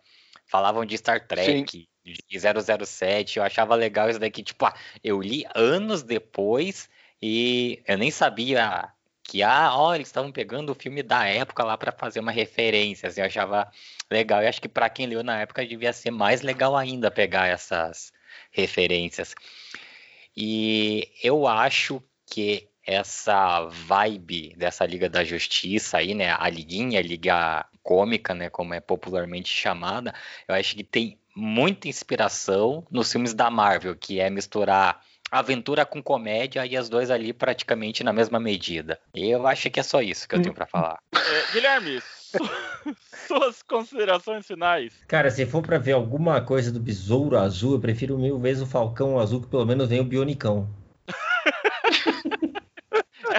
[0.46, 5.46] Falavam de Star Trek, de 007, eu achava legal isso daqui, tipo, ah, eu li
[5.54, 6.90] anos depois
[7.22, 11.78] e eu nem sabia que, ah, ó, eles estavam pegando o filme da época lá
[11.78, 13.70] para fazer uma referência, assim, eu achava
[14.10, 14.42] legal.
[14.42, 18.14] E acho que para quem leu na época devia ser mais legal ainda pegar essas
[18.52, 19.36] referências.
[20.34, 27.04] E eu acho que essa vibe dessa Liga da Justiça aí, né, a liguinha, a
[27.04, 30.14] liga cômica, né, como é popularmente chamada,
[30.48, 36.02] eu acho que tem muita inspiração nos filmes da Marvel, que é misturar aventura com
[36.02, 39.00] comédia e as duas ali praticamente na mesma medida.
[39.14, 40.98] E eu acho que é só isso que eu tenho pra falar.
[41.18, 42.38] É, Guilherme, su-
[43.28, 44.94] suas considerações finais.
[45.08, 48.68] Cara, se for pra ver alguma coisa do Besouro Azul, eu prefiro mil vezes o
[48.68, 50.70] Falcão Azul, que pelo menos vem o Bionicão.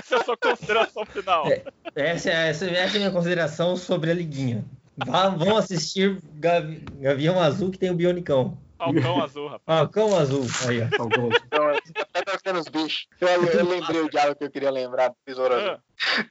[0.09, 1.47] Essa é a sua consideração final.
[1.47, 1.63] É.
[1.95, 4.65] Essa, é- essa, essa é a minha consideração sobre a liguinha.
[4.97, 8.57] Vá- vão assistir Gavi- Gavião Azul, que tem o Bionicão.
[8.79, 9.63] Falcão azul, rapaz.
[9.81, 10.97] Falcão Azul, aí, ó.
[10.97, 11.29] Falcão.
[11.47, 11.73] Então,
[12.13, 13.09] tá torcendo os bichos.
[13.21, 15.71] Eu, eu lembrei o diálogo que eu queria lembrar do Besouro Azul.
[15.73, 15.81] Ah,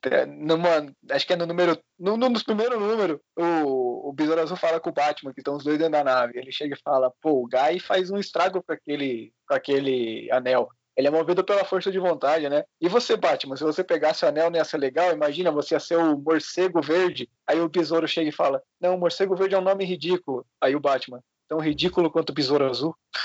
[0.10, 1.78] É, No, mano, acho que é no número.
[2.00, 5.58] No, no, nos primeiros números, o, o Besouro Azul fala com o Batman, que estão
[5.58, 6.40] os dois dentro da nave.
[6.40, 10.70] Ele chega e fala: pô, o Guy faz um estrago com aquele, com aquele anel.
[10.98, 12.64] Ele é movido pela força de vontade, né?
[12.82, 15.12] E você, Batman, se você pegasse o anel ser legal?
[15.12, 17.30] Imagina, você ia ser o morcego verde.
[17.46, 20.44] Aí o besouro chega e fala: Não, o morcego verde é um nome ridículo.
[20.60, 22.96] Aí o Batman: Tão ridículo quanto o besouro azul.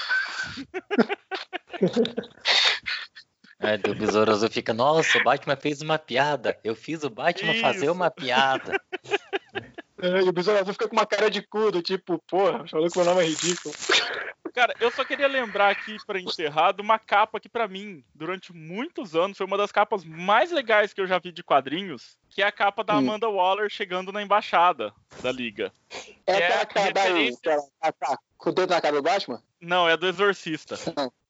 [3.65, 6.59] É, o Besouro Azul fica, nossa, o Batman fez uma piada.
[6.65, 7.93] Eu fiz o Batman fazer Isso.
[7.93, 8.73] uma piada.
[10.03, 12.91] É, E o besouro azul fica com uma cara de cu, do tipo, porra, falou
[12.91, 13.73] que meu nome é ridículo.
[14.53, 18.53] Cara, eu só queria lembrar aqui pra encerrar de uma capa que pra mim, durante
[18.53, 22.43] muitos anos, foi uma das capas mais legais que eu já vi de quadrinhos, que
[22.43, 22.99] é a capa da Hum.
[22.99, 24.93] Amanda Waller chegando na embaixada
[25.23, 25.73] da liga.
[26.27, 27.59] É É a cara da referência-
[27.99, 29.43] tá, com o dedo na cara do Batman?
[29.61, 30.77] Não, é do Exorcista.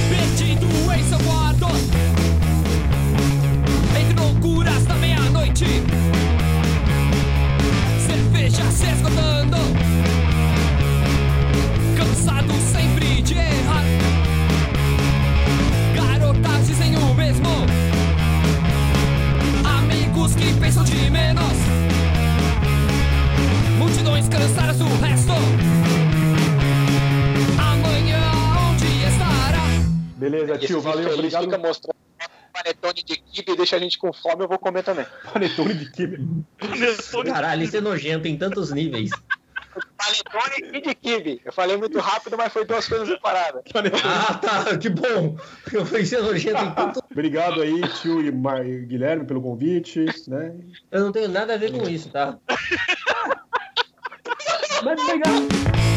[0.09, 1.65] Perdido em seu quarto
[3.99, 5.65] Entre loucuras da meia-noite
[8.07, 9.46] Cerveja se esgotando
[23.77, 25.31] Multidões cansadas do resto
[27.59, 28.21] Amanhã
[28.69, 29.63] onde estará?
[30.17, 31.43] Beleza, tio, valeu, obrigado.
[31.43, 31.97] fica mostrando
[32.51, 35.05] panetone de kibe e deixa a gente com fome, eu vou comer também.
[35.31, 36.27] Panetone de kibe.
[37.25, 39.11] Caralho, isso é nojento em tantos níveis.
[39.97, 41.41] Panetone e de kibe.
[41.45, 43.63] Eu falei muito rápido, mas foi duas coisas separadas.
[44.03, 45.37] Ah, tá, que bom.
[45.71, 47.01] Eu falei isso é nojento em tantos.
[47.11, 50.05] Obrigado aí, tio e Mar- e Guilherme, pelo convite.
[50.27, 50.53] Né?
[50.91, 52.37] Eu não tenho nada a ver com isso, tá?
[54.83, 55.96] Mas obrigado.